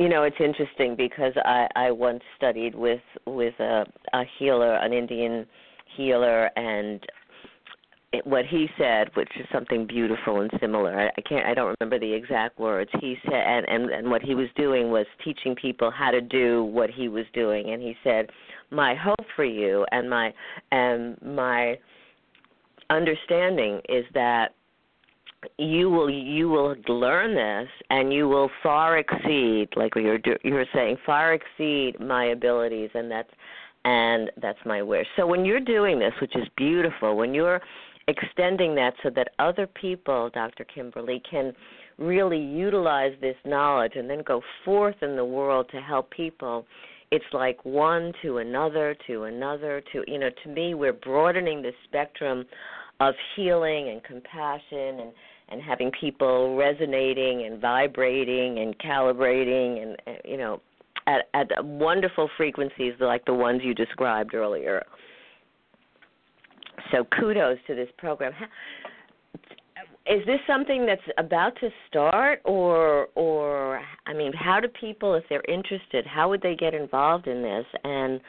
You 0.00 0.08
know, 0.08 0.22
it's 0.22 0.40
interesting 0.40 0.96
because 0.96 1.34
I 1.44 1.66
I 1.76 1.90
once 1.90 2.22
studied 2.34 2.74
with 2.74 3.02
with 3.26 3.52
a, 3.60 3.84
a 4.14 4.22
healer, 4.38 4.76
an 4.76 4.94
Indian 4.94 5.44
healer, 5.94 6.46
and 6.56 7.04
what 8.24 8.46
he 8.46 8.66
said, 8.78 9.10
which 9.12 9.28
is 9.38 9.44
something 9.52 9.86
beautiful 9.86 10.40
and 10.40 10.50
similar. 10.58 10.98
I, 10.98 11.08
I 11.08 11.20
can't, 11.28 11.44
I 11.44 11.52
don't 11.52 11.76
remember 11.78 11.98
the 11.98 12.10
exact 12.10 12.58
words. 12.58 12.90
He 12.98 13.16
said, 13.24 13.34
and, 13.34 13.68
and 13.68 13.90
and 13.90 14.10
what 14.10 14.22
he 14.22 14.34
was 14.34 14.48
doing 14.56 14.90
was 14.90 15.04
teaching 15.22 15.54
people 15.54 15.90
how 15.90 16.10
to 16.10 16.22
do 16.22 16.64
what 16.64 16.88
he 16.88 17.08
was 17.08 17.26
doing. 17.34 17.68
And 17.70 17.82
he 17.82 17.94
said, 18.02 18.30
"My 18.70 18.94
hope 18.94 19.26
for 19.36 19.44
you 19.44 19.84
and 19.92 20.08
my 20.08 20.32
and 20.72 21.20
my 21.20 21.78
understanding 22.88 23.82
is 23.90 24.06
that 24.14 24.54
you 25.58 25.88
will 25.90 26.10
you 26.10 26.48
will 26.48 26.74
learn 26.88 27.34
this 27.34 27.68
and 27.90 28.12
you 28.12 28.28
will 28.28 28.50
far 28.62 28.98
exceed 28.98 29.68
like 29.74 29.94
you're 29.94 30.18
you're 30.42 30.66
saying 30.74 30.96
far 31.06 31.32
exceed 31.32 31.98
my 31.98 32.26
abilities 32.26 32.90
and 32.94 33.10
that's 33.10 33.30
and 33.86 34.30
that's 34.42 34.58
my 34.66 34.82
wish 34.82 35.06
so 35.16 35.26
when 35.26 35.44
you're 35.44 35.58
doing 35.58 35.98
this 35.98 36.12
which 36.20 36.36
is 36.36 36.46
beautiful 36.56 37.16
when 37.16 37.32
you're 37.32 37.60
extending 38.10 38.74
that 38.74 38.94
so 39.02 39.10
that 39.10 39.28
other 39.38 39.66
people, 39.66 40.30
Dr. 40.34 40.64
Kimberly, 40.64 41.22
can 41.28 41.52
really 41.98 42.38
utilize 42.38 43.12
this 43.20 43.36
knowledge 43.44 43.92
and 43.96 44.08
then 44.08 44.22
go 44.26 44.42
forth 44.64 44.96
in 45.02 45.16
the 45.16 45.24
world 45.24 45.68
to 45.70 45.80
help 45.80 46.10
people. 46.10 46.66
It's 47.10 47.24
like 47.32 47.64
one 47.64 48.12
to 48.22 48.38
another 48.38 48.96
to 49.06 49.24
another 49.24 49.82
to 49.92 50.04
you 50.06 50.18
know 50.18 50.30
to 50.44 50.48
me 50.48 50.74
we're 50.74 50.92
broadening 50.92 51.60
the 51.60 51.72
spectrum 51.84 52.46
of 53.00 53.14
healing 53.34 53.88
and 53.88 54.02
compassion 54.04 55.00
and 55.00 55.12
and 55.48 55.60
having 55.60 55.90
people 56.00 56.54
resonating 56.56 57.44
and 57.44 57.60
vibrating 57.60 58.60
and 58.60 58.78
calibrating 58.78 59.82
and 59.82 59.96
uh, 60.06 60.20
you 60.24 60.36
know 60.36 60.60
at 61.06 61.28
at 61.34 61.64
wonderful 61.64 62.28
frequencies 62.36 62.94
like 63.00 63.24
the 63.24 63.34
ones 63.34 63.62
you 63.64 63.74
described 63.74 64.34
earlier. 64.34 64.84
So 66.92 67.06
kudos 67.18 67.58
to 67.66 67.74
this 67.74 67.88
program. 67.98 68.32
Is 70.06 70.24
this 70.26 70.40
something 70.46 70.86
that's 70.86 71.02
about 71.18 71.52
to 71.60 71.68
start, 71.88 72.40
or 72.44 73.08
or 73.14 73.80
I 74.06 74.12
mean, 74.12 74.32
how 74.32 74.58
do 74.60 74.68
people, 74.68 75.14
if 75.14 75.24
they're 75.28 75.44
interested, 75.46 76.06
how 76.06 76.28
would 76.30 76.42
they 76.42 76.56
get 76.56 76.74
involved 76.74 77.28
in 77.28 77.42
this? 77.42 77.66
And 77.84 78.20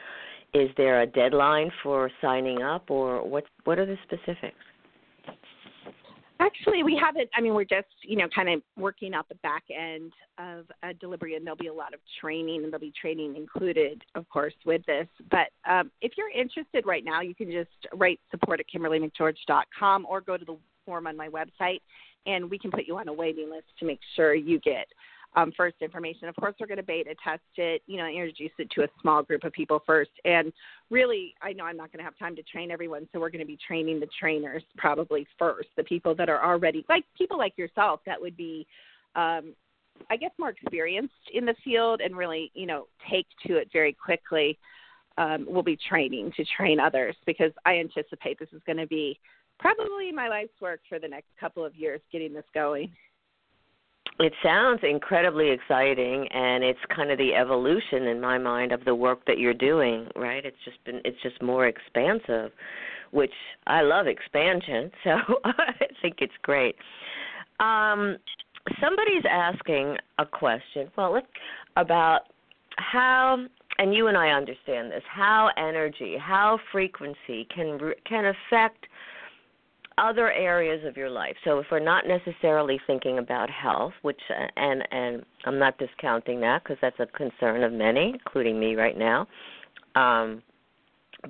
is 0.54 0.68
there 0.76 1.00
a 1.00 1.06
deadline 1.06 1.70
for 1.82 2.10
signing 2.20 2.62
up, 2.62 2.90
or 2.90 3.26
what? 3.26 3.44
What 3.64 3.78
are 3.78 3.86
the 3.86 3.96
specifics? 4.04 4.56
Actually, 6.40 6.82
we 6.82 6.98
haven't. 7.00 7.30
I 7.36 7.40
mean, 7.40 7.54
we're 7.54 7.64
just, 7.64 7.86
you 8.02 8.16
know, 8.16 8.26
kind 8.34 8.48
of 8.48 8.62
working 8.76 9.14
out 9.14 9.28
the 9.28 9.36
back 9.36 9.62
end 9.70 10.12
of 10.38 10.66
a 10.82 10.92
delivery, 10.92 11.36
and 11.36 11.46
there'll 11.46 11.56
be 11.56 11.68
a 11.68 11.72
lot 11.72 11.94
of 11.94 12.00
training, 12.20 12.64
and 12.64 12.72
there'll 12.72 12.80
be 12.80 12.92
training 13.00 13.36
included, 13.36 14.02
of 14.14 14.28
course, 14.28 14.54
with 14.66 14.84
this. 14.86 15.06
But 15.30 15.48
um, 15.70 15.90
if 16.00 16.12
you're 16.18 16.30
interested 16.30 16.84
right 16.84 17.04
now, 17.04 17.20
you 17.20 17.34
can 17.34 17.50
just 17.50 17.70
write 17.94 18.18
support 18.30 18.60
at 18.60 18.66
KimberlyMcGeorge.com 18.74 20.06
or 20.08 20.20
go 20.20 20.36
to 20.36 20.44
the 20.44 20.58
form 20.84 21.06
on 21.06 21.16
my 21.16 21.28
website, 21.28 21.80
and 22.26 22.50
we 22.50 22.58
can 22.58 22.70
put 22.70 22.86
you 22.86 22.98
on 22.98 23.08
a 23.08 23.12
waiting 23.12 23.48
list 23.48 23.66
to 23.78 23.86
make 23.86 24.00
sure 24.16 24.34
you 24.34 24.58
get 24.58 24.86
um, 25.34 25.52
first 25.56 25.76
information. 25.80 26.28
Of 26.28 26.36
course, 26.36 26.54
we're 26.60 26.66
going 26.66 26.78
to 26.78 26.82
beta 26.82 27.14
test 27.22 27.42
it, 27.56 27.82
you 27.86 27.96
know, 27.96 28.06
introduce 28.06 28.50
it 28.58 28.70
to 28.72 28.82
a 28.82 28.88
small 29.00 29.22
group 29.22 29.44
of 29.44 29.52
people 29.52 29.82
first. 29.86 30.10
And 30.24 30.52
really, 30.90 31.34
I 31.42 31.52
know 31.52 31.64
I'm 31.64 31.76
not 31.76 31.90
going 31.90 31.98
to 31.98 32.04
have 32.04 32.18
time 32.18 32.36
to 32.36 32.42
train 32.42 32.70
everyone, 32.70 33.08
so 33.12 33.20
we're 33.20 33.30
going 33.30 33.40
to 33.40 33.46
be 33.46 33.58
training 33.66 34.00
the 34.00 34.08
trainers 34.18 34.62
probably 34.76 35.26
first, 35.38 35.68
the 35.76 35.84
people 35.84 36.14
that 36.16 36.28
are 36.28 36.44
already, 36.44 36.84
like 36.88 37.04
people 37.16 37.38
like 37.38 37.56
yourself, 37.56 38.00
that 38.06 38.20
would 38.20 38.36
be, 38.36 38.66
um, 39.16 39.54
I 40.10 40.16
guess, 40.16 40.32
more 40.38 40.50
experienced 40.50 41.14
in 41.32 41.46
the 41.46 41.54
field 41.64 42.00
and 42.00 42.16
really, 42.16 42.50
you 42.54 42.66
know, 42.66 42.86
take 43.10 43.26
to 43.46 43.56
it 43.56 43.68
very 43.72 43.92
quickly. 43.92 44.58
Um, 45.18 45.46
we'll 45.48 45.62
be 45.62 45.78
training 45.88 46.32
to 46.36 46.44
train 46.56 46.80
others 46.80 47.14
because 47.26 47.52
I 47.66 47.76
anticipate 47.76 48.38
this 48.38 48.48
is 48.52 48.62
going 48.66 48.78
to 48.78 48.86
be 48.86 49.18
probably 49.58 50.10
my 50.10 50.28
life's 50.28 50.58
work 50.60 50.80
for 50.88 50.98
the 50.98 51.08
next 51.08 51.28
couple 51.38 51.64
of 51.64 51.74
years 51.76 52.00
getting 52.10 52.32
this 52.32 52.44
going 52.54 52.90
it 54.20 54.32
sounds 54.42 54.80
incredibly 54.82 55.50
exciting 55.50 56.28
and 56.32 56.62
it's 56.62 56.78
kind 56.94 57.10
of 57.10 57.18
the 57.18 57.34
evolution 57.34 58.04
in 58.04 58.20
my 58.20 58.38
mind 58.38 58.72
of 58.72 58.84
the 58.84 58.94
work 58.94 59.24
that 59.26 59.38
you're 59.38 59.54
doing 59.54 60.06
right 60.16 60.44
it's 60.44 60.56
just 60.64 60.82
been 60.84 61.00
it's 61.04 61.20
just 61.22 61.40
more 61.42 61.66
expansive 61.66 62.52
which 63.10 63.32
i 63.66 63.80
love 63.82 64.06
expansion 64.06 64.90
so 65.04 65.16
i 65.44 65.72
think 66.00 66.16
it's 66.20 66.32
great 66.42 66.76
Um, 67.60 68.18
somebody's 68.80 69.24
asking 69.28 69.96
a 70.18 70.26
question. 70.26 70.90
Well, 70.96 71.20
about 71.76 72.22
how, 72.76 73.44
and 73.78 73.94
you 73.94 74.08
and 74.08 74.16
I 74.16 74.30
understand 74.30 74.90
this, 74.90 75.02
how 75.08 75.50
energy, 75.56 76.16
how 76.18 76.58
frequency 76.70 77.46
can 77.54 77.78
can 78.08 78.26
affect 78.26 78.86
other 79.98 80.30
areas 80.32 80.84
of 80.86 80.96
your 80.96 81.10
life. 81.10 81.36
So 81.44 81.58
if 81.58 81.66
we're 81.70 81.80
not 81.80 82.04
necessarily 82.06 82.80
thinking 82.86 83.18
about 83.18 83.50
health, 83.50 83.92
which 84.02 84.20
and 84.56 84.82
and 84.90 85.24
I'm 85.44 85.58
not 85.58 85.78
discounting 85.78 86.40
that 86.40 86.62
because 86.62 86.78
that's 86.80 86.98
a 87.00 87.06
concern 87.06 87.62
of 87.62 87.72
many, 87.72 88.14
including 88.24 88.58
me 88.58 88.74
right 88.74 88.96
now. 88.96 89.26
Um, 89.94 90.42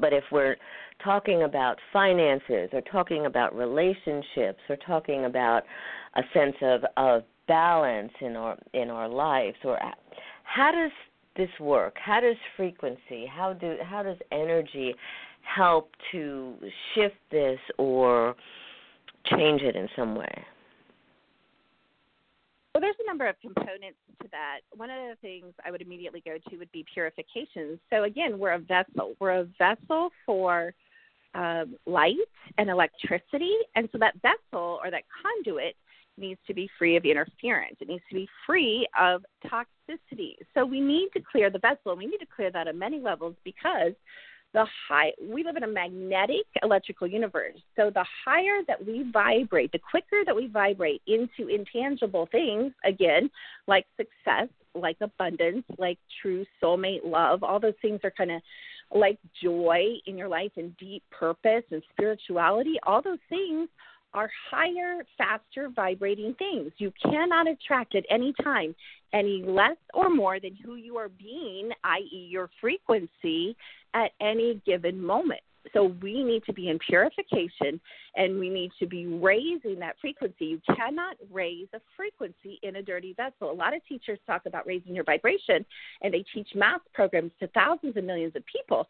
but 0.01 0.13
if 0.13 0.25
we're 0.33 0.57
talking 1.03 1.43
about 1.43 1.77
finances 1.93 2.71
or 2.73 2.81
talking 2.91 3.27
about 3.27 3.55
relationships 3.55 4.61
or 4.69 4.77
talking 4.87 5.25
about 5.25 5.63
a 6.15 6.23
sense 6.33 6.57
of 6.63 6.83
of 6.97 7.23
balance 7.49 8.13
in 8.21 8.37
our 8.37 8.57
in 8.73 8.89
our 8.89 9.09
lives 9.09 9.57
or 9.65 9.79
how 10.45 10.71
does 10.71 10.93
this 11.37 11.51
work 11.61 11.97
how 12.03 12.21
does 12.21 12.37
frequency 12.57 13.27
how 13.27 13.53
do 13.53 13.77
how 13.83 14.03
does 14.03 14.17
energy 14.31 14.95
help 15.43 15.91
to 16.13 16.55
shift 16.95 17.17
this 17.31 17.59
or 17.79 18.35
change 19.27 19.63
it 19.63 19.77
in 19.77 19.89
some 19.97 20.15
way 20.15 20.45
well, 22.75 22.81
there's 22.81 22.97
a 23.03 23.07
number 23.07 23.27
of 23.27 23.37
components 23.41 23.99
to 24.23 24.29
that. 24.31 24.61
One 24.75 24.89
of 24.89 24.97
the 24.97 25.17
things 25.21 25.53
I 25.65 25.71
would 25.71 25.83
immediately 25.83 26.23
go 26.25 26.39
to 26.49 26.57
would 26.57 26.73
be 26.73 26.85
purification. 26.93 27.79
So, 27.91 28.05
again, 28.05 28.39
we're 28.39 28.53
a 28.53 28.59
vessel. 28.59 29.15
We're 29.21 29.41
a 29.41 29.49
vessel 29.59 30.11
for 30.25 30.73
um, 31.35 31.77
light 31.87 32.17
and 32.57 32.71
electricity. 32.71 33.55
And 33.77 33.89
so 33.93 33.99
that 33.99 34.15
vessel 34.23 34.81
or 34.83 34.91
that 34.91 35.03
conduit 35.23 35.77
needs 36.17 36.41
to 36.47 36.55
be 36.55 36.69
free 36.79 36.97
of 36.97 37.05
interference. 37.05 37.77
It 37.81 37.89
needs 37.89 38.05
to 38.09 38.15
be 38.15 38.29
free 38.47 38.87
of 38.99 39.23
toxicity. 39.47 40.37
So 40.55 40.65
we 40.65 40.81
need 40.81 41.11
to 41.15 41.21
clear 41.21 41.51
the 41.51 41.59
vessel. 41.59 41.95
We 41.97 42.07
need 42.07 42.19
to 42.19 42.27
clear 42.35 42.51
that 42.53 42.69
on 42.69 42.79
many 42.79 43.01
levels 43.01 43.35
because 43.45 43.93
the 44.55 44.67
high 44.89 45.13
we 45.21 45.45
live 45.45 45.57
in 45.57 45.63
a 45.63 45.69
magnetic 45.69 46.47
electrical 46.63 47.07
universe. 47.07 47.59
So 47.77 47.91
the 47.91 48.05
higher 48.25 48.61
that 48.69 48.85
we 48.85 49.05
vibrate, 49.13 49.73
the 49.73 49.79
quicker 49.79 50.25
that 50.27 50.37
we 50.37 50.49
vibrate 50.49 51.03
into 51.07 51.49
intangible 51.49 52.29
things, 52.31 52.73
again, 52.85 53.31
like 53.67 53.87
success, 53.97 54.49
like 54.75 54.97
abundance, 55.01 55.65
like 55.79 55.99
true 56.21 56.45
soulmate 56.63 57.05
love, 57.05 57.43
all 57.43 57.61
those 57.61 57.75
things 57.83 58.01
are 58.05 58.11
kind 58.11 58.31
of 58.31 58.43
like 58.95 59.19
joy 59.43 59.85
in 60.07 60.19
your 60.19 60.29
life 60.29 60.53
and 60.57 60.77
deep 60.77 61.03
purpose 61.11 61.65
and 61.71 61.83
spirituality, 61.93 62.75
all 62.87 63.01
those 63.03 63.19
things 63.29 63.69
are 64.15 64.31
higher, 64.51 65.05
faster 65.17 65.69
vibrating 65.75 66.35
things. 66.39 66.73
You 66.79 66.93
cannot 67.03 67.49
attract 67.49 67.95
at 67.95 68.05
any 68.11 68.35
time 68.43 68.75
any 69.13 69.43
less 69.47 69.77
or 69.95 70.09
more 70.09 70.41
than 70.41 70.57
who 70.57 70.77
you 70.77 70.97
are 70.97 71.09
being, 71.09 71.71
i.e., 71.85 72.29
your 72.31 72.51
frequency, 72.61 73.57
at 73.95 74.13
any 74.21 74.61
given 74.65 75.03
moment. 75.05 75.41
So 75.73 75.95
we 76.03 76.25
need 76.25 76.45
to 76.45 76.53
be 76.53 76.69
in 76.71 76.79
purification 76.79 77.81
and 78.17 78.39
we 78.39 78.51
need 78.51 78.73
to 78.81 78.87
be 78.87 79.07
raising 79.07 79.79
that 79.79 79.97
frequency. 80.01 80.47
You 80.47 80.61
cannot 80.77 81.17
raise 81.31 81.69
a 81.73 81.81
frequency 81.97 82.59
in 82.63 82.77
a 82.77 82.83
dirty 82.83 83.15
vessel. 83.15 83.51
A 83.51 83.53
lot 83.53 83.75
of 83.75 83.81
teachers 83.87 84.19
talk 84.27 84.43
about 84.47 84.67
raising 84.67 84.95
your 84.95 85.05
vibration 85.05 85.65
and 86.03 86.13
they 86.13 86.25
teach 86.35 86.49
math 86.55 86.81
programs 86.95 87.31
to 87.41 87.47
thousands 87.49 87.97
and 87.97 88.07
millions 88.07 88.35
of 88.35 88.43
people. 88.47 88.89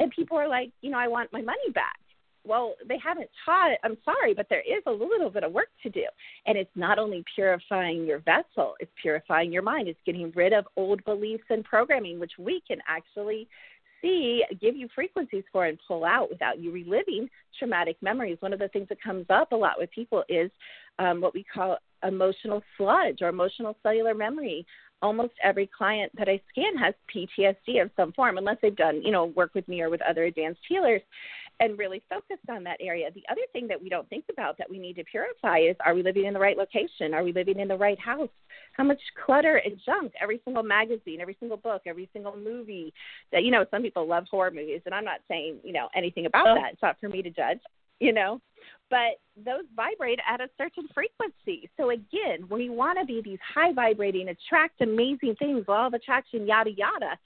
And 0.00 0.10
people 0.10 0.36
are 0.36 0.48
like, 0.48 0.70
you 0.80 0.90
know, 0.90 0.98
I 0.98 1.06
want 1.06 1.32
my 1.32 1.42
money 1.42 1.70
back. 1.72 1.98
Well, 2.46 2.74
they 2.86 2.98
haven't 3.02 3.30
taught. 3.44 3.72
I'm 3.82 3.96
sorry, 4.04 4.34
but 4.34 4.46
there 4.50 4.60
is 4.60 4.82
a 4.86 4.90
little 4.90 5.30
bit 5.30 5.44
of 5.44 5.52
work 5.52 5.68
to 5.82 5.90
do. 5.90 6.04
And 6.46 6.58
it's 6.58 6.70
not 6.74 6.98
only 6.98 7.24
purifying 7.34 8.04
your 8.04 8.18
vessel, 8.20 8.74
it's 8.80 8.92
purifying 9.00 9.50
your 9.50 9.62
mind. 9.62 9.88
It's 9.88 9.98
getting 10.04 10.30
rid 10.34 10.52
of 10.52 10.66
old 10.76 11.02
beliefs 11.04 11.44
and 11.48 11.64
programming, 11.64 12.20
which 12.20 12.32
we 12.38 12.62
can 12.68 12.78
actually 12.86 13.48
see, 14.02 14.44
give 14.60 14.76
you 14.76 14.88
frequencies 14.94 15.44
for 15.50 15.64
and 15.64 15.78
pull 15.88 16.04
out 16.04 16.28
without 16.30 16.60
you 16.60 16.70
reliving 16.70 17.28
traumatic 17.58 17.96
memories. 18.02 18.36
One 18.40 18.52
of 18.52 18.58
the 18.58 18.68
things 18.68 18.88
that 18.90 19.02
comes 19.02 19.24
up 19.30 19.52
a 19.52 19.56
lot 19.56 19.78
with 19.78 19.90
people 19.90 20.22
is 20.28 20.50
um, 20.98 21.22
what 21.22 21.32
we 21.32 21.42
call 21.42 21.78
emotional 22.06 22.62
sludge 22.76 23.22
or 23.22 23.28
emotional 23.28 23.76
cellular 23.82 24.14
memory. 24.14 24.66
Almost 25.00 25.32
every 25.42 25.68
client 25.76 26.12
that 26.16 26.28
I 26.28 26.40
scan 26.50 26.76
has 26.76 26.94
PTSD 27.14 27.82
of 27.82 27.90
some 27.96 28.12
form, 28.12 28.38
unless 28.38 28.56
they've 28.62 28.76
done, 28.76 29.02
you 29.02 29.10
know, 29.10 29.26
work 29.26 29.54
with 29.54 29.66
me 29.68 29.80
or 29.80 29.90
with 29.90 30.00
other 30.02 30.24
advanced 30.24 30.60
healers 30.68 31.02
and 31.60 31.78
really 31.78 32.02
focused 32.08 32.48
on 32.50 32.64
that 32.64 32.78
area. 32.80 33.10
The 33.14 33.22
other 33.30 33.42
thing 33.52 33.68
that 33.68 33.80
we 33.80 33.88
don't 33.88 34.08
think 34.08 34.24
about 34.30 34.58
that 34.58 34.68
we 34.68 34.78
need 34.78 34.96
to 34.96 35.04
purify 35.04 35.58
is 35.58 35.76
are 35.84 35.94
we 35.94 36.02
living 36.02 36.24
in 36.24 36.34
the 36.34 36.40
right 36.40 36.56
location? 36.56 37.14
Are 37.14 37.22
we 37.22 37.32
living 37.32 37.60
in 37.60 37.68
the 37.68 37.76
right 37.76 37.98
house? 37.98 38.28
How 38.72 38.84
much 38.84 39.00
clutter 39.24 39.56
and 39.56 39.80
junk? 39.84 40.12
Every 40.20 40.40
single 40.44 40.62
magazine, 40.62 41.20
every 41.20 41.36
single 41.38 41.56
book, 41.56 41.82
every 41.86 42.08
single 42.12 42.36
movie 42.36 42.92
that, 43.32 43.44
you 43.44 43.50
know, 43.50 43.64
some 43.70 43.82
people 43.82 44.06
love 44.06 44.24
horror 44.30 44.50
movies, 44.50 44.82
and 44.84 44.94
I'm 44.94 45.04
not 45.04 45.20
saying, 45.28 45.58
you 45.62 45.72
know, 45.72 45.88
anything 45.94 46.26
about 46.26 46.48
oh. 46.48 46.54
that. 46.54 46.72
It's 46.72 46.82
not 46.82 46.98
for 47.00 47.08
me 47.08 47.22
to 47.22 47.30
judge, 47.30 47.60
you 48.00 48.12
know, 48.12 48.40
but 48.90 49.20
those 49.36 49.64
vibrate 49.74 50.20
at 50.28 50.40
a 50.40 50.48
certain 50.58 50.88
frequency. 50.92 51.70
So 51.76 51.90
again, 51.90 52.46
we 52.50 52.68
want 52.68 52.98
to 52.98 53.04
be 53.04 53.22
these 53.22 53.38
high 53.54 53.72
vibrating, 53.72 54.28
attract 54.28 54.80
amazing 54.80 55.36
things, 55.38 55.64
law 55.68 55.86
of 55.86 55.94
attraction, 55.94 56.46
yada 56.46 56.70
yada. 56.70 57.18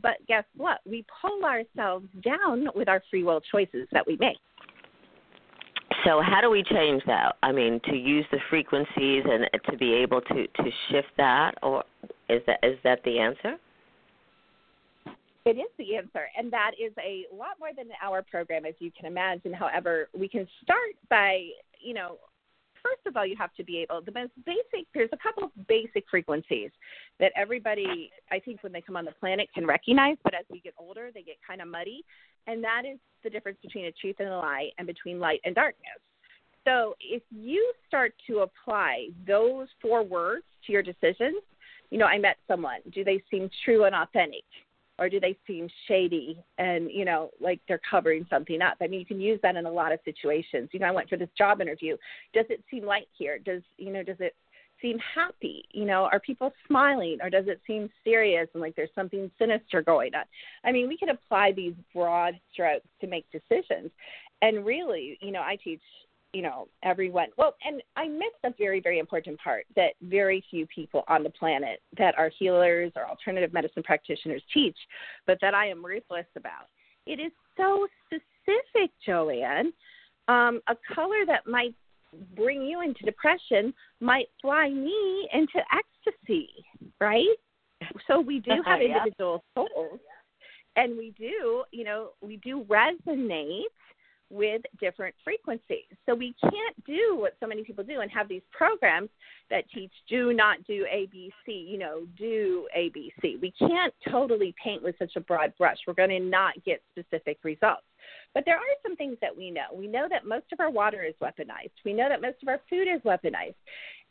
But 0.00 0.16
guess 0.28 0.44
what? 0.56 0.80
We 0.84 1.04
pull 1.20 1.44
ourselves 1.44 2.06
down 2.22 2.68
with 2.74 2.88
our 2.88 3.02
free 3.10 3.22
will 3.22 3.40
choices 3.50 3.86
that 3.92 4.06
we 4.06 4.16
make. 4.18 4.38
So 6.04 6.22
how 6.22 6.40
do 6.40 6.48
we 6.50 6.62
change 6.62 7.02
that? 7.06 7.36
I 7.42 7.52
mean, 7.52 7.80
to 7.84 7.96
use 7.96 8.24
the 8.30 8.38
frequencies 8.48 9.24
and 9.24 9.48
to 9.70 9.76
be 9.76 9.92
able 9.94 10.20
to 10.22 10.46
to 10.46 10.70
shift 10.90 11.08
that, 11.16 11.52
or 11.62 11.84
is 12.28 12.40
that 12.46 12.58
is 12.62 12.78
that 12.84 13.02
the 13.04 13.18
answer? 13.18 13.56
It 15.44 15.56
is 15.56 15.70
the 15.78 15.96
answer, 15.96 16.28
and 16.36 16.52
that 16.52 16.72
is 16.78 16.92
a 16.98 17.24
lot 17.34 17.58
more 17.58 17.70
than 17.76 17.88
our 18.02 18.22
program, 18.22 18.64
as 18.64 18.74
you 18.78 18.90
can 18.96 19.06
imagine. 19.06 19.52
However, 19.52 20.08
we 20.16 20.28
can 20.28 20.46
start 20.62 20.94
by 21.08 21.48
you 21.80 21.92
know 21.92 22.18
first 22.82 23.00
of 23.06 23.16
all, 23.16 23.26
you 23.26 23.36
have 23.36 23.54
to 23.54 23.64
be 23.64 23.78
able, 23.78 24.00
the 24.02 24.12
most 24.12 24.32
basic, 24.44 24.86
there's 24.94 25.10
a 25.12 25.16
couple 25.16 25.44
of 25.44 25.66
basic 25.66 26.04
frequencies 26.10 26.70
that 27.18 27.32
everybody, 27.36 28.10
I 28.30 28.38
think, 28.38 28.62
when 28.62 28.72
they 28.72 28.80
come 28.80 28.96
on 28.96 29.04
the 29.04 29.12
planet 29.12 29.48
can 29.54 29.66
recognize, 29.66 30.16
but 30.24 30.34
as 30.34 30.44
we 30.50 30.60
get 30.60 30.74
older, 30.78 31.10
they 31.12 31.22
get 31.22 31.36
kind 31.46 31.60
of 31.60 31.68
muddy. 31.68 32.04
And 32.46 32.62
that 32.64 32.82
is 32.90 32.98
the 33.22 33.30
difference 33.30 33.58
between 33.62 33.86
a 33.86 33.92
truth 33.92 34.16
and 34.18 34.28
a 34.28 34.36
lie 34.36 34.70
and 34.78 34.86
between 34.86 35.18
light 35.18 35.40
and 35.44 35.54
darkness. 35.54 36.00
So 36.64 36.94
if 37.00 37.22
you 37.30 37.72
start 37.88 38.12
to 38.26 38.40
apply 38.40 39.08
those 39.26 39.68
four 39.80 40.02
words 40.02 40.44
to 40.66 40.72
your 40.72 40.82
decisions, 40.82 41.42
you 41.90 41.98
know, 41.98 42.06
I 42.06 42.18
met 42.18 42.36
someone. 42.46 42.80
Do 42.92 43.02
they 43.02 43.22
seem 43.30 43.50
true 43.64 43.84
and 43.84 43.94
authentic? 43.94 44.44
Or 45.00 45.08
do 45.08 45.18
they 45.18 45.36
seem 45.46 45.66
shady 45.88 46.38
and 46.58 46.90
you 46.92 47.04
know 47.04 47.30
like 47.40 47.60
they're 47.66 47.80
covering 47.90 48.26
something 48.30 48.62
up? 48.62 48.76
I 48.80 48.86
mean 48.86 49.00
you 49.00 49.06
can 49.06 49.20
use 49.20 49.40
that 49.42 49.56
in 49.56 49.66
a 49.66 49.70
lot 49.70 49.92
of 49.92 49.98
situations. 50.04 50.68
You 50.72 50.78
know 50.78 50.86
i 50.86 50.92
went 50.92 51.08
for 51.08 51.16
this 51.16 51.30
job 51.36 51.60
interview. 51.60 51.96
Does 52.32 52.44
it 52.50 52.62
seem 52.70 52.84
light 52.84 53.08
here? 53.18 53.38
Does 53.38 53.62
you 53.78 53.92
know 53.92 54.02
does 54.02 54.20
it 54.20 54.36
seem 54.80 54.98
happy? 55.14 55.64
You 55.72 55.86
know 55.86 56.08
are 56.12 56.20
people 56.20 56.52
smiling 56.68 57.18
or 57.22 57.30
does 57.30 57.46
it 57.48 57.60
seem 57.66 57.88
serious 58.04 58.46
and 58.52 58.60
like 58.60 58.76
there's 58.76 58.94
something 58.94 59.30
sinister 59.38 59.82
going 59.82 60.14
on? 60.14 60.24
I 60.62 60.70
mean 60.70 60.86
we 60.86 60.98
can 60.98 61.08
apply 61.08 61.52
these 61.52 61.74
broad 61.94 62.38
strokes 62.52 62.86
to 63.00 63.06
make 63.06 63.24
decisions. 63.32 63.90
And 64.42 64.64
really 64.64 65.18
you 65.22 65.32
know 65.32 65.40
i 65.40 65.56
teach 65.62 65.82
you 66.32 66.42
know 66.42 66.68
everyone 66.82 67.28
well 67.36 67.56
and 67.64 67.82
i 67.96 68.06
missed 68.06 68.40
a 68.44 68.50
very 68.58 68.80
very 68.80 68.98
important 68.98 69.38
part 69.40 69.64
that 69.76 69.92
very 70.02 70.44
few 70.50 70.66
people 70.66 71.02
on 71.08 71.22
the 71.22 71.30
planet 71.30 71.80
that 71.98 72.16
are 72.18 72.30
healers 72.38 72.92
or 72.96 73.06
alternative 73.08 73.52
medicine 73.52 73.82
practitioners 73.82 74.42
teach 74.52 74.76
but 75.26 75.38
that 75.40 75.54
i 75.54 75.66
am 75.66 75.84
ruthless 75.84 76.26
about. 76.36 76.66
It 77.06 77.18
is 77.18 77.32
so 77.56 77.88
specific 78.06 78.90
joanne. 79.04 79.72
Um, 80.28 80.60
a 80.68 80.76
color 80.94 81.26
that 81.26 81.46
might 81.46 81.74
bring 82.36 82.62
you 82.62 82.82
into 82.82 83.04
depression 83.04 83.74
might 84.00 84.28
fly 84.40 84.68
me 84.68 85.28
into 85.32 85.58
ecstasy 85.72 86.50
right? 87.00 87.26
So 88.06 88.20
we 88.20 88.40
do 88.40 88.52
have 88.64 88.80
individual 88.80 89.42
souls 89.54 90.00
and 90.76 90.96
we 90.96 91.12
do 91.18 91.64
you 91.72 91.84
know 91.84 92.10
we 92.20 92.36
do 92.38 92.64
resonate 92.68 93.64
with 94.30 94.62
different 94.80 95.14
frequencies. 95.24 95.86
So 96.06 96.14
we 96.14 96.34
can't 96.40 96.84
do 96.86 97.16
what 97.18 97.36
so 97.40 97.46
many 97.46 97.64
people 97.64 97.84
do 97.84 98.00
and 98.00 98.10
have 98.10 98.28
these 98.28 98.42
programs 98.52 99.10
that 99.50 99.64
teach 99.74 99.92
do 100.08 100.32
not 100.32 100.64
do 100.66 100.86
ABC, 100.92 101.32
you 101.46 101.78
know, 101.78 102.06
do 102.16 102.68
ABC. 102.76 103.40
We 103.40 103.52
can't 103.58 103.92
totally 104.08 104.54
paint 104.62 104.82
with 104.82 104.94
such 104.98 105.16
a 105.16 105.20
broad 105.20 105.52
brush. 105.58 105.78
We're 105.86 105.94
going 105.94 106.10
to 106.10 106.20
not 106.20 106.54
get 106.64 106.82
specific 106.92 107.38
results. 107.42 107.82
But 108.32 108.44
there 108.46 108.56
are 108.56 108.62
some 108.84 108.96
things 108.96 109.16
that 109.20 109.36
we 109.36 109.50
know. 109.50 109.66
We 109.74 109.88
know 109.88 110.06
that 110.08 110.24
most 110.24 110.46
of 110.52 110.60
our 110.60 110.70
water 110.70 111.02
is 111.02 111.14
weaponized. 111.20 111.72
We 111.84 111.92
know 111.92 112.08
that 112.08 112.22
most 112.22 112.36
of 112.42 112.48
our 112.48 112.60
food 112.70 112.86
is 112.86 113.00
weaponized. 113.02 113.54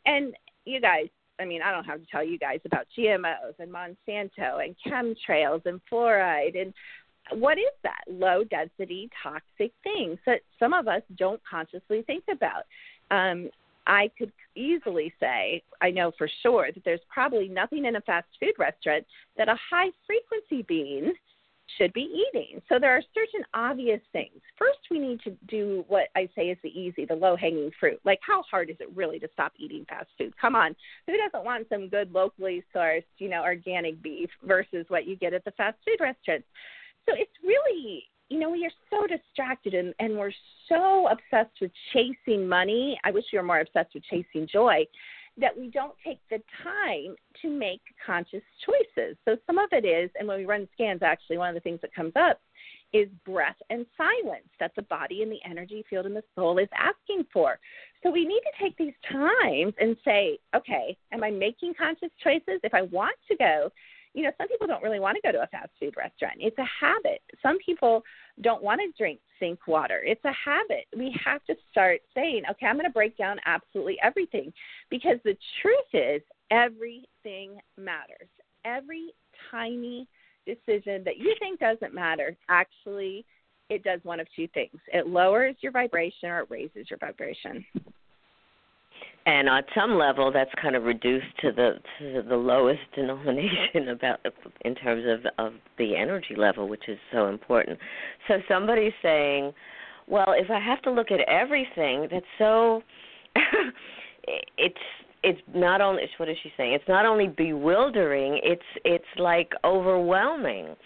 And 0.04 0.34
you 0.66 0.80
guys, 0.80 1.08
I 1.40 1.46
mean, 1.46 1.62
I 1.62 1.72
don't 1.72 1.84
have 1.84 2.00
to 2.00 2.06
tell 2.10 2.22
you 2.22 2.38
guys 2.38 2.60
about 2.66 2.86
GMOs 2.96 3.54
and 3.58 3.72
Monsanto 3.72 4.62
and 4.62 4.76
chemtrails 4.86 5.64
and 5.64 5.80
fluoride 5.90 6.60
and 6.60 6.74
what 7.32 7.58
is 7.58 7.72
that 7.82 8.04
low 8.08 8.44
density 8.44 9.10
toxic 9.22 9.72
thing 9.82 10.18
that 10.26 10.40
some 10.58 10.72
of 10.72 10.88
us 10.88 11.02
don't 11.16 11.40
consciously 11.48 12.02
think 12.02 12.24
about? 12.30 12.64
Um, 13.10 13.50
I 13.86 14.10
could 14.18 14.32
easily 14.54 15.12
say, 15.18 15.62
I 15.80 15.90
know 15.90 16.12
for 16.16 16.28
sure 16.42 16.68
that 16.72 16.84
there's 16.84 17.00
probably 17.12 17.48
nothing 17.48 17.86
in 17.86 17.96
a 17.96 18.00
fast 18.02 18.28
food 18.38 18.52
restaurant 18.58 19.06
that 19.36 19.48
a 19.48 19.56
high 19.70 19.90
frequency 20.06 20.62
being 20.62 21.12
should 21.78 21.92
be 21.92 22.24
eating. 22.32 22.60
So 22.68 22.78
there 22.78 22.94
are 22.96 23.02
certain 23.14 23.44
obvious 23.54 24.00
things. 24.12 24.40
First, 24.58 24.78
we 24.90 24.98
need 24.98 25.20
to 25.22 25.36
do 25.48 25.84
what 25.88 26.08
I 26.16 26.28
say 26.34 26.48
is 26.50 26.58
the 26.62 26.68
easy, 26.68 27.04
the 27.04 27.14
low 27.14 27.36
hanging 27.36 27.70
fruit. 27.78 28.00
Like, 28.04 28.18
how 28.26 28.42
hard 28.50 28.70
is 28.70 28.76
it 28.80 28.94
really 28.94 29.18
to 29.20 29.28
stop 29.32 29.52
eating 29.58 29.86
fast 29.88 30.08
food? 30.18 30.34
Come 30.40 30.56
on. 30.56 30.74
Who 31.06 31.16
doesn't 31.16 31.44
want 31.44 31.68
some 31.68 31.88
good 31.88 32.12
locally 32.12 32.64
sourced, 32.74 33.04
you 33.18 33.28
know, 33.28 33.42
organic 33.42 34.02
beef 34.02 34.30
versus 34.44 34.84
what 34.88 35.06
you 35.06 35.16
get 35.16 35.32
at 35.32 35.44
the 35.44 35.52
fast 35.52 35.78
food 35.84 36.02
restaurants? 36.02 36.46
So 37.08 37.14
it's 37.16 37.30
really, 37.42 38.04
you 38.28 38.38
know, 38.38 38.50
we 38.50 38.64
are 38.64 38.70
so 38.90 39.06
distracted 39.06 39.74
and, 39.74 39.94
and 39.98 40.16
we're 40.16 40.32
so 40.68 41.08
obsessed 41.08 41.56
with 41.60 41.72
chasing 41.92 42.48
money. 42.48 42.98
I 43.04 43.10
wish 43.10 43.24
we 43.32 43.38
were 43.38 43.44
more 43.44 43.60
obsessed 43.60 43.94
with 43.94 44.04
chasing 44.04 44.46
joy 44.46 44.86
that 45.38 45.56
we 45.56 45.68
don't 45.68 45.94
take 46.04 46.20
the 46.28 46.42
time 46.62 47.14
to 47.42 47.48
make 47.48 47.80
conscious 48.04 48.42
choices. 48.66 49.16
So 49.24 49.36
some 49.46 49.58
of 49.58 49.70
it 49.72 49.84
is, 49.84 50.10
and 50.18 50.28
when 50.28 50.38
we 50.38 50.44
run 50.44 50.68
scans, 50.74 51.02
actually, 51.02 51.38
one 51.38 51.48
of 51.48 51.54
the 51.54 51.60
things 51.60 51.80
that 51.82 51.94
comes 51.94 52.12
up 52.16 52.40
is 52.92 53.08
breath 53.24 53.56
and 53.70 53.86
silence 53.96 54.48
that 54.58 54.72
the 54.74 54.82
body 54.82 55.22
and 55.22 55.30
the 55.30 55.38
energy 55.48 55.84
field 55.88 56.06
and 56.06 56.16
the 56.16 56.24
soul 56.34 56.58
is 56.58 56.68
asking 56.76 57.24
for. 57.32 57.58
So 58.02 58.10
we 58.10 58.24
need 58.24 58.40
to 58.40 58.62
take 58.62 58.76
these 58.76 58.94
times 59.10 59.74
and 59.78 59.96
say, 60.04 60.38
okay, 60.54 60.96
am 61.12 61.22
I 61.22 61.30
making 61.30 61.74
conscious 61.74 62.10
choices? 62.22 62.60
If 62.64 62.74
I 62.74 62.82
want 62.82 63.16
to 63.30 63.36
go, 63.36 63.70
you 64.14 64.24
know, 64.24 64.30
some 64.38 64.48
people 64.48 64.66
don't 64.66 64.82
really 64.82 65.00
want 65.00 65.16
to 65.16 65.22
go 65.22 65.32
to 65.32 65.42
a 65.42 65.46
fast 65.46 65.70
food 65.78 65.94
restaurant. 65.96 66.34
It's 66.38 66.58
a 66.58 66.64
habit. 66.80 67.22
Some 67.42 67.58
people 67.64 68.02
don't 68.40 68.62
want 68.62 68.80
to 68.80 68.98
drink 68.98 69.20
sink 69.38 69.66
water. 69.66 70.02
It's 70.04 70.24
a 70.24 70.32
habit. 70.32 70.86
We 70.96 71.14
have 71.24 71.44
to 71.44 71.54
start 71.70 72.00
saying, 72.14 72.42
okay, 72.50 72.66
I'm 72.66 72.76
going 72.76 72.86
to 72.86 72.92
break 72.92 73.16
down 73.16 73.38
absolutely 73.46 73.98
everything 74.02 74.52
because 74.90 75.18
the 75.24 75.36
truth 75.62 76.16
is 76.16 76.22
everything 76.50 77.58
matters. 77.76 78.28
Every 78.64 79.12
tiny 79.50 80.08
decision 80.46 81.04
that 81.04 81.18
you 81.18 81.34
think 81.38 81.60
doesn't 81.60 81.94
matter 81.94 82.36
actually 82.48 83.24
it 83.68 83.84
does 83.84 84.00
one 84.02 84.18
of 84.18 84.26
two 84.34 84.48
things. 84.48 84.80
It 84.92 85.06
lowers 85.06 85.54
your 85.60 85.70
vibration 85.70 86.28
or 86.28 86.40
it 86.40 86.50
raises 86.50 86.90
your 86.90 86.98
vibration 86.98 87.64
and 89.26 89.48
on 89.48 89.62
some 89.74 89.96
level 89.96 90.32
that's 90.32 90.50
kind 90.60 90.74
of 90.74 90.84
reduced 90.84 91.26
to 91.40 91.52
the 91.52 91.74
to 91.98 92.22
the 92.28 92.36
lowest 92.36 92.80
denomination 92.94 93.88
about 93.88 94.20
in 94.62 94.74
terms 94.74 95.04
of 95.06 95.46
of 95.46 95.52
the 95.78 95.96
energy 95.96 96.34
level 96.36 96.68
which 96.68 96.88
is 96.88 96.98
so 97.12 97.28
important. 97.28 97.78
So 98.28 98.38
somebody's 98.48 98.92
saying 99.02 99.52
well 100.06 100.32
if 100.36 100.50
i 100.50 100.58
have 100.58 100.82
to 100.82 100.90
look 100.90 101.10
at 101.10 101.20
everything 101.28 102.08
that's 102.10 102.26
so 102.38 102.82
it's 104.58 104.76
it's 105.22 105.40
not 105.54 105.80
only 105.80 106.02
what 106.16 106.28
is 106.28 106.36
she 106.42 106.52
saying? 106.56 106.72
It's 106.72 106.88
not 106.88 107.04
only 107.04 107.28
bewildering 107.28 108.40
it's 108.42 108.62
it's 108.84 109.04
like 109.18 109.52
overwhelming 109.64 110.76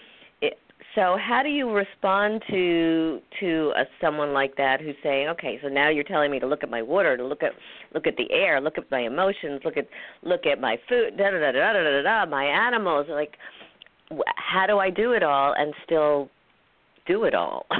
so 0.95 1.17
how 1.21 1.43
do 1.43 1.49
you 1.49 1.71
respond 1.71 2.43
to 2.51 3.21
to 3.41 3.73
a, 3.77 3.85
someone 4.01 4.33
like 4.33 4.57
that 4.57 4.81
who's 4.81 4.97
saying, 5.03 5.29
okay, 5.29 5.59
so 5.63 5.69
now 5.69 5.89
you're 5.89 6.05
telling 6.05 6.31
me 6.31 6.39
to 6.41 6.47
look 6.47 6.63
at 6.63 6.71
my 6.71 6.83
water, 6.83 7.17
to 7.17 7.25
look 7.25 7.43
at 7.43 7.53
look 7.95 8.07
at 8.07 8.17
the 8.17 8.31
air, 8.33 8.61
look 8.61 8.79
at 8.79 8.91
my 8.91 9.01
emotions, 9.01 9.61
look 9.65 9.77
at 9.77 9.89
look 10.23 10.47
at 10.47 10.61
my 10.61 10.77
food, 10.89 11.17
da 11.17 11.31
da 11.31 11.39
da 11.39 11.53
da 11.53 11.73
da 11.73 11.83
da 11.83 12.03
da, 12.03 12.27
my 12.27 12.45
animals, 12.45 13.07
like 13.09 13.37
how 14.37 14.67
do 14.67 14.79
I 14.79 14.91
do 14.91 15.13
it 15.13 15.23
all 15.23 15.55
and 15.57 15.75
still 15.85 16.29
do 17.07 17.25
it 17.25 17.35
all? 17.35 17.67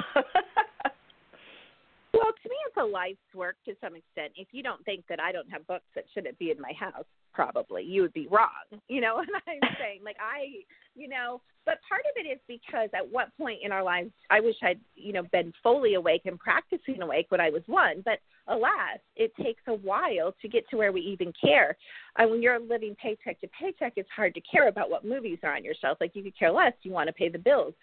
Well, 2.15 2.31
to 2.31 2.49
me, 2.49 2.55
it's 2.69 2.77
a 2.77 2.85
life's 2.85 3.35
work 3.35 3.57
to 3.65 3.75
some 3.83 3.97
extent. 3.97 4.33
If 4.37 4.47
you 4.53 4.63
don't 4.63 4.83
think 4.85 5.05
that 5.09 5.19
I 5.19 5.33
don't 5.33 5.51
have 5.51 5.67
books 5.67 5.85
that 5.97 6.05
shouldn't 6.15 6.39
be 6.39 6.53
in 6.53 6.61
my 6.61 6.73
house, 6.79 7.05
probably 7.35 7.83
you 7.83 8.03
would 8.03 8.13
be 8.13 8.29
wrong. 8.29 8.81
You 8.89 9.01
know 9.01 9.15
what 9.17 9.29
I'm 9.47 9.71
saying? 9.79 10.01
Like 10.05 10.17
I, 10.21 10.65
you 10.95 11.09
know, 11.09 11.41
but 11.67 11.79
part 11.89 12.03
of 12.03 12.25
it 12.25 12.29
is 12.29 12.39
because 12.47 12.91
at 12.95 13.11
what 13.11 13.37
point 13.37 13.61
in 13.63 13.73
our 13.73 13.83
lives, 13.83 14.11
I 14.31 14.41
wish 14.41 14.57
I'd, 14.63 14.81
you 14.95 15.13
know, 15.13 15.23
been 15.33 15.53
fully 15.63 15.95
awake 15.95 16.23
and 16.27 16.39
practicing 16.39 17.01
awake 17.01 17.27
when 17.31 17.41
I 17.41 17.51
was 17.51 17.63
one. 17.67 18.03
But 18.05 18.19
alas, 18.49 18.99
it 19.17 19.33
takes 19.43 19.63
a 19.67 19.75
while 19.75 20.35
to 20.43 20.49
get 20.49 20.69
to 20.71 20.77
where 20.77 20.93
we 20.93 21.01
even 21.01 21.33
care. 21.41 21.77
And 22.19 22.31
when 22.31 22.43
you're 22.43 22.61
living 22.61 22.97
paycheck 23.03 23.41
to 23.41 23.49
paycheck, 23.59 23.95
it's 23.97 24.11
hard 24.15 24.35
to 24.35 24.41
care 24.41 24.69
about 24.69 24.91
what 24.91 25.05
movies 25.05 25.39
are 25.43 25.55
on 25.55 25.65
your 25.65 25.75
shelf. 25.81 25.99
Like 26.01 26.13
you 26.15 26.23
could 26.23 26.39
care 26.39 26.53
less. 26.53 26.75
You 26.83 26.93
want 26.93 27.09
to 27.09 27.15
pay 27.15 27.29
the 27.29 27.39
bills. 27.39 27.75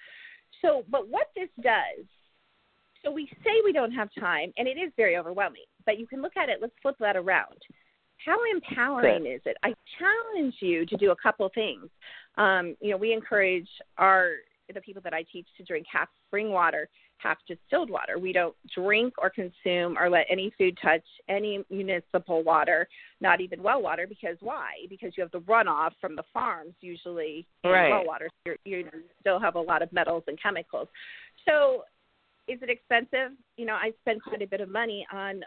So, 0.62 0.84
but 0.90 1.08
what 1.08 1.28
this 1.36 1.50
does 1.64 2.06
so 3.04 3.12
we 3.12 3.28
say 3.44 3.62
we 3.64 3.74
don't 3.74 3.92
have 3.92 4.10
time, 4.20 4.54
and 4.58 4.68
it 4.68 4.78
is 4.78 4.92
very 4.96 5.18
overwhelming. 5.18 5.64
But 5.86 5.98
you 5.98 6.08
can 6.08 6.22
look 6.22 6.38
at 6.38 6.50
it. 6.50 6.60
Let's 6.62 6.74
flip 6.82 6.96
that 7.00 7.18
around. 7.18 7.58
How 8.26 8.38
empowering 8.54 9.26
is 9.26 9.42
it? 9.46 9.58
I 9.64 9.74
challenge 10.00 10.56
you 10.60 10.86
to 10.86 10.98
do 10.98 11.12
a 11.12 11.16
couple 11.16 11.50
things. 11.54 11.90
Um, 12.38 12.76
you 12.80 12.92
know, 12.92 12.98
we 12.98 13.14
encourage 13.14 13.68
our 13.98 14.32
the 14.74 14.82
people 14.82 15.02
that 15.02 15.14
I 15.14 15.24
teach 15.32 15.48
to 15.58 15.64
drink 15.64 15.86
half 15.92 16.08
spring 16.28 16.52
water, 16.52 16.88
half 17.18 17.38
distilled 17.48 17.90
water. 17.90 18.18
We 18.18 18.32
don't 18.32 18.56
drink 18.74 19.14
or 19.18 19.30
consume 19.30 19.98
or 19.98 20.10
let 20.10 20.26
any 20.30 20.52
food 20.58 20.78
touch 20.82 21.04
any 21.28 21.64
municipal 21.70 22.42
water, 22.44 22.88
not 23.20 23.42
even 23.42 23.62
well 23.62 23.82
water. 23.82 24.08
Because 24.08 24.38
why? 24.40 24.86
Because 24.90 25.12
you 25.18 25.24
have 25.24 25.32
the 25.32 25.42
runoff 25.42 25.92
from 26.00 26.16
the 26.16 26.24
farms 26.34 26.74
usually 26.82 27.46
in 27.64 27.72
right. 27.72 27.90
well 27.90 28.06
water. 28.06 28.30
So 28.48 28.54
you 28.66 28.78
you 28.78 28.86
still 29.20 29.40
have 29.40 29.56
a 29.56 29.62
lot 29.62 29.82
of 29.82 29.92
metals 29.92 30.24
and 30.28 30.42
chemicals. 30.42 30.88
So 31.48 31.84
is 32.48 32.60
it 32.62 32.70
expensive? 32.70 33.38
You 33.58 33.66
know, 33.66 33.74
I 33.74 33.92
spend 34.02 34.24
quite 34.24 34.42
a 34.42 34.48
bit 34.48 34.62
of 34.62 34.70
money 34.70 35.06
on 35.12 35.42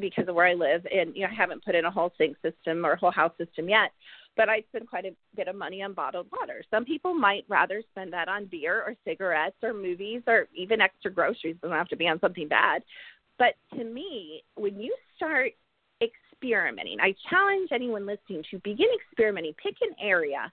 because 0.00 0.28
of 0.28 0.34
where 0.34 0.46
I 0.46 0.54
live, 0.54 0.86
and 0.92 1.14
you 1.14 1.22
know, 1.22 1.28
I 1.30 1.34
haven't 1.34 1.64
put 1.64 1.74
in 1.74 1.84
a 1.84 1.90
whole 1.90 2.12
sink 2.18 2.36
system 2.42 2.84
or 2.84 2.92
a 2.92 2.98
whole 2.98 3.10
house 3.10 3.32
system 3.38 3.68
yet. 3.68 3.90
But 4.36 4.48
I 4.48 4.62
spend 4.68 4.88
quite 4.88 5.04
a 5.04 5.16
bit 5.34 5.48
of 5.48 5.56
money 5.56 5.82
on 5.82 5.94
bottled 5.94 6.28
water. 6.38 6.62
Some 6.70 6.84
people 6.84 7.12
might 7.12 7.44
rather 7.48 7.82
spend 7.90 8.12
that 8.12 8.28
on 8.28 8.46
beer 8.46 8.82
or 8.86 8.94
cigarettes 9.04 9.56
or 9.64 9.74
movies 9.74 10.22
or 10.28 10.46
even 10.54 10.80
extra 10.80 11.10
groceries. 11.10 11.56
It 11.56 11.62
doesn't 11.62 11.76
have 11.76 11.88
to 11.88 11.96
be 11.96 12.06
on 12.06 12.20
something 12.20 12.46
bad. 12.46 12.82
But 13.38 13.54
to 13.76 13.84
me, 13.84 14.44
when 14.54 14.78
you 14.78 14.94
start 15.16 15.52
experimenting, 16.00 17.00
I 17.00 17.14
challenge 17.28 17.70
anyone 17.72 18.06
listening 18.06 18.44
to 18.52 18.58
begin 18.60 18.88
experimenting. 19.10 19.54
Pick 19.54 19.74
an 19.80 19.94
area 20.00 20.52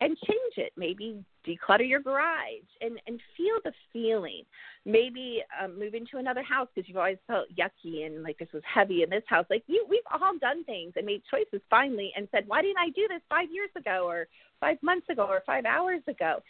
and 0.00 0.16
change 0.18 0.54
it. 0.56 0.72
Maybe 0.76 1.24
declutter 1.46 1.88
your 1.88 2.00
garage 2.00 2.68
and 2.80 3.00
and 3.06 3.20
feel 3.36 3.56
the 3.64 3.72
feeling. 3.92 4.42
Maybe 4.84 5.42
um, 5.62 5.78
move 5.78 5.94
into 5.94 6.18
another 6.18 6.42
house 6.42 6.68
because 6.74 6.88
you've 6.88 6.98
always 6.98 7.18
felt 7.26 7.46
yucky 7.56 8.06
and 8.06 8.22
like 8.22 8.38
this 8.38 8.48
was 8.52 8.62
heavy 8.72 9.02
in 9.02 9.10
this 9.10 9.24
house. 9.26 9.46
Like 9.48 9.64
you, 9.66 9.86
we've 9.88 10.00
all 10.12 10.38
done 10.38 10.64
things 10.64 10.92
and 10.96 11.06
made 11.06 11.22
choices 11.30 11.64
finally 11.70 12.12
and 12.16 12.28
said, 12.30 12.44
why 12.46 12.62
didn't 12.62 12.78
I 12.78 12.90
do 12.90 13.06
this 13.08 13.22
five 13.28 13.48
years 13.50 13.70
ago 13.76 14.06
or 14.06 14.28
five 14.60 14.76
months 14.82 15.08
ago 15.08 15.26
or 15.26 15.42
five 15.46 15.64
hours 15.64 16.02
ago? 16.08 16.42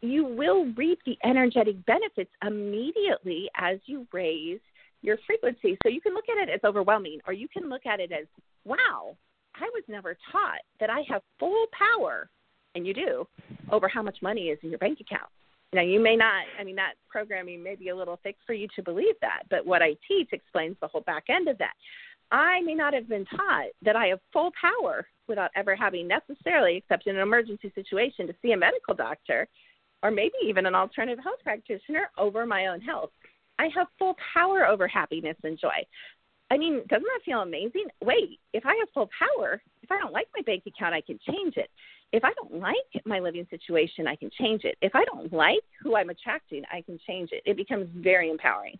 You 0.00 0.24
will 0.26 0.66
reap 0.76 0.98
the 1.06 1.16
energetic 1.24 1.84
benefits 1.86 2.30
immediately 2.46 3.48
as 3.56 3.78
you 3.86 4.06
raise 4.12 4.60
your 5.00 5.16
frequency. 5.26 5.78
So 5.82 5.88
you 5.88 6.00
can 6.00 6.14
look 6.14 6.24
at 6.28 6.48
it 6.48 6.52
as 6.52 6.60
overwhelming, 6.64 7.20
or 7.26 7.32
you 7.32 7.48
can 7.48 7.68
look 7.68 7.86
at 7.86 8.00
it 8.00 8.10
as, 8.12 8.26
wow, 8.64 9.16
I 9.54 9.70
was 9.72 9.84
never 9.86 10.16
taught 10.32 10.60
that 10.80 10.90
I 10.90 11.02
have 11.08 11.22
full 11.38 11.66
power 11.72 12.28
and 12.74 12.86
you 12.86 12.94
do, 12.94 13.26
over 13.70 13.88
how 13.88 14.02
much 14.02 14.18
money 14.22 14.48
is 14.48 14.58
in 14.62 14.70
your 14.70 14.78
bank 14.78 14.98
account. 15.00 15.30
Now, 15.72 15.82
you 15.82 15.98
may 15.98 16.14
not, 16.14 16.44
I 16.58 16.64
mean, 16.64 16.76
that 16.76 16.94
programming 17.08 17.62
may 17.62 17.74
be 17.74 17.88
a 17.88 17.96
little 17.96 18.18
thick 18.22 18.36
for 18.46 18.52
you 18.52 18.68
to 18.76 18.82
believe 18.82 19.16
that, 19.22 19.42
but 19.50 19.66
what 19.66 19.82
I 19.82 19.96
teach 20.06 20.28
explains 20.32 20.76
the 20.80 20.88
whole 20.88 21.00
back 21.00 21.24
end 21.28 21.48
of 21.48 21.58
that. 21.58 21.74
I 22.30 22.60
may 22.62 22.74
not 22.74 22.94
have 22.94 23.08
been 23.08 23.24
taught 23.26 23.70
that 23.82 23.96
I 23.96 24.06
have 24.06 24.20
full 24.32 24.52
power 24.60 25.06
without 25.26 25.50
ever 25.56 25.74
having 25.74 26.08
necessarily, 26.08 26.76
except 26.76 27.06
in 27.06 27.16
an 27.16 27.22
emergency 27.22 27.72
situation, 27.74 28.26
to 28.26 28.34
see 28.40 28.52
a 28.52 28.56
medical 28.56 28.94
doctor 28.94 29.48
or 30.02 30.10
maybe 30.10 30.34
even 30.44 30.66
an 30.66 30.74
alternative 30.74 31.22
health 31.22 31.40
practitioner 31.42 32.10
over 32.18 32.44
my 32.46 32.66
own 32.66 32.80
health. 32.80 33.10
I 33.58 33.68
have 33.74 33.86
full 33.98 34.16
power 34.32 34.66
over 34.66 34.86
happiness 34.86 35.36
and 35.42 35.58
joy. 35.58 35.84
I 36.50 36.58
mean, 36.58 36.82
doesn't 36.88 37.02
that 37.02 37.24
feel 37.24 37.40
amazing? 37.40 37.86
Wait, 38.02 38.38
if 38.52 38.66
I 38.66 38.76
have 38.78 38.88
full 38.92 39.08
power, 39.18 39.62
if 39.82 39.90
I 39.90 39.98
don't 39.98 40.12
like 40.12 40.28
my 40.36 40.42
bank 40.42 40.64
account, 40.66 40.94
I 40.94 41.00
can 41.00 41.18
change 41.26 41.56
it 41.56 41.70
if 42.12 42.24
I 42.24 42.32
don't 42.34 42.60
like 42.60 43.04
my 43.04 43.18
living 43.18 43.46
situation, 43.50 44.06
I 44.06 44.16
can 44.16 44.30
change 44.38 44.62
it. 44.64 44.76
If 44.80 44.94
I 44.94 45.04
don't 45.04 45.32
like 45.32 45.64
who 45.82 45.96
I'm 45.96 46.10
attracting, 46.10 46.62
I 46.72 46.80
can 46.82 46.98
change 47.06 47.30
it. 47.32 47.42
It 47.44 47.56
becomes 47.56 47.88
very 47.96 48.30
empowering. 48.30 48.78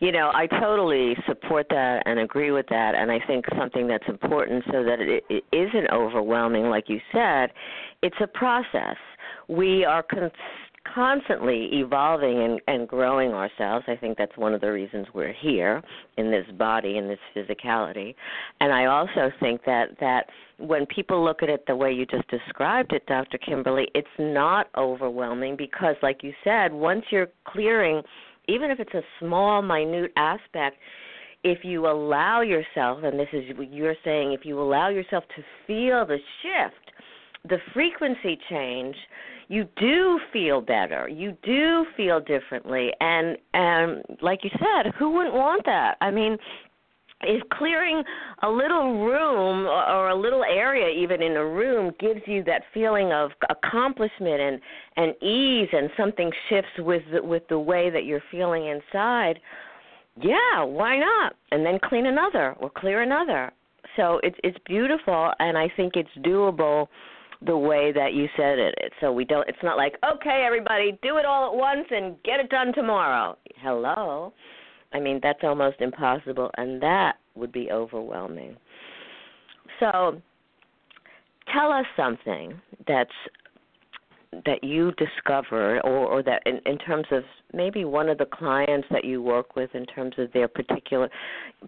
You 0.00 0.10
know, 0.10 0.32
I 0.34 0.46
totally 0.46 1.16
support 1.28 1.66
that 1.70 2.02
and 2.06 2.18
agree 2.18 2.50
with 2.50 2.66
that. 2.70 2.94
And 2.96 3.10
I 3.12 3.20
think 3.26 3.44
something 3.56 3.86
that's 3.86 4.08
important 4.08 4.64
so 4.72 4.82
that 4.82 5.00
it, 5.00 5.22
it 5.30 5.44
isn't 5.52 5.90
overwhelming, 5.92 6.64
like 6.64 6.88
you 6.88 7.00
said, 7.12 7.50
it's 8.02 8.16
a 8.20 8.26
process. 8.26 8.96
We 9.48 9.84
are 9.84 10.02
con- 10.02 10.32
constantly 10.94 11.68
evolving 11.72 12.42
and, 12.42 12.60
and 12.66 12.88
growing 12.88 13.32
ourselves. 13.32 13.84
I 13.88 13.96
think 13.96 14.18
that's 14.18 14.36
one 14.36 14.54
of 14.54 14.60
the 14.60 14.70
reasons 14.72 15.06
we're 15.14 15.32
here 15.32 15.82
in 16.16 16.30
this 16.30 16.46
body, 16.58 16.98
in 16.98 17.08
this 17.08 17.18
physicality. 17.34 18.14
And 18.60 18.72
I 18.72 18.86
also 18.86 19.30
think 19.40 19.64
that 19.64 19.90
that 20.00 20.26
when 20.58 20.86
people 20.86 21.24
look 21.24 21.42
at 21.42 21.48
it 21.48 21.64
the 21.66 21.76
way 21.76 21.92
you 21.92 22.06
just 22.06 22.28
described 22.28 22.92
it, 22.92 23.04
Dr. 23.06 23.38
Kimberly, 23.38 23.88
it's 23.94 24.06
not 24.18 24.68
overwhelming 24.76 25.56
because, 25.56 25.96
like 26.02 26.22
you 26.22 26.32
said, 26.44 26.72
once 26.72 27.04
you're 27.10 27.28
clearing, 27.44 28.02
even 28.48 28.70
if 28.70 28.78
it's 28.80 28.94
a 28.94 29.02
small, 29.18 29.62
minute 29.62 30.12
aspect, 30.16 30.76
if 31.44 31.64
you 31.64 31.88
allow 31.88 32.40
yourself, 32.40 33.00
and 33.02 33.18
this 33.18 33.28
is 33.32 33.44
what 33.56 33.72
you're 33.72 33.96
saying, 34.04 34.32
if 34.32 34.44
you 34.44 34.60
allow 34.60 34.88
yourself 34.88 35.24
to 35.36 35.42
feel 35.66 36.06
the 36.06 36.18
shift, 36.42 36.92
the 37.48 37.58
frequency 37.74 38.38
change, 38.48 38.94
you 39.52 39.68
do 39.76 40.18
feel 40.32 40.62
better. 40.62 41.06
You 41.08 41.36
do 41.42 41.84
feel 41.94 42.20
differently, 42.20 42.90
and 43.00 43.36
and 43.52 44.02
like 44.22 44.44
you 44.44 44.50
said, 44.52 44.92
who 44.98 45.10
wouldn't 45.10 45.34
want 45.34 45.66
that? 45.66 45.98
I 46.00 46.10
mean, 46.10 46.38
if 47.20 47.46
clearing 47.50 48.02
a 48.42 48.48
little 48.48 49.04
room 49.04 49.66
or 49.66 50.08
a 50.08 50.14
little 50.14 50.42
area 50.42 50.88
even 50.88 51.20
in 51.20 51.36
a 51.36 51.44
room 51.44 51.92
gives 52.00 52.22
you 52.24 52.42
that 52.44 52.62
feeling 52.72 53.12
of 53.12 53.30
accomplishment 53.50 54.40
and 54.40 54.60
and 54.96 55.14
ease 55.22 55.68
and 55.72 55.90
something 55.98 56.30
shifts 56.48 56.72
with 56.78 57.02
the, 57.12 57.22
with 57.22 57.46
the 57.48 57.58
way 57.58 57.90
that 57.90 58.06
you're 58.06 58.24
feeling 58.30 58.66
inside 58.66 59.38
yeah 60.20 60.62
why 60.64 60.98
not 60.98 61.34
and 61.52 61.64
then 61.64 61.78
clean 61.84 62.06
another 62.06 62.54
or 62.58 62.70
clear 62.70 63.02
another 63.02 63.52
so 63.96 64.18
it's 64.22 64.36
it's 64.42 64.58
beautiful 64.66 65.30
and 65.38 65.56
i 65.56 65.70
think 65.76 65.92
it's 65.94 66.10
doable 66.26 66.88
the 67.46 67.56
way 67.56 67.92
that 67.92 68.12
you 68.14 68.28
said 68.36 68.58
it. 68.58 68.74
So 69.00 69.12
we 69.12 69.24
don't 69.24 69.48
it's 69.48 69.58
not 69.62 69.76
like 69.76 69.96
okay 70.04 70.44
everybody 70.46 70.98
do 71.02 71.16
it 71.18 71.24
all 71.24 71.52
at 71.52 71.56
once 71.56 71.86
and 71.90 72.16
get 72.22 72.40
it 72.40 72.48
done 72.50 72.72
tomorrow. 72.72 73.36
Hello? 73.60 74.32
I 74.92 75.00
mean, 75.00 75.20
that's 75.22 75.40
almost 75.42 75.80
impossible, 75.80 76.50
and 76.56 76.82
that 76.82 77.16
would 77.34 77.52
be 77.52 77.70
overwhelming. 77.70 78.56
So, 79.80 80.20
tell 81.52 81.72
us 81.72 81.86
something 81.96 82.60
that's 82.86 83.10
that 84.46 84.64
you 84.64 84.92
discovered, 84.92 85.80
or, 85.80 86.06
or 86.06 86.22
that 86.22 86.42
in, 86.46 86.58
in 86.64 86.78
terms 86.78 87.04
of 87.10 87.22
maybe 87.52 87.84
one 87.84 88.08
of 88.08 88.16
the 88.16 88.24
clients 88.24 88.88
that 88.90 89.04
you 89.04 89.20
work 89.20 89.56
with, 89.56 89.74
in 89.74 89.84
terms 89.86 90.14
of 90.18 90.32
their 90.32 90.48
particular 90.48 91.10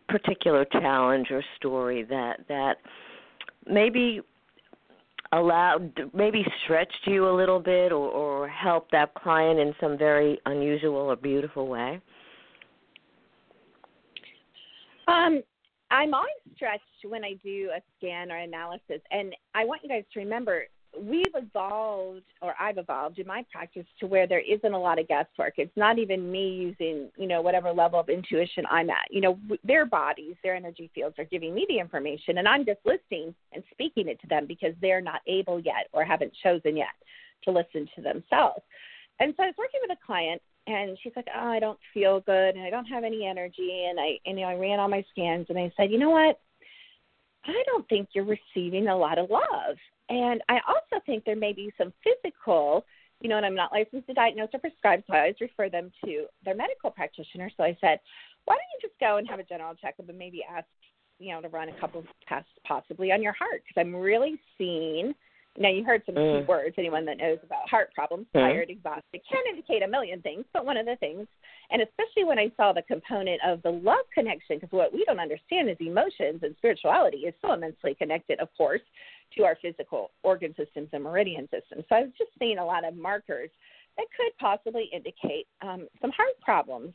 particular 0.09 0.65
challenge 0.73 1.29
or 1.31 1.43
story 1.57 2.05
that 2.05 2.41
that 2.49 2.77
maybe 3.67 4.21
allowed 5.39 6.11
maybe 6.13 6.45
stretched 6.65 7.07
you 7.07 7.29
a 7.29 7.35
little 7.35 7.61
bit 7.61 7.93
or, 7.93 8.09
or 8.09 8.49
helped 8.49 8.91
that 8.93 9.15
client 9.15 9.59
in 9.59 9.75
some 9.81 9.97
very 9.97 10.39
unusual 10.47 10.97
or 10.97 11.17
beautiful 11.17 11.67
way? 11.67 12.01
Um, 15.07 15.43
I'm 15.91 16.15
always 16.15 16.31
stretched 16.57 16.83
when 17.07 17.25
I 17.25 17.35
do 17.45 17.71
a 17.77 17.81
scan 17.99 18.33
or 18.33 18.39
analysis, 18.39 19.01
and 19.11 19.35
I 19.55 19.65
want 19.65 19.83
you 19.83 19.89
guys 19.89 20.05
to 20.15 20.19
remember 20.21 20.65
we've 21.01 21.35
evolved, 21.35 22.23
or 22.43 22.55
I've 22.61 22.79
evolved 22.79 23.19
in 23.19 23.27
my 23.27 23.45
practice 23.51 23.87
to 24.01 24.07
where 24.07 24.27
there 24.27 24.41
isn't 24.41 24.73
a 24.73 24.79
lot 24.79 24.99
of 24.99 25.09
guesswork. 25.09 25.55
It's 25.59 25.77
not 25.77 25.99
even 25.99 26.31
me 26.31 26.49
using, 26.49 27.11
you 27.17 27.27
know, 27.27 27.41
whatever 27.43 27.73
level 27.73 28.01
of 28.01 28.09
intuition 28.09 28.65
I'm 28.71 28.91
at. 28.91 29.07
You 29.11 29.21
know, 29.21 29.39
their 29.65 29.87
bodies, 29.87 30.37
their 30.43 30.55
energy 30.55 30.91
fields 30.95 31.17
are 31.19 31.25
giving 31.25 31.55
me 31.55 31.67
the 31.69 31.79
information, 31.79 32.39
and 32.39 32.49
I'm 32.49 32.65
just 32.65 32.81
listening 32.85 33.35
and 33.53 33.63
speaking 33.71 34.09
it 34.09 34.21
to 34.21 34.27
them 34.27 34.47
because 34.47 34.75
they're 34.81 35.01
not 35.01 35.21
able 35.27 35.61
yet 35.61 35.89
or 35.93 36.05
haven't 36.05 36.33
chosen 36.43 36.77
yet 36.77 36.95
to 37.45 37.51
listen 37.51 37.89
to 37.97 38.03
themselves. 38.03 38.63
And 39.21 39.35
so 39.37 39.45
I 39.45 39.47
was 39.47 39.55
working 39.59 39.81
with 39.87 39.97
a 39.97 40.07
client 40.07 40.43
and 40.67 40.99
she's 41.03 41.13
like, 41.15 41.29
"Oh, 41.35 41.49
I 41.49 41.61
don't 41.61 41.79
feel 41.93 42.21
good, 42.21 42.55
and 42.55 42.65
I 42.65 42.71
don't 42.71 42.87
have 42.87 43.05
any 43.05 43.27
energy." 43.27 43.85
And 43.87 44.01
I, 44.01 44.19
and, 44.25 44.39
you 44.39 44.45
know, 44.45 44.51
I 44.51 44.55
ran 44.55 44.81
all 44.81 44.89
my 44.89 45.05
scans, 45.11 45.47
and 45.51 45.59
I 45.59 45.71
said, 45.77 45.91
"You 45.91 45.99
know 45.99 46.11
what? 46.11 46.41
I 47.47 47.63
don't 47.67 47.87
think 47.89 48.09
you're 48.13 48.25
receiving 48.25 48.89
a 48.89 48.97
lot 48.97 49.19
of 49.19 49.31
love, 49.31 49.77
and 50.09 50.43
I 50.49 50.61
also 50.67 51.03
think 51.07 51.25
there 51.25 51.37
may 51.37 51.53
be 51.53 51.73
some 51.79 51.93
physical." 52.03 52.85
You 53.21 53.29
know, 53.31 53.37
and 53.37 53.47
I'm 53.47 53.55
not 53.55 53.73
licensed 53.73 54.07
to 54.09 54.15
diagnose 54.15 54.49
or 54.53 54.59
prescribe, 54.59 55.03
so 55.07 55.15
I 55.15 55.21
always 55.21 55.41
refer 55.41 55.71
them 55.71 55.91
to 56.05 56.27
their 56.45 56.55
medical 56.55 56.91
practitioner. 56.91 57.49
So 57.57 57.63
I 57.63 57.77
said, 57.81 58.01
"Why 58.45 58.55
don't 58.57 58.83
you 58.83 58.89
just 58.89 58.99
go 59.01 59.17
and 59.17 59.29
have 59.29 59.39
a 59.39 59.45
general 59.45 59.75
checkup 59.77 60.09
and 60.09 60.19
maybe 60.19 60.45
ask, 60.45 60.67
you 61.19 61.33
know, 61.33 61.41
to 61.41 61.49
run 61.49 61.69
a 61.69 61.81
couple 61.81 62.01
of 62.01 62.09
tests 62.29 62.51
possibly 62.65 63.13
on 63.13 63.23
your 63.23 63.33
heart 63.33 63.63
because 63.65 63.81
I'm 63.81 63.95
really 63.95 64.39
seeing." 64.59 65.15
Now 65.59 65.69
you 65.69 65.85
heard 65.85 66.03
some 66.05 66.17
mm. 66.17 66.41
key 66.41 66.47
words. 66.47 66.75
Anyone 66.79 67.05
that 67.05 67.19
knows 67.19 67.39
about 67.43 67.69
heart 67.69 67.93
problems, 67.95 68.27
mm. 68.35 68.41
tired, 68.41 68.71
exhausted, 68.71 69.21
can 69.31 69.43
indicate 69.49 69.83
a 69.83 69.89
million 69.89 70.21
things. 70.21 70.45
But 70.53 70.67
one 70.67 70.77
of 70.77 70.87
the 70.87 70.97
things, 70.97 71.27
and 71.71 71.81
especially 71.81 72.25
when 72.25 72.39
I 72.39 72.51
saw 72.57 72.73
the 72.73 72.83
component 72.83 73.41
of 73.47 73.63
the 73.63 73.71
love 73.71 74.07
connection, 74.13 74.57
because 74.57 74.73
what 74.73 74.93
we 74.93 75.05
don't 75.05 75.21
understand 75.21 75.71
is 75.71 75.77
emotions 75.81 76.41
and 76.43 76.55
spirituality 76.59 77.19
is 77.19 77.35
so 77.41 77.53
immensely 77.53 77.95
connected, 77.95 78.41
of 78.41 78.49
course, 78.57 78.83
to 79.37 79.45
our 79.45 79.57
physical 79.63 80.11
organ 80.23 80.55
systems 80.57 80.89
and 80.93 81.03
meridian 81.03 81.49
systems. 81.51 81.85
So 81.89 81.97
I 81.97 82.01
was 82.03 82.11
just 82.19 82.31
seeing 82.39 82.59
a 82.59 82.65
lot 82.65 82.85
of 82.85 82.97
markers 82.97 83.51
that 83.97 84.07
could 84.17 84.37
possibly 84.39 84.91
indicate 84.93 85.47
um, 85.63 85.87
some 86.01 86.11
heart 86.11 86.39
problems. 86.43 86.95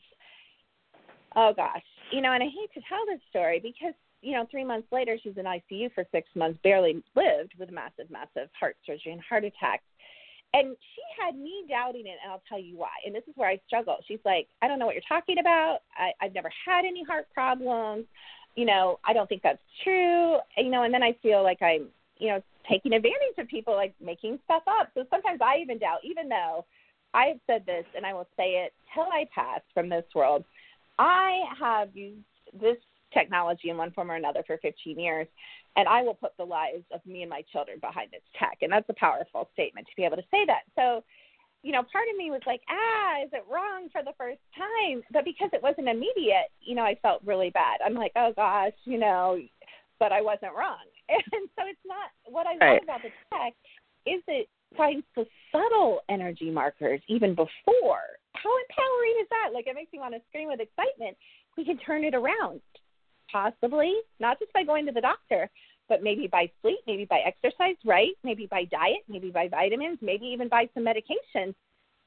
Oh 1.36 1.52
gosh, 1.54 1.82
you 2.10 2.20
know, 2.20 2.32
and 2.32 2.42
I 2.42 2.46
hate 2.46 2.72
to 2.74 2.80
tell 2.88 3.06
this 3.06 3.20
story 3.30 3.60
because 3.60 3.94
you 4.22 4.32
know, 4.32 4.46
three 4.50 4.64
months 4.64 4.88
later, 4.92 5.18
she's 5.22 5.36
in 5.36 5.44
ICU 5.44 5.92
for 5.94 6.04
six 6.12 6.28
months, 6.34 6.58
barely 6.62 7.02
lived 7.14 7.54
with 7.58 7.70
massive, 7.70 8.10
massive 8.10 8.48
heart 8.58 8.76
surgery 8.86 9.12
and 9.12 9.20
heart 9.20 9.44
attack. 9.44 9.82
And 10.52 10.76
she 10.94 11.02
had 11.22 11.36
me 11.36 11.64
doubting 11.68 12.06
it, 12.06 12.18
and 12.22 12.32
I'll 12.32 12.42
tell 12.48 12.58
you 12.58 12.76
why. 12.76 12.90
And 13.06 13.14
this 13.14 13.22
is 13.28 13.34
where 13.36 13.48
I 13.48 13.60
struggle. 13.66 13.96
She's 14.08 14.18
like, 14.24 14.48
I 14.62 14.68
don't 14.68 14.78
know 14.78 14.86
what 14.86 14.94
you're 14.94 15.02
talking 15.08 15.38
about. 15.38 15.78
I, 15.96 16.10
I've 16.20 16.34
never 16.34 16.50
had 16.66 16.84
any 16.84 17.04
heart 17.04 17.28
problems. 17.32 18.06
You 18.56 18.64
know, 18.64 18.98
I 19.04 19.12
don't 19.12 19.28
think 19.28 19.42
that's 19.42 19.62
true. 19.84 20.38
You 20.56 20.70
know, 20.70 20.82
and 20.82 20.92
then 20.92 21.04
I 21.04 21.16
feel 21.22 21.44
like 21.44 21.62
I'm, 21.62 21.86
you 22.18 22.28
know, 22.28 22.42
taking 22.68 22.92
advantage 22.92 23.38
of 23.38 23.46
people, 23.46 23.74
like 23.74 23.94
making 24.04 24.40
stuff 24.44 24.64
up. 24.66 24.90
So 24.94 25.04
sometimes 25.08 25.40
I 25.40 25.58
even 25.62 25.78
doubt, 25.78 26.00
even 26.02 26.28
though 26.28 26.64
I 27.14 27.26
have 27.26 27.38
said 27.46 27.64
this, 27.64 27.84
and 27.96 28.04
I 28.04 28.12
will 28.12 28.26
say 28.36 28.64
it 28.64 28.72
till 28.92 29.04
I 29.04 29.28
pass 29.32 29.60
from 29.72 29.88
this 29.88 30.04
world. 30.14 30.44
I 30.98 31.42
have 31.58 31.96
used 31.96 32.24
this 32.60 32.76
technology 33.12 33.70
in 33.70 33.76
one 33.76 33.90
form 33.92 34.10
or 34.10 34.16
another 34.16 34.42
for 34.46 34.58
15 34.58 34.98
years, 34.98 35.26
and 35.76 35.88
I 35.88 36.02
will 36.02 36.14
put 36.14 36.36
the 36.36 36.44
lives 36.44 36.84
of 36.92 37.04
me 37.06 37.22
and 37.22 37.30
my 37.30 37.42
children 37.52 37.78
behind 37.80 38.10
this 38.10 38.22
tech. 38.38 38.58
And 38.62 38.72
that's 38.72 38.88
a 38.88 38.94
powerful 38.94 39.48
statement 39.52 39.86
to 39.86 39.96
be 39.96 40.04
able 40.04 40.16
to 40.16 40.30
say 40.30 40.44
that. 40.46 40.62
So, 40.76 41.04
you 41.62 41.72
know, 41.72 41.82
part 41.92 42.08
of 42.10 42.16
me 42.16 42.30
was 42.30 42.40
like, 42.46 42.62
ah, 42.70 43.22
is 43.24 43.30
it 43.32 43.44
wrong 43.50 43.88
for 43.92 44.02
the 44.02 44.14
first 44.16 44.40
time? 44.56 45.02
But 45.12 45.24
because 45.24 45.50
it 45.52 45.62
wasn't 45.62 45.88
immediate, 45.88 46.50
you 46.60 46.74
know, 46.74 46.84
I 46.84 46.96
felt 47.02 47.22
really 47.24 47.50
bad. 47.50 47.78
I'm 47.84 47.94
like, 47.94 48.12
oh 48.16 48.32
gosh, 48.34 48.72
you 48.84 48.98
know, 48.98 49.38
but 49.98 50.12
I 50.12 50.20
wasn't 50.22 50.56
wrong. 50.56 50.84
And 51.10 51.48
so 51.58 51.66
it's 51.66 51.82
not 51.84 52.14
what 52.24 52.46
I 52.46 52.56
right. 52.60 52.74
love 52.74 52.82
about 52.84 53.02
the 53.02 53.10
tech 53.34 53.52
is 54.06 54.22
it 54.28 54.48
finds 54.76 55.04
the 55.16 55.26
subtle 55.50 56.00
energy 56.08 56.50
markers 56.50 57.00
even 57.08 57.34
before. 57.34 58.06
How 58.34 58.50
empowering 58.62 59.16
is 59.20 59.28
that? 59.30 59.50
Like 59.52 59.66
it 59.66 59.74
makes 59.74 59.92
me 59.92 59.98
want 59.98 60.14
to 60.14 60.20
scream 60.28 60.48
with 60.48 60.60
excitement. 60.60 61.16
We 61.56 61.64
can 61.64 61.78
turn 61.78 62.04
it 62.04 62.14
around 62.14 62.60
possibly 63.30 63.94
not 64.18 64.38
just 64.38 64.52
by 64.52 64.64
going 64.64 64.86
to 64.86 64.92
the 64.92 65.00
doctor, 65.00 65.48
but 65.88 66.02
maybe 66.02 66.28
by 66.28 66.50
sleep, 66.62 66.78
maybe 66.86 67.04
by 67.04 67.18
exercise, 67.18 67.76
right? 67.84 68.12
Maybe 68.22 68.46
by 68.46 68.64
diet, 68.64 69.02
maybe 69.08 69.30
by 69.30 69.48
vitamins, 69.48 69.98
maybe 70.00 70.26
even 70.26 70.48
by 70.48 70.68
some 70.74 70.84
medications. 70.84 71.54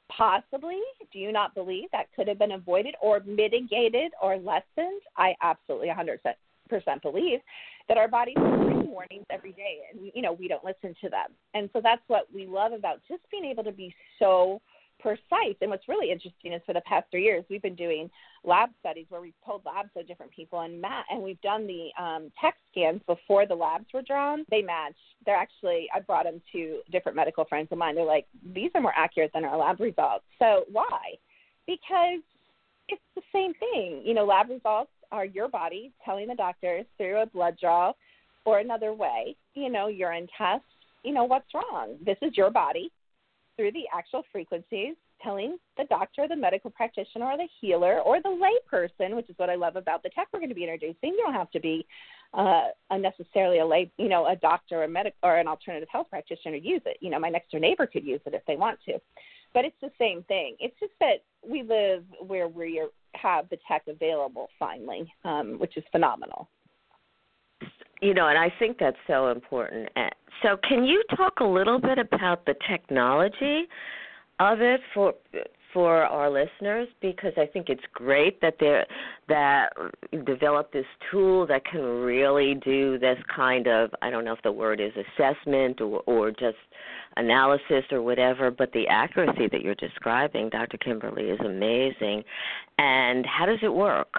Possibly, 0.10 0.80
do 1.12 1.20
you 1.20 1.32
not 1.32 1.56
believe 1.56 1.90
that 1.92 2.08
could 2.16 2.28
have 2.28 2.40
been 2.40 2.52
avoided 2.52 2.96
or 3.02 3.22
mitigated 3.26 4.12
or 4.22 4.38
lessened? 4.38 5.02
I 5.18 5.36
absolutely 5.42 5.90
100% 5.90 7.02
believe 7.02 7.40
that 7.88 7.98
our 7.98 8.08
bodies 8.08 8.36
have 8.38 8.86
warnings 8.86 9.26
every 9.30 9.52
day, 9.54 9.80
and 9.92 10.12
you 10.14 10.22
know 10.22 10.34
we 10.34 10.48
don't 10.48 10.64
listen 10.64 10.96
to 11.02 11.10
them. 11.10 11.32
And 11.54 11.70
so 11.74 11.82
that's 11.82 12.02
what 12.08 12.28
we 12.34 12.46
love 12.46 12.72
about 12.72 13.02
just 13.08 13.22
being 13.32 13.46
able 13.46 13.64
to 13.64 13.72
be 13.72 13.94
so 14.20 14.62
precise. 15.04 15.56
And 15.62 15.70
what's 15.70 15.88
really 15.89 16.12
interesting 16.12 16.54
is 16.54 16.62
for 16.66 16.74
the 16.74 16.82
past 16.82 17.06
three 17.12 17.24
years, 17.24 17.44
we've 17.50 17.62
been 17.62 17.76
doing 17.76 18.10
lab 18.44 18.70
studies 18.80 19.06
where 19.10 19.22
we've 19.22 19.34
pulled 19.46 19.62
labs 19.66 19.89
of 19.96 20.08
different 20.08 20.32
people 20.32 20.62
and 20.62 20.82
Matt, 20.82 21.06
and 21.12 21.22
we've 21.22 21.39
done 21.42 21.68
the 21.68 21.89
um, 22.02 22.32
tech 22.39 22.56
scans 22.72 23.02
before 23.06 23.46
the 23.46 23.54
labs 23.54 23.86
were 23.94 24.02
drawn. 24.02 24.46
They 24.50 24.62
match. 24.62 24.96
They're 25.26 25.36
actually, 25.36 25.88
I 25.94 26.00
brought 26.00 26.24
them 26.24 26.42
to 26.54 26.80
different 26.92 27.18
medical 27.18 27.46
friends 27.46 27.68
of 27.72 27.78
mine. 27.78 27.96
They're 27.96 28.06
like, 28.06 28.26
these 28.56 28.72
are 28.74 28.82
more 28.82 28.94
accurate 28.96 29.32
than 29.34 29.44
our 29.44 29.58
lab 29.58 29.80
results. 29.80 30.24
So 30.39 30.63
why? 30.72 31.18
Because 31.68 32.22
it's 32.88 33.02
the 33.16 33.22
same 33.34 33.54
thing. 33.56 34.02
You 34.06 34.13
know, 34.13 34.26
lab 34.26 34.50
results 34.50 34.92
are 35.12 35.26
your 35.26 35.50
body 35.50 35.92
telling 36.04 36.28
the 36.28 36.36
doctors 36.36 36.86
through 36.97 37.22
a 37.22 37.26
blood 37.26 37.58
draw 37.60 37.93
or 38.45 38.60
another 38.60 38.93
way, 38.93 39.36
you 39.54 39.70
know, 39.70 39.88
urine 39.88 40.28
test, 40.38 40.64
you 41.04 41.14
know, 41.14 41.26
what's 41.26 41.54
wrong. 41.54 41.95
This 42.06 42.18
is 42.22 42.36
your 42.36 42.49
body 42.49 42.91
through 43.56 43.72
the 43.72 43.84
actual 43.93 44.24
frequencies, 44.32 44.95
telling 45.22 45.58
the 45.78 45.86
doctor, 45.86 46.28
the 46.28 46.36
medical 46.36 46.70
practitioner, 46.70 47.26
or 47.26 47.38
the 47.38 47.47
healer, 47.62 47.99
or 47.99 48.22
the 48.22 48.30
lay 48.30 48.58
person, 48.70 49.16
which 49.16 49.30
is 49.30 49.38
what 49.38 49.49
I 49.49 49.56
love 49.56 49.76
about 49.76 50.04
the 50.04 50.10
tech 50.10 50.28
we're 50.34 50.39
going 50.39 50.49
to 50.49 50.56
be 50.56 50.64
introducing. 50.64 51.14
You 51.14 51.24
don't 51.24 51.34
have 51.34 51.51
to 51.51 51.60
be 51.60 51.86
uh, 52.34 52.68
unnecessarily 52.89 53.60
a 53.60 53.66
lay, 53.66 53.91
you 53.97 54.10
know, 54.10 54.28
a 54.28 54.36
doctor, 54.36 54.82
or 54.82 54.84
a 54.84 54.88
medic, 54.88 55.16
or 55.24 55.38
an 55.38 55.47
alternative 55.47 55.89
health 55.91 56.08
practitioner 56.10 56.60
to 56.60 56.66
use 56.66 56.82
it. 56.86 56.97
You 56.99 57.10
know, 57.10 57.20
my 57.20 57.30
next 57.30 57.51
door 57.51 57.60
neighbor 57.60 57.88
could 57.88 58.04
use 58.04 58.22
it 58.26 58.34
if 58.34 58.45
they 58.47 58.56
want 58.56 58.80
to, 58.88 58.99
but 59.54 59.66
it's 59.66 59.80
the 59.82 59.91
same 59.97 60.24
thing. 60.24 60.56
It's 60.60 60.78
just 60.80 60.93
that 60.99 61.24
we 61.47 61.64
live 61.64 62.04
where 62.26 62.47
we 62.47 62.84
have 63.16 63.49
the 63.49 63.58
tech 63.68 63.84
available 63.88 64.49
finally, 64.58 65.12
um, 65.24 65.60
which 65.60 65.78
is 65.78 65.84
phenomenal 65.91 66.49
you 68.04 68.14
know, 68.14 68.28
and 68.28 68.38
I 68.38 68.51
think 68.60 68.78
that's 68.80 68.97
so 69.08 69.30
important. 69.30 69.89
So, 70.41 70.58
can 70.68 70.84
you 70.84 71.01
talk 71.16 71.39
a 71.39 71.45
little 71.45 71.80
bit 71.80 71.97
about 71.97 72.45
the 72.45 72.56
technology 72.70 73.68
of 74.39 74.62
it 74.62 74.82
for 74.93 75.14
for 75.74 76.04
our 76.04 76.30
listeners 76.30 76.88
because 77.01 77.34
I 77.36 77.47
think 77.47 77.68
it's 77.68 77.84
great 77.93 78.39
that 78.41 78.56
they 78.60 78.84
that 79.28 79.70
develop 80.26 80.72
this 80.72 80.86
tool 81.10 81.47
that 81.47 81.66
can 81.66 81.82
really 81.82 82.56
do 82.64 82.99
this 82.99 83.18
kind 83.36 83.68
of 83.68 83.89
I 84.01 84.10
don't 84.10 84.24
know 84.24 84.34
if 84.34 84.41
the 84.43 84.51
word 84.51 84.80
is 84.80 84.91
assessment 84.95 85.82
or 85.82 86.04
or 86.06 86.32
just 86.32 86.58
analysis 87.16 87.86
or 87.91 88.01
whatever, 88.01 88.51
but 88.51 88.72
the 88.74 88.88
accuracy 88.88 89.47
that 89.51 89.62
you're 89.62 89.76
describing, 89.76 90.49
Dr. 90.49 90.78
Kimberly, 90.78 91.26
is 91.26 91.39
amazing. 91.39 92.24
And 92.78 93.26
how 93.26 93.45
does 93.45 93.60
it 93.62 93.74
work? 93.74 94.14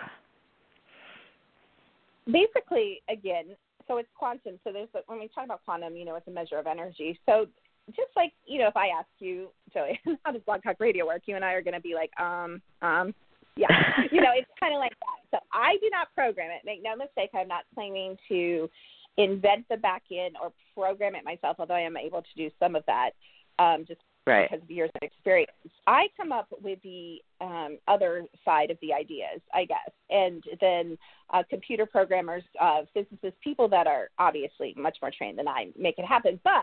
Basically, 2.27 3.03
again, 3.11 3.45
so 3.87 3.99
it's 3.99 4.09
quantum. 4.15 4.59
So 4.65 4.73
there's 4.73 4.89
when 5.07 5.19
we 5.19 5.29
talk 5.29 5.45
about 5.45 5.65
quantum, 5.65 5.97
you 5.97 6.05
know, 6.05 6.17
it's 6.17 6.29
a 6.29 6.31
measure 6.31 6.59
of 6.59 6.67
energy. 6.67 7.19
So 7.27 7.47
just 7.89 8.11
like 8.17 8.33
you 8.47 8.59
know, 8.59 8.69
if 8.69 8.77
I 8.77 8.89
ask 8.89 9.09
you, 9.19 9.49
Joey, 9.73 10.01
how 10.25 10.33
does 10.33 10.43
Blog 10.47 10.63
Talk 10.63 10.77
Radio 10.81 11.07
work? 11.07 11.23
You 11.27 11.37
and 11.37 11.45
I 11.45 11.53
are 11.53 11.63
going 11.63 11.75
to 11.75 11.81
be 11.81 11.95
like, 11.95 12.11
um, 12.21 12.63
um, 12.83 13.15
yeah, 13.57 13.69
you 14.13 14.21
know, 14.21 14.33
it's 14.35 14.51
kind 14.59 14.75
of 14.75 14.81
like 14.81 14.93
that. 15.01 15.39
So 15.39 15.39
I 15.53 15.77
do 15.81 15.89
not 15.91 16.09
program 16.15 16.51
it. 16.51 16.63
Make 16.65 16.83
no 16.83 16.97
mistake, 16.97 17.31
I'm 17.35 17.49
not 17.49 17.65
claiming 17.75 18.17
to 18.29 18.69
invent 19.17 19.67
the 19.71 19.77
back 19.77 20.03
end 20.11 20.37
or 20.43 20.53
program 20.75 21.15
it 21.15 21.25
myself, 21.25 21.57
although 21.59 21.75
I 21.75 21.81
am 21.81 21.97
able 21.97 22.23
to 22.23 22.29
do 22.37 22.51
some 22.59 22.75
of 22.75 22.85
that. 22.87 23.11
Um, 23.59 23.85
just 23.87 24.01
right. 24.27 24.51
because 24.51 24.63
of 24.63 24.71
years 24.71 24.91
of 24.95 25.03
experience. 25.03 25.51
I 25.87 26.07
come 26.17 26.33
up 26.33 26.49
with 26.63 26.79
the 26.83 27.19
um, 27.41 27.79
other 27.89 28.25
side 28.45 28.71
of 28.71 28.79
the 28.81 28.93
ideas, 28.93 29.41
I 29.53 29.65
guess, 29.65 29.91
and 30.11 30.43
then 30.61 30.99
uh, 31.33 31.43
computer 31.49 31.87
programmers, 31.87 32.43
uh, 32.61 32.83
physicists, 32.93 33.39
people 33.43 33.69
that 33.69 33.87
are 33.87 34.09
obviously 34.19 34.75
much 34.77 34.97
more 35.01 35.11
trained 35.17 35.39
than 35.39 35.49
I 35.49 35.69
make 35.79 35.99
it 35.99 36.05
happen. 36.05 36.41
But 36.45 36.63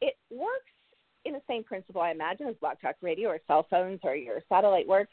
it 0.00 0.14
works 0.30 0.72
in 1.24 1.32
the 1.32 1.42
same 1.48 1.64
principle, 1.64 2.00
I 2.00 2.10
imagine, 2.10 2.46
as 2.46 2.56
Blog 2.60 2.80
Talk 2.80 2.96
Radio 3.02 3.28
or 3.28 3.40
cell 3.46 3.66
phones 3.70 4.00
or 4.04 4.14
your 4.14 4.42
satellite 4.48 4.86
work. 4.86 5.08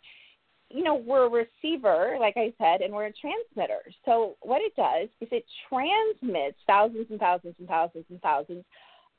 You 0.69 0.83
know, 0.83 0.95
we're 0.95 1.25
a 1.25 1.29
receiver, 1.29 2.17
like 2.19 2.35
I 2.35 2.53
said, 2.57 2.81
and 2.81 2.93
we're 2.93 3.05
a 3.05 3.13
transmitter. 3.13 3.79
So 4.05 4.35
what 4.41 4.61
it 4.61 4.75
does 4.75 5.09
is 5.21 5.27
it 5.31 5.45
transmits 5.69 6.57
thousands 6.65 7.07
and 7.11 7.19
thousands 7.19 7.55
and 7.59 7.67
thousands 7.67 8.05
and 8.09 8.21
thousands 8.21 8.63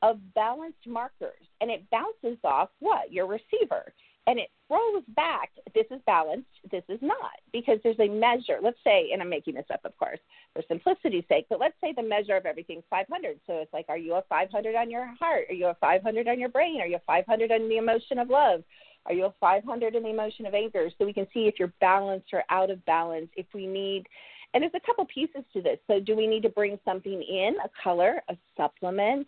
of 0.04 0.18
balanced 0.34 0.86
markers, 0.86 1.46
and 1.60 1.70
it 1.70 1.84
bounces 1.90 2.38
off 2.44 2.68
what 2.80 3.12
your 3.12 3.26
receiver 3.26 3.92
and 4.26 4.38
it 4.38 4.50
throws 4.68 5.02
back 5.14 5.50
this 5.74 5.86
is 5.90 6.00
balanced, 6.06 6.48
this 6.70 6.84
is 6.88 6.98
not, 7.02 7.32
because 7.52 7.78
there's 7.82 7.98
a 7.98 8.08
measure. 8.08 8.58
Let's 8.62 8.78
say, 8.84 9.10
and 9.12 9.20
I'm 9.20 9.28
making 9.28 9.54
this 9.54 9.66
up, 9.72 9.84
of 9.84 9.96
course, 9.98 10.20
for 10.54 10.62
simplicity's 10.68 11.24
sake, 11.28 11.46
but 11.50 11.60
let's 11.60 11.74
say 11.80 11.92
the 11.92 12.02
measure 12.02 12.36
of 12.36 12.46
everything's 12.46 12.84
500. 12.88 13.40
So 13.46 13.54
it's 13.58 13.72
like, 13.72 13.86
are 13.88 13.98
you 13.98 14.14
a 14.14 14.22
500 14.28 14.74
on 14.76 14.90
your 14.90 15.06
heart? 15.18 15.46
Are 15.50 15.54
you 15.54 15.66
a 15.66 15.76
500 15.80 16.28
on 16.28 16.40
your 16.40 16.48
brain? 16.48 16.80
Are 16.80 16.86
you 16.86 16.96
a 16.96 17.02
500 17.06 17.50
on 17.50 17.68
the 17.68 17.76
emotion 17.76 18.18
of 18.18 18.30
love? 18.30 18.62
Are 19.06 19.12
you 19.12 19.26
a 19.26 19.34
500 19.40 19.94
in 19.94 20.02
the 20.02 20.10
emotion 20.10 20.46
of 20.46 20.54
anger? 20.54 20.88
So 20.96 21.04
we 21.04 21.12
can 21.12 21.26
see 21.34 21.46
if 21.46 21.56
you're 21.58 21.72
balanced 21.80 22.28
or 22.32 22.44
out 22.48 22.70
of 22.70 22.84
balance, 22.86 23.28
if 23.36 23.46
we 23.52 23.66
need. 23.66 24.06
And 24.54 24.62
there's 24.62 24.72
a 24.74 24.86
couple 24.86 25.04
pieces 25.12 25.42
to 25.52 25.60
this. 25.60 25.78
So, 25.88 25.98
do 25.98 26.14
we 26.14 26.28
need 26.28 26.44
to 26.44 26.48
bring 26.48 26.78
something 26.84 27.20
in, 27.20 27.56
a 27.62 27.68
color, 27.82 28.22
a 28.28 28.36
supplement, 28.56 29.26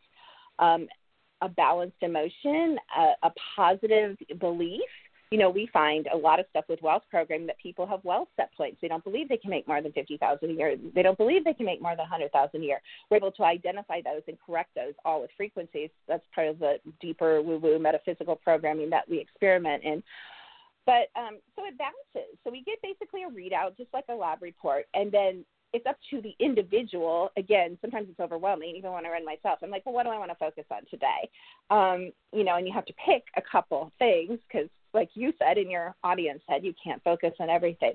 um, 0.59 0.89
a 1.43 1.49
balanced 1.49 2.03
emotion, 2.03 2.79
a, 2.97 3.13
a 3.23 3.33
positive 3.55 4.17
belief. 4.41 4.81
You 5.33 5.39
know, 5.39 5.51
we 5.51 5.69
find 5.73 6.07
a 6.13 6.17
lot 6.17 6.39
of 6.39 6.47
stuff 6.51 6.67
with 6.69 6.81
wealth 6.83 7.03
programming 7.11 7.49
that 7.49 7.59
people 7.59 7.85
have 7.85 8.05
wealth 8.05 8.29
set 8.37 8.55
points. 8.55 8.79
They 8.81 8.87
don't 8.87 9.03
believe 9.03 9.29
they 9.29 9.37
can 9.37 9.51
make 9.51 9.67
more 9.67 9.83
than 9.83 9.91
fifty 9.91 10.17
thousand 10.17 10.51
a 10.51 10.55
year. 10.55 10.77
They 10.95 11.03
don't 11.03 11.19
believe 11.19 11.45
they 11.45 11.53
can 11.53 11.67
make 11.67 11.83
more 11.83 11.97
than 11.97 12.07
hundred 12.07 12.31
thousand 12.31 12.63
a 12.63 12.65
year. 12.65 12.81
We're 13.11 13.17
able 13.17 13.33
to 13.33 13.43
identify 13.43 14.01
those 14.03 14.23
and 14.29 14.39
correct 14.47 14.71
those 14.77 14.95
all 15.05 15.23
with 15.23 15.31
frequencies. 15.37 15.91
That's 16.07 16.23
part 16.33 16.47
of 16.47 16.61
the 16.61 16.77
deeper 17.01 17.43
woo-woo 17.43 17.81
metaphysical 17.81 18.37
programming 18.37 18.89
that 18.91 19.09
we 19.11 19.19
experiment 19.19 19.83
in. 19.83 20.03
But 20.87 21.11
um, 21.17 21.41
so 21.57 21.65
it 21.65 21.75
bounces. 21.77 22.39
So 22.45 22.53
we 22.53 22.63
get 22.63 22.81
basically 22.81 23.25
a 23.25 23.29
readout, 23.29 23.77
just 23.77 23.93
like 23.93 24.05
a 24.09 24.15
lab 24.15 24.41
report, 24.43 24.87
and 24.95 25.11
then 25.11 25.45
it's 25.77 25.87
up 25.87 25.99
to 26.11 26.23
the 26.23 26.35
individual. 26.41 27.31
Again, 27.37 27.77
sometimes 27.83 28.09
it's 28.11 28.19
overwhelming, 28.19 28.75
even 28.77 28.93
when 28.93 29.05
I 29.05 29.11
run 29.11 29.25
myself. 29.25 29.59
I'm 29.63 29.71
like, 29.71 29.85
well, 29.85 29.95
what 29.95 30.05
do 30.05 30.11
I 30.11 30.19
want 30.19 30.31
to 30.31 30.37
focus 30.37 30.65
on 30.71 30.83
today? 30.91 31.29
Um, 31.71 32.13
you 32.33 32.45
know, 32.45 32.57
and 32.57 32.67
you 32.67 32.73
have 32.73 32.87
to 32.87 32.95
pick 32.95 33.25
a 33.37 33.43
couple 33.43 33.93
things 33.99 34.39
because, 34.49 34.69
like 34.95 35.11
you 35.15 35.33
said, 35.39 35.59
and 35.59 35.71
your 35.71 35.95
audience 36.03 36.41
said, 36.49 36.65
you 36.65 36.73
can't 36.83 37.03
focus 37.05 37.33
on 37.41 37.51
everything. 37.51 37.93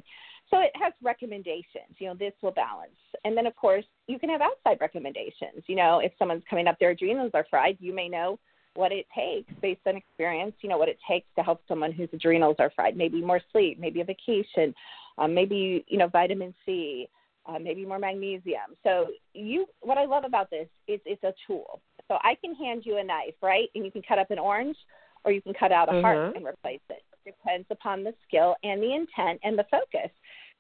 So 0.52 0.60
it 0.60 0.72
has 0.76 0.94
recommendations. 1.02 1.96
You 1.98 2.10
know, 2.10 2.14
this 2.14 2.34
will 2.44 2.52
balance. 2.52 2.92
And 3.26 3.36
then, 3.36 3.48
of 3.48 3.56
course, 3.56 3.86
you 4.08 4.20
can 4.20 4.30
have 4.30 4.42
outside 4.42 4.78
recommendations. 4.80 5.64
You 5.66 5.76
know, 5.76 6.00
if 6.00 6.12
someone's 6.20 6.44
coming 6.48 6.68
up, 6.68 6.78
their 6.80 6.92
adrenals 6.92 7.32
are 7.34 7.48
fried, 7.50 7.78
you 7.80 7.96
may 7.96 8.08
know 8.08 8.38
what 8.76 8.92
it 8.92 9.06
takes 9.18 9.52
based 9.62 9.82
on 9.88 9.96
experience, 9.96 10.54
you 10.62 10.70
know, 10.70 10.78
what 10.78 10.88
it 10.88 11.00
takes 11.10 11.28
to 11.36 11.44
help 11.44 11.62
someone 11.68 11.92
whose 11.92 12.10
adrenals 12.14 12.58
are 12.60 12.72
fried. 12.76 12.96
Maybe 12.96 13.22
more 13.22 13.42
sleep, 13.52 13.80
maybe 13.80 14.02
a 14.02 14.06
vacation, 14.06 14.74
um, 15.18 15.34
maybe, 15.34 15.84
you 15.88 15.98
know, 15.98 16.08
vitamin 16.08 16.54
C, 16.66 17.08
uh, 17.52 17.60
maybe 17.60 17.86
more 17.86 18.00
magnesium. 18.00 18.76
So 18.84 19.08
you, 19.34 19.66
what 19.82 19.98
I 19.98 20.06
love 20.06 20.24
about 20.26 20.50
this 20.50 20.68
is 20.88 21.00
it's 21.06 21.24
a 21.24 21.34
tool. 21.48 21.82
So 22.08 22.18
I 22.24 22.36
can 22.44 22.56
hand 22.56 22.84
you 22.86 22.98
a 22.98 23.04
knife, 23.04 23.36
right, 23.42 23.70
and 23.76 23.86
you 23.86 23.92
can 23.92 24.02
cut 24.02 24.20
up 24.20 24.32
an 24.32 24.40
orange, 24.40 24.78
or 25.24 25.32
you 25.32 25.42
can 25.42 25.54
cut 25.54 25.72
out 25.72 25.90
a 25.90 25.94
mm-hmm. 25.94 26.02
heart 26.02 26.36
and 26.36 26.46
replace 26.46 26.82
it. 26.90 27.04
It 27.26 27.36
depends 27.36 27.68
upon 27.70 28.04
the 28.04 28.14
skill 28.28 28.56
and 28.64 28.82
the 28.82 28.94
intent 28.94 29.40
and 29.44 29.58
the 29.58 29.66
focus. 29.70 30.10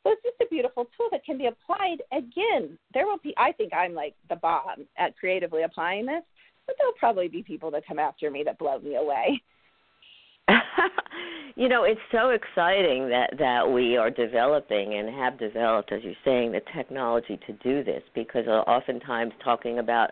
So 0.04 0.12
it's 0.12 0.24
just 0.24 0.42
a 0.42 0.50
beautiful 0.50 0.86
tool 0.98 1.08
that 1.12 1.24
can 1.24 1.38
be 1.38 1.48
applied. 1.48 1.98
Again, 2.12 2.78
there 2.94 3.06
will 3.06 3.20
be. 3.24 3.34
I 3.38 3.52
think 3.52 3.74
I'm 3.74 3.94
like 3.94 4.16
the 4.30 4.36
bomb 4.36 4.88
at 4.98 5.16
creatively 5.18 5.64
applying 5.64 6.06
this, 6.06 6.24
but 6.66 6.76
there'll 6.78 6.94
probably 6.94 7.28
be 7.28 7.44
people 7.44 7.70
that 7.72 7.86
come 7.88 8.00
after 8.00 8.32
me 8.32 8.44
that 8.44 8.58
blow 8.58 8.80
me 8.80 8.96
away. 8.96 9.42
you 11.56 11.68
know, 11.68 11.84
it's 11.84 12.02
so 12.12 12.30
exciting 12.30 13.10
that 13.10 13.32
that 13.38 13.70
we 13.70 13.98
are 13.98 14.10
developing 14.10 14.96
and 14.96 15.10
have 15.10 15.38
developed, 15.38 15.92
as 15.92 16.02
you're 16.04 16.14
saying, 16.24 16.52
the 16.52 16.62
technology 16.76 17.40
to 17.48 17.54
do 17.54 17.84
this. 17.84 18.04
Because 18.16 18.48
uh, 18.48 18.62
oftentimes 18.70 19.34
talking 19.44 19.80
about 19.80 20.12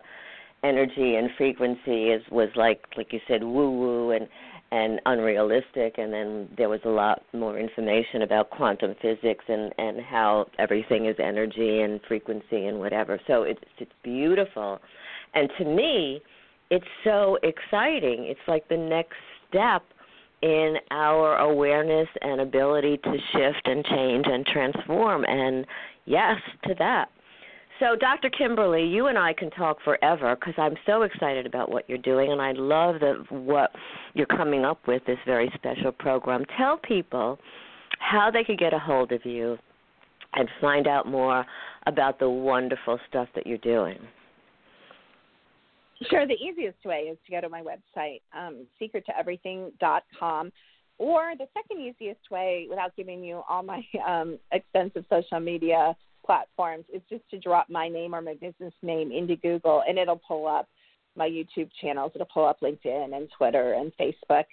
energy 0.62 1.16
and 1.16 1.30
frequency 1.36 2.10
is 2.10 2.22
was 2.30 2.48
like, 2.56 2.84
like 2.96 3.12
you 3.12 3.20
said, 3.26 3.42
woo 3.42 3.70
woo 3.70 4.10
and 4.10 4.28
and 4.72 5.00
unrealistic. 5.06 5.98
And 5.98 6.12
then 6.12 6.48
there 6.56 6.68
was 6.68 6.80
a 6.84 6.88
lot 6.90 7.22
more 7.32 7.58
information 7.58 8.22
about 8.22 8.50
quantum 8.50 8.94
physics 9.00 9.44
and 9.48 9.72
and 9.78 10.00
how 10.00 10.46
everything 10.58 11.06
is 11.06 11.16
energy 11.18 11.80
and 11.80 12.00
frequency 12.06 12.66
and 12.66 12.78
whatever. 12.78 13.18
So 13.26 13.42
it's 13.42 13.62
it's 13.78 13.92
beautiful, 14.02 14.78
and 15.34 15.48
to 15.58 15.64
me, 15.64 16.20
it's 16.70 16.86
so 17.02 17.38
exciting. 17.42 18.26
It's 18.26 18.40
like 18.46 18.68
the 18.68 18.76
next 18.76 19.16
step 19.48 19.82
in 20.42 20.76
our 20.90 21.36
awareness 21.38 22.08
and 22.22 22.40
ability 22.40 22.98
to 22.98 23.16
shift 23.32 23.66
and 23.66 23.84
change 23.84 24.26
and 24.26 24.46
transform. 24.46 25.24
And 25.24 25.66
yes 26.06 26.36
to 26.64 26.74
that. 26.78 27.10
So, 27.78 27.96
Dr. 27.96 28.28
Kimberly, 28.28 28.84
you 28.84 29.06
and 29.06 29.16
I 29.16 29.32
can 29.32 29.50
talk 29.50 29.78
forever 29.82 30.36
because 30.36 30.52
I'm 30.58 30.76
so 30.84 31.02
excited 31.02 31.46
about 31.46 31.70
what 31.70 31.88
you're 31.88 31.96
doing, 31.96 32.30
and 32.30 32.40
I 32.40 32.52
love 32.52 32.96
what 33.30 33.70
you're 34.12 34.26
coming 34.26 34.66
up 34.66 34.86
with 34.86 35.02
this 35.06 35.18
very 35.24 35.50
special 35.54 35.90
program. 35.90 36.44
Tell 36.58 36.76
people 36.76 37.38
how 37.98 38.30
they 38.30 38.44
could 38.44 38.58
get 38.58 38.74
a 38.74 38.78
hold 38.78 39.12
of 39.12 39.24
you 39.24 39.56
and 40.34 40.46
find 40.60 40.86
out 40.86 41.06
more 41.06 41.46
about 41.86 42.18
the 42.18 42.28
wonderful 42.28 42.98
stuff 43.08 43.28
that 43.34 43.46
you're 43.46 43.58
doing. 43.58 43.98
Sure. 46.08 46.26
The 46.26 46.34
easiest 46.34 46.82
way 46.84 47.00
is 47.10 47.18
to 47.26 47.32
go 47.32 47.40
to 47.40 47.48
my 47.48 47.62
website, 47.62 48.22
um, 48.36 48.66
secrettoeverything.com. 48.80 50.52
Or 50.98 51.32
the 51.38 51.46
second 51.54 51.80
easiest 51.82 52.30
way, 52.30 52.66
without 52.68 52.94
giving 52.96 53.24
you 53.24 53.42
all 53.48 53.62
my 53.62 53.82
um, 54.06 54.38
extensive 54.52 55.04
social 55.10 55.40
media 55.40 55.96
platforms, 56.24 56.84
is 56.92 57.02
just 57.08 57.28
to 57.30 57.38
drop 57.38 57.70
my 57.70 57.88
name 57.88 58.14
or 58.14 58.20
my 58.20 58.34
business 58.34 58.74
name 58.82 59.10
into 59.10 59.36
Google, 59.36 59.82
and 59.88 59.98
it'll 59.98 60.20
pull 60.26 60.46
up 60.46 60.68
my 61.16 61.28
YouTube 61.28 61.70
channels. 61.80 62.12
It'll 62.14 62.26
pull 62.26 62.46
up 62.46 62.60
LinkedIn 62.60 63.16
and 63.16 63.28
Twitter 63.36 63.74
and 63.74 63.92
Facebook 63.98 64.44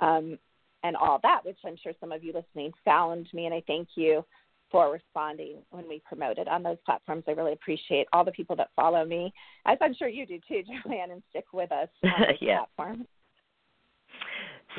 um, 0.00 0.38
and 0.82 0.96
all 0.96 1.20
that, 1.22 1.44
which 1.44 1.58
I'm 1.64 1.76
sure 1.80 1.92
some 2.00 2.12
of 2.12 2.24
you 2.24 2.32
listening 2.32 2.72
found 2.84 3.28
me, 3.32 3.46
and 3.46 3.54
I 3.54 3.62
thank 3.66 3.88
you 3.94 4.24
for 4.72 4.90
responding 4.90 5.58
when 5.70 5.86
we 5.86 6.02
promote 6.08 6.38
it 6.38 6.48
on 6.48 6.62
those 6.62 6.78
platforms. 6.84 7.24
I 7.28 7.32
really 7.32 7.52
appreciate 7.52 8.08
all 8.12 8.24
the 8.24 8.32
people 8.32 8.56
that 8.56 8.70
follow 8.74 9.04
me, 9.04 9.32
as 9.66 9.78
I'm 9.80 9.94
sure 9.94 10.08
you 10.08 10.26
do 10.26 10.40
too, 10.48 10.62
Joanne, 10.84 11.12
and 11.12 11.22
stick 11.30 11.44
with 11.52 11.70
us 11.70 11.88
on 12.02 12.10
yeah. 12.40 12.64
platform. 12.76 13.06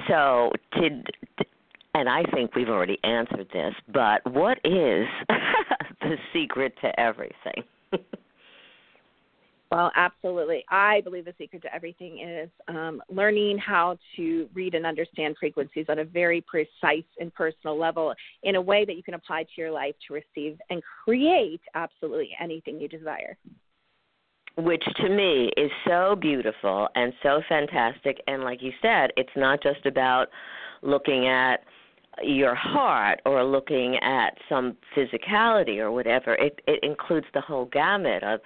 So, 0.07 0.51
did 0.79 1.07
and 1.95 2.09
I 2.09 2.23
think 2.33 2.55
we've 2.55 2.69
already 2.69 2.97
answered 3.03 3.47
this, 3.53 3.73
but 3.93 4.25
what 4.33 4.57
is 4.63 5.05
the 6.01 6.17
secret 6.33 6.73
to 6.81 6.99
everything? 6.99 7.63
Well, 9.73 9.91
absolutely. 9.95 10.63
I 10.69 11.01
believe 11.01 11.25
the 11.25 11.33
secret 11.35 11.63
to 11.63 11.73
everything 11.73 12.19
is 12.19 12.49
um, 12.67 13.01
learning 13.09 13.57
how 13.57 13.97
to 14.17 14.47
read 14.53 14.75
and 14.75 14.85
understand 14.85 15.35
frequencies 15.39 15.87
on 15.89 15.97
a 15.97 16.05
very 16.05 16.41
precise 16.41 17.03
and 17.19 17.33
personal 17.33 17.75
level 17.75 18.13
in 18.43 18.55
a 18.55 18.61
way 18.61 18.85
that 18.85 18.95
you 18.95 19.01
can 19.01 19.15
apply 19.15 19.43
to 19.43 19.49
your 19.57 19.71
life 19.71 19.95
to 20.07 20.13
receive 20.13 20.59
and 20.69 20.83
create 21.03 21.61
absolutely 21.73 22.29
anything 22.39 22.79
you 22.79 22.87
desire. 22.87 23.35
Which 24.57 24.83
to 24.97 25.09
me 25.09 25.49
is 25.57 25.71
so 25.87 26.15
beautiful 26.21 26.87
and 26.93 27.11
so 27.23 27.41
fantastic. 27.49 28.21
And 28.27 28.43
like 28.43 28.61
you 28.61 28.73
said, 28.79 29.09
it's 29.17 29.35
not 29.35 29.63
just 29.63 29.87
about 29.87 30.27
looking 30.83 31.27
at 31.27 31.61
your 32.21 32.53
heart 32.53 33.21
or 33.25 33.43
looking 33.43 33.97
at 34.03 34.37
some 34.47 34.77
physicality 34.95 35.79
or 35.79 35.91
whatever. 35.91 36.35
It 36.35 36.59
it 36.67 36.79
includes 36.83 37.25
the 37.33 37.41
whole 37.41 37.65
gamut 37.65 38.21
of 38.21 38.39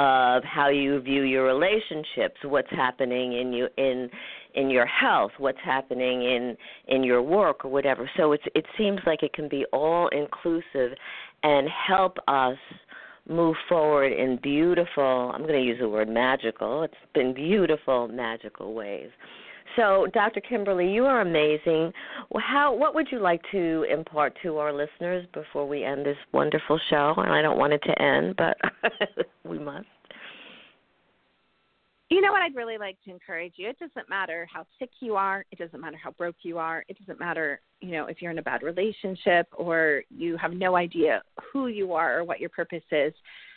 of 0.00 0.42
how 0.44 0.70
you 0.70 0.98
view 1.00 1.24
your 1.24 1.44
relationships, 1.44 2.36
what's 2.44 2.70
happening 2.70 3.34
in 3.34 3.52
you 3.52 3.68
in 3.76 4.08
in 4.54 4.70
your 4.70 4.86
health, 4.86 5.30
what's 5.36 5.58
happening 5.62 6.22
in 6.22 6.56
in 6.88 7.04
your 7.04 7.20
work 7.20 7.66
or 7.66 7.70
whatever. 7.70 8.10
So 8.16 8.32
it's 8.32 8.44
it 8.54 8.64
seems 8.78 9.00
like 9.04 9.22
it 9.22 9.34
can 9.34 9.46
be 9.46 9.66
all 9.74 10.08
inclusive 10.08 10.96
and 11.42 11.68
help 11.68 12.16
us 12.28 12.56
move 13.28 13.56
forward 13.68 14.12
in 14.12 14.38
beautiful, 14.42 15.30
I'm 15.34 15.42
going 15.42 15.60
to 15.60 15.66
use 15.66 15.78
the 15.78 15.88
word 15.88 16.08
magical. 16.08 16.82
It's 16.82 16.94
been 17.14 17.34
beautiful 17.34 18.08
magical 18.08 18.72
ways. 18.72 19.10
So, 19.76 20.06
Dr. 20.12 20.40
Kimberly, 20.40 20.90
you 20.90 21.04
are 21.04 21.20
amazing. 21.20 21.92
How 22.36 22.74
what 22.74 22.94
would 22.94 23.08
you 23.10 23.20
like 23.20 23.40
to 23.52 23.84
impart 23.90 24.36
to 24.42 24.58
our 24.58 24.72
listeners 24.72 25.26
before 25.32 25.66
we 25.66 25.84
end 25.84 26.04
this 26.04 26.16
wonderful 26.32 26.78
show? 26.90 27.14
And 27.16 27.32
I 27.32 27.42
don't 27.42 27.58
want 27.58 27.72
it 27.72 27.82
to 27.84 28.02
end, 28.02 28.36
but 28.36 28.56
we 29.44 29.58
must. 29.58 29.86
You 32.10 32.20
know 32.20 32.32
what 32.32 32.42
I'd 32.42 32.56
really 32.56 32.76
like 32.76 32.96
to 33.04 33.10
encourage 33.12 33.52
you? 33.54 33.68
It 33.68 33.78
doesn't 33.78 34.10
matter 34.10 34.48
how 34.52 34.66
sick 34.80 34.90
you 34.98 35.14
are, 35.14 35.44
it 35.52 35.58
doesn't 35.60 35.80
matter 35.80 35.96
how 36.02 36.10
broke 36.10 36.34
you 36.42 36.58
are, 36.58 36.84
it 36.88 36.98
doesn't 36.98 37.20
matter, 37.20 37.60
you 37.80 37.92
know, 37.92 38.06
if 38.06 38.20
you're 38.20 38.32
in 38.32 38.38
a 38.38 38.42
bad 38.42 38.64
relationship 38.64 39.46
or 39.52 40.02
you 40.10 40.36
have 40.36 40.52
no 40.52 40.74
idea 40.74 41.22
who 41.52 41.68
you 41.68 41.92
are 41.92 42.18
or 42.18 42.24
what 42.24 42.40
your 42.40 42.50
purpose 42.50 42.82
is. 42.90 43.12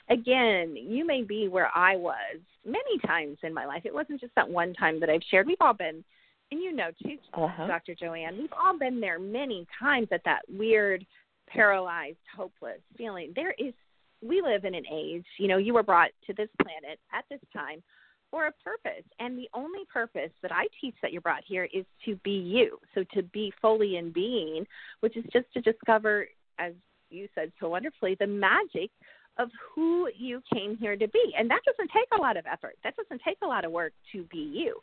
Again, 0.10 0.76
you 0.76 1.06
may 1.06 1.24
be 1.24 1.48
where 1.48 1.70
I 1.76 1.96
was 1.96 2.40
many 2.66 3.00
times 3.06 3.38
in 3.44 3.54
my 3.54 3.66
life. 3.66 3.84
It 3.86 3.94
wasn't 3.94 4.20
just 4.20 4.36
that 4.36 4.50
one 4.50 4.74
time 4.74 5.00
that 5.00 5.10
I've 5.10 5.22
shared. 5.30 5.48
We've 5.48 5.58
all 5.62 5.74
been 5.74 6.04
and 6.52 6.62
you 6.62 6.72
know 6.72 6.92
too, 7.02 7.18
uh-huh. 7.34 7.66
Dr. 7.66 7.96
Joanne, 7.96 8.38
we've 8.38 8.54
all 8.54 8.78
been 8.78 9.00
there 9.00 9.18
many 9.18 9.66
times 9.80 10.08
at 10.12 10.24
that 10.26 10.42
weird, 10.48 11.04
paralyzed, 11.48 12.18
hopeless 12.36 12.80
feeling. 12.96 13.34
There 13.36 13.56
is 13.58 13.74
we 14.22 14.42
live 14.42 14.64
in 14.64 14.76
an 14.76 14.86
age, 14.92 15.26
you 15.38 15.48
know, 15.48 15.58
you 15.58 15.74
were 15.74 15.84
brought 15.84 16.12
to 16.28 16.34
this 16.34 16.50
planet 16.62 17.00
at 17.12 17.26
this 17.30 17.42
time 17.52 17.84
for 18.32 18.48
a 18.48 18.54
purpose. 18.64 19.04
And 19.20 19.38
the 19.38 19.50
only 19.54 19.82
purpose 19.92 20.32
that 20.42 20.52
I 20.52 20.68
teach 20.80 20.96
that 21.02 21.12
you're 21.12 21.22
brought 21.22 21.44
here 21.46 21.68
is 21.74 21.86
to 22.06 22.16
be 22.24 22.32
you. 22.32 22.78
So 22.96 23.04
to 23.14 23.24
be 23.24 23.52
fully 23.62 23.98
in 23.98 24.12
being, 24.12 24.66
which 25.02 25.18
is 25.18 25.26
just 25.34 25.52
to 25.54 25.62
discover, 25.62 26.28
as 26.58 26.74
you 27.10 27.28
said 27.36 27.52
so 27.60 27.70
wonderfully, 27.70 28.16
the 28.20 28.28
magic 28.28 28.92
of 29.38 29.50
who 29.74 30.10
you 30.18 30.42
came 30.54 30.78
here 30.78 30.96
to 30.96 31.08
be. 31.08 31.34
And 31.38 31.50
that 31.50 31.62
doesn't 31.66 31.92
take 31.92 32.08
a 32.18 32.22
lot 32.22 32.38
of 32.38 32.46
effort. 32.52 32.76
That 32.84 32.96
doesn't 32.96 33.22
take 33.26 33.38
a 33.44 33.48
lot 33.48 33.66
of 33.66 33.72
work 33.72 33.94
to 34.12 34.24
be 34.24 34.38
you. 34.38 34.80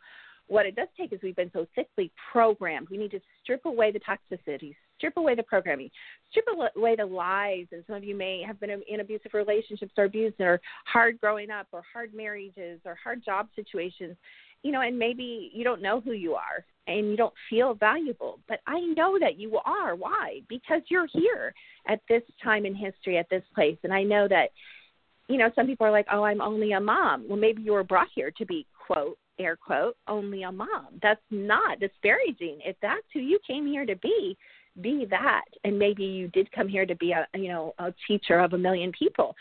What 0.48 0.66
it 0.66 0.74
does 0.74 0.88
take 0.98 1.12
is 1.12 1.20
we've 1.22 1.36
been 1.36 1.52
so 1.52 1.64
thickly 1.76 2.10
programmed. 2.32 2.88
We 2.90 2.96
need 2.96 3.12
to 3.12 3.20
strip 3.40 3.64
away 3.66 3.92
the 3.92 4.00
toxicity, 4.00 4.74
strip 4.98 5.16
away 5.16 5.36
the 5.36 5.44
programming, 5.44 5.90
strip 6.30 6.46
away 6.76 6.96
the 6.96 7.06
lies. 7.06 7.66
And 7.70 7.84
some 7.86 7.94
of 7.94 8.02
you 8.02 8.16
may 8.16 8.42
have 8.44 8.58
been 8.58 8.70
in 8.88 8.98
abusive 8.98 9.32
relationships 9.32 9.92
or 9.96 10.04
abused 10.04 10.40
or 10.40 10.60
hard 10.86 11.20
growing 11.20 11.50
up 11.50 11.68
or 11.70 11.84
hard 11.92 12.12
marriages 12.14 12.80
or 12.84 12.96
hard 13.02 13.24
job 13.24 13.46
situations. 13.54 14.16
You 14.64 14.72
know, 14.72 14.80
and 14.80 14.98
maybe 14.98 15.52
you 15.54 15.62
don't 15.62 15.80
know 15.80 16.00
who 16.00 16.12
you 16.12 16.34
are 16.34 16.64
and 16.98 17.10
you 17.10 17.16
don't 17.16 17.34
feel 17.48 17.74
valuable. 17.74 18.38
But 18.48 18.60
I 18.66 18.80
know 18.80 19.18
that 19.20 19.38
you 19.38 19.58
are. 19.64 19.94
Why? 19.94 20.40
Because 20.48 20.82
you're 20.88 21.06
here 21.12 21.54
at 21.88 22.00
this 22.08 22.22
time 22.42 22.66
in 22.66 22.74
history, 22.74 23.18
at 23.18 23.30
this 23.30 23.44
place. 23.54 23.78
And 23.84 23.92
I 23.92 24.02
know 24.02 24.28
that, 24.28 24.50
you 25.28 25.38
know, 25.38 25.50
some 25.54 25.66
people 25.66 25.86
are 25.86 25.92
like, 25.92 26.06
oh, 26.12 26.24
I'm 26.24 26.40
only 26.40 26.72
a 26.72 26.80
mom. 26.80 27.26
Well, 27.28 27.38
maybe 27.38 27.62
you 27.62 27.72
were 27.72 27.84
brought 27.84 28.08
here 28.14 28.30
to 28.36 28.46
be, 28.46 28.66
quote, 28.86 29.18
air 29.38 29.56
quote, 29.56 29.96
only 30.06 30.42
a 30.42 30.52
mom. 30.52 30.88
That's 31.02 31.20
not 31.30 31.80
disparaging. 31.80 32.60
If 32.64 32.76
that's 32.82 33.06
who 33.14 33.20
you 33.20 33.38
came 33.46 33.66
here 33.66 33.86
to 33.86 33.96
be, 33.96 34.36
be 34.80 35.06
that 35.10 35.44
and 35.64 35.78
maybe 35.78 36.04
you 36.04 36.28
did 36.28 36.50
come 36.52 36.68
here 36.68 36.86
to 36.86 36.94
be 36.94 37.12
a 37.12 37.26
you 37.34 37.48
know 37.48 37.74
a 37.80 37.92
teacher 38.06 38.38
of 38.38 38.52
a 38.52 38.58
million 38.58 38.92
people 38.96 39.34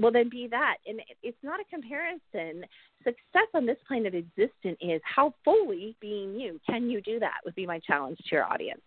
well 0.00 0.12
then 0.12 0.28
be 0.28 0.46
that 0.48 0.76
and 0.86 1.00
it's 1.22 1.38
not 1.42 1.60
a 1.60 1.64
comparison 1.64 2.64
success 2.98 3.48
on 3.54 3.66
this 3.66 3.78
plane 3.86 4.06
of 4.06 4.14
existence 4.14 4.76
is 4.80 5.00
how 5.04 5.32
fully 5.44 5.96
being 6.00 6.38
you 6.38 6.60
can 6.68 6.88
you 6.88 7.00
do 7.00 7.18
that 7.18 7.38
would 7.44 7.54
be 7.54 7.66
my 7.66 7.78
challenge 7.80 8.18
to 8.18 8.34
your 8.34 8.44
audience 8.44 8.80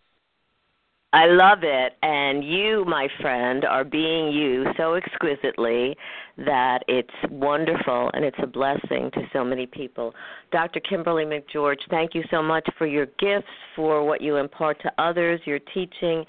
I 1.11 1.25
love 1.25 1.59
it. 1.63 1.93
And 2.03 2.43
you, 2.43 2.85
my 2.85 3.07
friend, 3.19 3.65
are 3.65 3.83
being 3.83 4.31
you 4.31 4.65
so 4.77 4.93
exquisitely 4.93 5.97
that 6.37 6.83
it's 6.87 7.09
wonderful 7.31 8.11
and 8.13 8.23
it's 8.23 8.37
a 8.41 8.47
blessing 8.47 9.09
to 9.15 9.21
so 9.33 9.43
many 9.43 9.65
people. 9.65 10.13
Dr. 10.51 10.79
Kimberly 10.81 11.25
McGeorge, 11.25 11.79
thank 11.89 12.13
you 12.13 12.23
so 12.29 12.43
much 12.43 12.67
for 12.77 12.85
your 12.85 13.07
gifts, 13.17 13.47
for 13.75 14.03
what 14.05 14.21
you 14.21 14.35
impart 14.35 14.79
to 14.83 14.91
others, 14.99 15.41
your 15.45 15.59
teaching, 15.73 16.23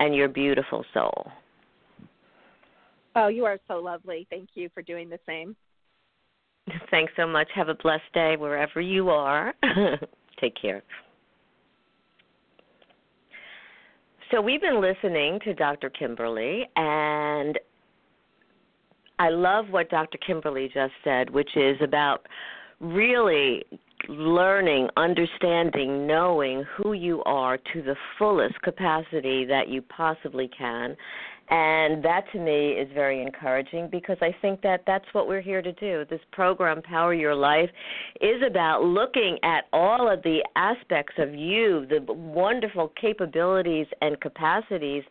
and 0.00 0.14
your 0.14 0.28
beautiful 0.28 0.82
soul. 0.94 1.30
Oh, 3.14 3.28
you 3.28 3.44
are 3.44 3.58
so 3.68 3.74
lovely. 3.74 4.26
Thank 4.30 4.50
you 4.54 4.68
for 4.72 4.82
doing 4.82 5.08
the 5.08 5.18
same. 5.26 5.54
Thanks 6.90 7.12
so 7.16 7.26
much. 7.26 7.48
Have 7.54 7.68
a 7.68 7.74
blessed 7.74 8.12
day 8.14 8.36
wherever 8.36 8.80
you 8.80 9.10
are. 9.10 9.52
Take 10.40 10.54
care. 10.60 10.82
So 14.30 14.40
we've 14.40 14.60
been 14.60 14.80
listening 14.80 15.40
to 15.44 15.52
Dr. 15.52 15.90
Kimberly, 15.90 16.66
and 16.76 17.58
I 19.18 19.28
love 19.28 19.66
what 19.68 19.90
Dr. 19.90 20.18
Kimberly 20.26 20.70
just 20.72 20.94
said, 21.04 21.28
which 21.28 21.54
is 21.54 21.76
about 21.82 22.26
really 22.80 23.62
learning, 24.08 24.88
understanding, 24.96 26.06
knowing 26.06 26.64
who 26.76 26.94
you 26.94 27.22
are 27.24 27.58
to 27.58 27.82
the 27.82 27.94
fullest 28.18 28.60
capacity 28.62 29.44
that 29.44 29.68
you 29.68 29.82
possibly 29.82 30.48
can, 30.56 30.96
and 31.50 32.02
that 32.04 32.24
to 32.32 32.38
me 32.38 32.70
is 32.70 32.88
very 32.94 33.20
encouraging 33.20 33.88
because 33.90 34.16
I 34.20 34.34
think 34.40 34.62
that 34.62 34.82
that's 34.86 35.04
what 35.12 35.28
we're 35.28 35.40
here 35.40 35.60
to 35.60 35.72
do. 35.72 36.04
This 36.08 36.20
program, 36.32 36.80
Power 36.82 37.12
Your 37.12 37.34
Life, 37.34 37.70
is 38.20 38.42
about 38.46 38.84
looking 38.84 39.38
at 39.42 39.64
all 39.72 40.10
of 40.10 40.22
the 40.22 40.38
aspects 40.56 41.14
of 41.18 41.34
you, 41.34 41.86
the 41.86 42.12
wonderful 42.12 42.92
capabilities 43.00 43.86
and 44.00 44.20
capacities 44.20 45.02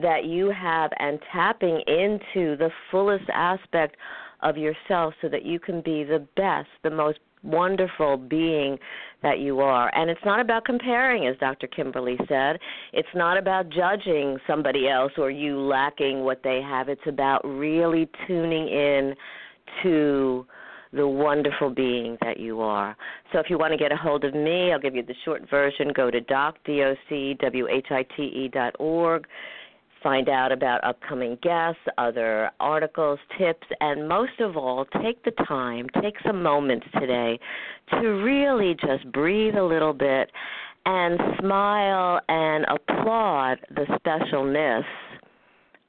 that 0.00 0.24
you 0.24 0.50
have, 0.50 0.90
and 0.98 1.18
tapping 1.32 1.80
into 1.86 2.56
the 2.56 2.70
fullest 2.90 3.28
aspect 3.32 3.96
of 4.42 4.56
yourself 4.56 5.14
so 5.20 5.28
that 5.28 5.44
you 5.44 5.58
can 5.58 5.80
be 5.80 6.04
the 6.04 6.24
best, 6.36 6.68
the 6.84 6.90
most 6.90 7.18
wonderful 7.48 8.16
being 8.16 8.78
that 9.22 9.40
you 9.40 9.60
are. 9.60 9.90
And 9.96 10.10
it's 10.10 10.24
not 10.24 10.40
about 10.40 10.64
comparing, 10.64 11.26
as 11.26 11.36
Dr. 11.38 11.66
Kimberly 11.66 12.16
said. 12.28 12.58
It's 12.92 13.08
not 13.14 13.36
about 13.36 13.68
judging 13.70 14.38
somebody 14.46 14.88
else 14.88 15.12
or 15.18 15.30
you 15.30 15.58
lacking 15.58 16.20
what 16.20 16.42
they 16.44 16.60
have. 16.62 16.88
It's 16.88 17.00
about 17.06 17.40
really 17.44 18.08
tuning 18.26 18.68
in 18.68 19.14
to 19.82 20.46
the 20.92 21.06
wonderful 21.06 21.70
being 21.70 22.16
that 22.22 22.38
you 22.38 22.60
are. 22.60 22.96
So 23.32 23.38
if 23.38 23.50
you 23.50 23.58
want 23.58 23.72
to 23.72 23.76
get 23.76 23.92
a 23.92 23.96
hold 23.96 24.24
of 24.24 24.34
me, 24.34 24.72
I'll 24.72 24.80
give 24.80 24.94
you 24.94 25.02
the 25.02 25.14
short 25.24 25.48
version. 25.50 25.92
Go 25.94 26.10
to 26.10 26.20
doc, 26.20 26.56
D-O-C-W-H-I-T-E 26.64 28.48
dot 28.48 28.74
org 28.78 29.26
find 30.02 30.28
out 30.28 30.52
about 30.52 30.82
upcoming 30.84 31.38
guests, 31.42 31.80
other 31.96 32.50
articles, 32.60 33.18
tips, 33.38 33.66
and 33.80 34.08
most 34.08 34.40
of 34.40 34.56
all, 34.56 34.84
take 35.02 35.22
the 35.24 35.32
time, 35.46 35.86
take 36.02 36.14
some 36.24 36.42
moments 36.42 36.86
today 36.98 37.38
to 37.90 38.08
really 38.08 38.74
just 38.74 39.10
breathe 39.12 39.56
a 39.56 39.64
little 39.64 39.92
bit 39.92 40.30
and 40.86 41.18
smile 41.40 42.20
and 42.28 42.64
applaud 42.68 43.58
the 43.74 43.84
specialness 43.98 44.84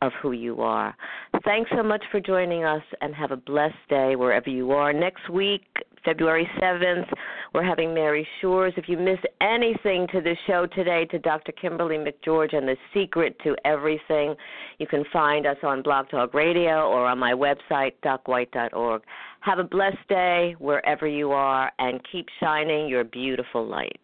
of 0.01 0.11
who 0.21 0.31
you 0.31 0.61
are. 0.61 0.95
Thanks 1.43 1.69
so 1.75 1.83
much 1.83 2.03
for 2.11 2.19
joining 2.19 2.63
us 2.63 2.83
and 3.01 3.13
have 3.13 3.31
a 3.31 3.37
blessed 3.37 3.75
day 3.89 4.15
wherever 4.15 4.49
you 4.49 4.71
are. 4.71 4.93
Next 4.93 5.29
week, 5.29 5.63
February 6.05 6.49
7th, 6.61 7.11
we're 7.53 7.63
having 7.63 7.93
Mary 7.93 8.27
Shores. 8.41 8.73
If 8.77 8.87
you 8.87 8.97
miss 8.97 9.19
anything 9.41 10.07
to 10.11 10.21
the 10.21 10.35
show 10.47 10.65
today, 10.67 11.05
to 11.05 11.19
Dr. 11.19 11.51
Kimberly 11.51 11.97
McGeorge 11.97 12.55
and 12.55 12.67
the 12.67 12.75
secret 12.93 13.37
to 13.43 13.55
everything, 13.65 14.35
you 14.77 14.87
can 14.87 15.03
find 15.11 15.45
us 15.45 15.57
on 15.63 15.81
Blog 15.81 16.09
Talk 16.09 16.33
Radio 16.33 16.87
or 16.87 17.05
on 17.05 17.17
my 17.17 17.33
website, 17.33 17.93
docwhite.org. 18.03 19.01
Have 19.41 19.59
a 19.59 19.63
blessed 19.63 20.07
day 20.07 20.55
wherever 20.59 21.07
you 21.07 21.31
are 21.31 21.71
and 21.79 21.99
keep 22.11 22.27
shining 22.39 22.87
your 22.87 23.03
beautiful 23.03 23.65
light. 23.65 23.99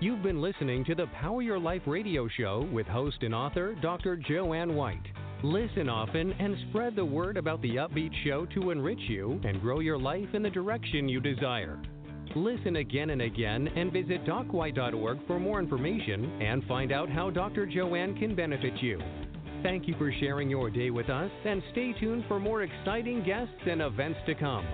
You've 0.00 0.22
been 0.22 0.40
listening 0.40 0.84
to 0.84 0.94
the 0.94 1.06
Power 1.20 1.42
Your 1.42 1.58
Life 1.58 1.82
radio 1.86 2.28
show 2.28 2.68
with 2.72 2.86
host 2.86 3.22
and 3.22 3.34
author 3.34 3.74
Dr. 3.82 4.16
Joanne 4.16 4.74
White. 4.76 5.02
Listen 5.44 5.88
often 5.88 6.32
and 6.32 6.56
spread 6.68 6.96
the 6.96 7.04
word 7.04 7.36
about 7.36 7.62
the 7.62 7.76
upbeat 7.76 8.10
show 8.24 8.44
to 8.46 8.72
enrich 8.72 8.98
you 9.08 9.40
and 9.44 9.60
grow 9.60 9.78
your 9.78 9.96
life 9.96 10.26
in 10.34 10.42
the 10.42 10.50
direction 10.50 11.08
you 11.08 11.20
desire. 11.20 11.78
Listen 12.34 12.76
again 12.76 13.10
and 13.10 13.22
again 13.22 13.68
and 13.68 13.92
visit 13.92 14.24
docwhite.org 14.24 15.18
for 15.28 15.38
more 15.38 15.60
information 15.60 16.42
and 16.42 16.64
find 16.64 16.90
out 16.90 17.08
how 17.08 17.30
Dr. 17.30 17.66
Joanne 17.66 18.18
can 18.18 18.34
benefit 18.34 18.82
you. 18.82 19.00
Thank 19.62 19.86
you 19.86 19.94
for 19.96 20.12
sharing 20.18 20.50
your 20.50 20.70
day 20.70 20.90
with 20.90 21.08
us 21.08 21.30
and 21.44 21.62
stay 21.70 21.92
tuned 22.00 22.24
for 22.26 22.40
more 22.40 22.62
exciting 22.62 23.22
guests 23.22 23.62
and 23.64 23.80
events 23.80 24.18
to 24.26 24.34
come. 24.34 24.66